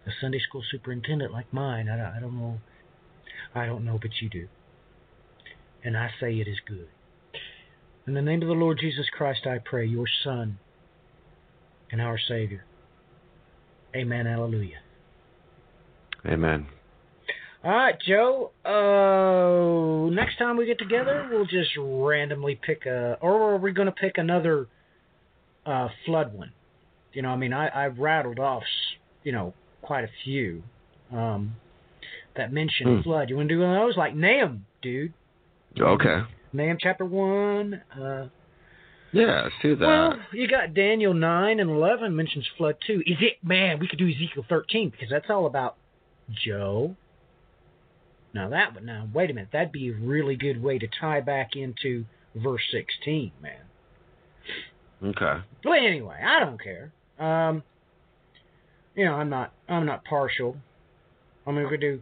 a 0.06 0.16
Sunday 0.20 0.40
school 0.40 0.64
superintendent 0.70 1.32
like 1.32 1.52
mine. 1.54 1.88
I, 1.88 2.18
I 2.18 2.20
don't 2.20 2.38
know. 2.38 2.60
I 3.56 3.66
don't 3.66 3.86
know, 3.86 4.00
but 4.02 4.12
you 4.22 4.30
do. 4.30 4.48
And 5.84 5.98
I 5.98 6.10
say 6.20 6.34
it 6.34 6.48
is 6.48 6.58
good. 6.66 6.88
In 8.06 8.14
the 8.14 8.22
name 8.22 8.42
of 8.42 8.50
the 8.50 8.54
Lord 8.54 8.80
Jesus 8.80 9.06
Christ, 9.16 9.48
I 9.48 9.60
pray, 9.64 9.86
your 9.86 10.06
Son 10.24 10.58
and 11.92 12.02
our 12.02 12.20
Savior. 12.28 12.66
Amen. 13.96 14.26
Hallelujah. 14.26 14.80
Amen. 16.26 16.68
All 17.64 17.72
right, 17.72 17.96
Joe. 18.06 18.52
Uh, 18.66 20.10
next 20.14 20.38
time 20.38 20.58
we 20.58 20.66
get 20.66 20.80
together, 20.80 21.26
we'll 21.32 21.46
just 21.46 21.72
randomly 21.78 22.60
pick 22.62 22.86
a, 22.86 23.18
or 23.22 23.54
are 23.54 23.58
we 23.58 23.72
going 23.72 23.86
to 23.86 23.94
pick 23.94 24.18
another 24.18 24.68
uh, 25.66 25.88
flood 26.06 26.34
one? 26.34 26.52
You 27.14 27.22
know, 27.22 27.30
I 27.30 27.38
mean, 27.38 27.54
I, 27.54 27.68
I 27.68 27.86
rattled 27.88 28.40
off, 28.40 28.64
you 29.24 29.32
know, 29.32 29.54
quite 29.82 30.04
a 30.04 30.10
few 30.26 30.64
um, 31.14 31.56
that 32.36 32.52
mention 32.52 32.98
Hmm. 32.98 33.02
flood. 33.04 33.30
You 33.30 33.38
want 33.38 33.48
to 33.48 33.56
do 33.56 33.62
one 33.62 33.78
of 33.78 33.88
those, 33.88 33.96
like 33.96 34.14
Nahum, 34.14 34.66
dude? 34.82 35.14
Okay. 35.80 36.22
Nahum 36.54 36.78
chapter 36.80 37.04
one. 37.06 37.82
Uh, 38.00 38.28
Yeah, 39.12 39.42
let's 39.44 39.56
do 39.62 39.76
that. 39.76 39.86
well, 39.88 40.20
you 40.32 40.48
got 40.48 40.74
Daniel 40.74 41.14
nine 41.14 41.60
and 41.60 41.70
eleven 41.70 42.16
mentions 42.16 42.48
flood 42.58 42.76
too. 42.86 43.02
Is 43.06 43.18
it 43.22 43.38
man? 43.44 43.80
We 43.80 43.88
could 43.88 44.00
do 44.00 44.08
Ezekiel 44.08 44.46
thirteen 44.48 44.90
because 44.90 45.10
that's 45.10 45.30
all 45.30 45.46
about 45.46 45.76
Joe. 46.32 46.96
Now 48.34 48.50
that 48.50 48.74
would 48.74 48.84
now 48.86 49.08
wait 49.14 49.30
a 49.30 49.34
minute. 49.34 49.50
That'd 49.52 49.72
be 49.72 49.90
a 49.90 49.94
really 49.94 50.36
good 50.36 50.62
way 50.62 50.80
to 50.80 50.88
tie 51.00 51.22
back 51.22 51.56
into 51.56 52.06
verse 52.36 52.62
sixteen, 52.72 53.32
man. 53.42 53.62
okay. 55.04 55.44
Well, 55.64 55.74
anyway, 55.76 56.20
I 56.24 56.40
don't 56.40 56.60
care. 56.62 56.92
Um, 57.20 57.62
you 58.96 59.06
know, 59.06 59.14
I'm 59.14 59.30
not 59.30 59.54
I'm 59.70 59.86
not 59.86 60.04
partial. 60.06 60.58
I 61.46 61.52
mean, 61.52 61.64
we 61.64 61.70
could 61.70 61.82
do 61.82 62.00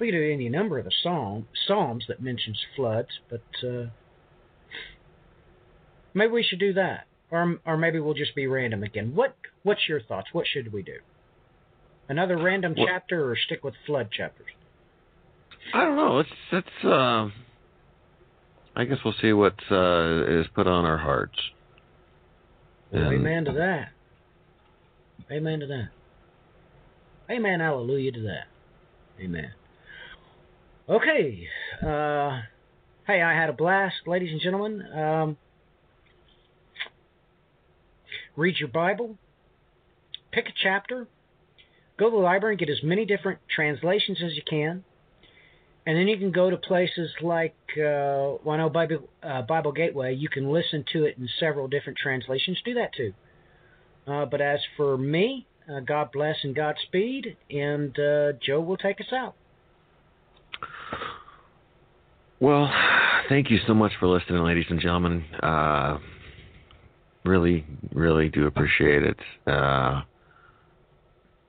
we 0.00 0.06
could 0.10 0.16
do 0.18 0.32
any 0.32 0.48
number 0.48 0.78
of 0.78 0.84
the 0.84 0.90
psalm 1.02 1.46
psalms 1.66 2.04
that 2.08 2.20
mentions 2.22 2.58
floods, 2.74 3.08
but 3.28 3.42
uh, 3.66 3.86
maybe 6.14 6.32
we 6.32 6.42
should 6.42 6.58
do 6.58 6.72
that, 6.74 7.06
or 7.30 7.58
or 7.66 7.76
maybe 7.76 8.00
we'll 8.00 8.14
just 8.14 8.34
be 8.34 8.46
random 8.46 8.82
again. 8.82 9.12
What 9.14 9.36
what's 9.62 9.88
your 9.88 10.00
thoughts? 10.00 10.28
What 10.32 10.46
should 10.46 10.72
we 10.72 10.82
do? 10.82 10.98
Another 12.08 12.36
random 12.36 12.74
What- 12.76 12.88
chapter, 12.88 13.30
or 13.30 13.36
stick 13.36 13.62
with 13.62 13.74
flood 13.86 14.10
chapters? 14.10 14.48
I 15.74 15.84
don't 15.84 15.96
know. 15.96 16.14
Let's 16.16 16.28
let's. 16.50 16.84
Uh, 16.84 17.28
I 18.74 18.84
guess 18.84 18.98
we'll 19.04 19.14
see 19.20 19.32
what 19.32 19.54
uh, 19.70 20.24
is 20.40 20.46
put 20.54 20.66
on 20.66 20.84
our 20.84 20.98
hearts. 20.98 21.38
Well, 22.92 23.04
And- 23.04 23.14
amen 23.14 23.44
to 23.46 23.52
that. 23.52 23.90
Amen 25.30 25.60
to 25.60 25.66
that. 25.66 25.88
Amen, 27.30 27.60
hallelujah 27.60 28.10
to 28.12 28.20
that. 28.22 28.46
Amen. 29.20 29.52
Okay. 30.90 31.46
Uh, 31.80 32.40
hey, 33.06 33.22
I 33.22 33.32
had 33.32 33.48
a 33.48 33.52
blast, 33.52 34.08
ladies 34.08 34.32
and 34.32 34.40
gentlemen. 34.40 34.82
Um, 34.92 35.36
read 38.34 38.56
your 38.58 38.70
Bible, 38.70 39.16
pick 40.32 40.46
a 40.48 40.52
chapter, 40.60 41.06
go 41.96 42.10
to 42.10 42.16
the 42.16 42.20
library 42.20 42.54
and 42.54 42.58
get 42.58 42.68
as 42.68 42.82
many 42.82 43.04
different 43.04 43.38
translations 43.54 44.18
as 44.20 44.34
you 44.34 44.42
can. 44.42 44.82
And 45.86 45.96
then 45.96 46.08
you 46.08 46.18
can 46.18 46.32
go 46.32 46.50
to 46.50 46.56
places 46.56 47.10
like 47.22 47.54
uh, 47.76 48.34
know 48.44 48.68
Bible, 48.68 49.08
uh, 49.22 49.42
Bible 49.42 49.70
Gateway. 49.70 50.16
You 50.16 50.28
can 50.28 50.50
listen 50.50 50.84
to 50.92 51.04
it 51.04 51.16
in 51.18 51.28
several 51.38 51.68
different 51.68 51.98
translations. 51.98 52.58
Do 52.64 52.74
that 52.74 52.92
too. 52.94 53.14
Uh, 54.08 54.24
but 54.24 54.40
as 54.40 54.58
for 54.76 54.98
me, 54.98 55.46
uh, 55.72 55.78
God 55.80 56.10
bless 56.10 56.38
and 56.42 56.52
Godspeed. 56.52 57.36
And 57.48 57.96
uh, 57.96 58.32
Joe 58.44 58.60
will 58.60 58.76
take 58.76 59.00
us 59.00 59.12
out. 59.12 59.36
Well, 62.40 62.72
thank 63.28 63.50
you 63.50 63.58
so 63.66 63.74
much 63.74 63.92
for 64.00 64.08
listening, 64.08 64.42
ladies 64.42 64.64
and 64.70 64.80
gentlemen. 64.80 65.22
Uh, 65.42 65.98
really, 67.22 67.66
really 67.92 68.30
do 68.30 68.46
appreciate 68.46 69.02
it. 69.02 69.18
Uh, 69.46 70.00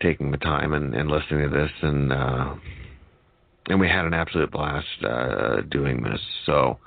taking 0.01 0.31
the 0.31 0.37
time 0.37 0.73
and, 0.73 0.93
and 0.93 1.09
listening 1.09 1.49
to 1.49 1.55
this, 1.55 1.71
and 1.81 2.11
uh, 2.11 2.55
and 3.67 3.79
we 3.79 3.87
had 3.87 4.03
an 4.03 4.13
absolute 4.13 4.51
blast 4.51 4.85
uh, 5.07 5.61
doing 5.69 6.03
this. 6.03 6.19
So, 6.45 6.77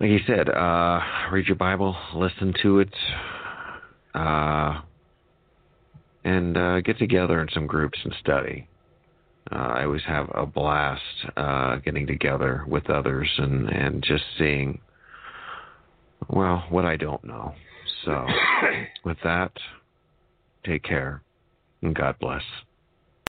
like 0.00 0.10
you 0.10 0.20
said, 0.26 0.48
uh, 0.48 1.00
read 1.30 1.46
your 1.46 1.54
Bible, 1.54 1.96
listen 2.16 2.52
to 2.62 2.80
it, 2.80 2.94
uh, 4.12 4.80
and 6.24 6.56
uh, 6.56 6.80
get 6.80 6.98
together 6.98 7.40
in 7.40 7.46
some 7.54 7.68
groups 7.68 8.00
and 8.02 8.12
study. 8.18 8.66
Uh, 9.52 9.54
I 9.54 9.84
always 9.84 10.02
have 10.06 10.28
a 10.34 10.44
blast 10.44 11.02
uh, 11.36 11.76
getting 11.76 12.06
together 12.06 12.64
with 12.66 12.90
others 12.90 13.28
and, 13.38 13.68
and 13.68 14.02
just 14.02 14.24
seeing 14.38 14.80
Well, 16.28 16.64
what 16.70 16.84
I 16.84 16.96
don't 16.96 17.22
know. 17.24 17.54
So, 18.04 18.26
with 19.04 19.18
that, 19.24 19.52
take 20.64 20.82
care 20.82 21.22
and 21.82 21.94
God 21.94 22.16
bless. 22.20 22.42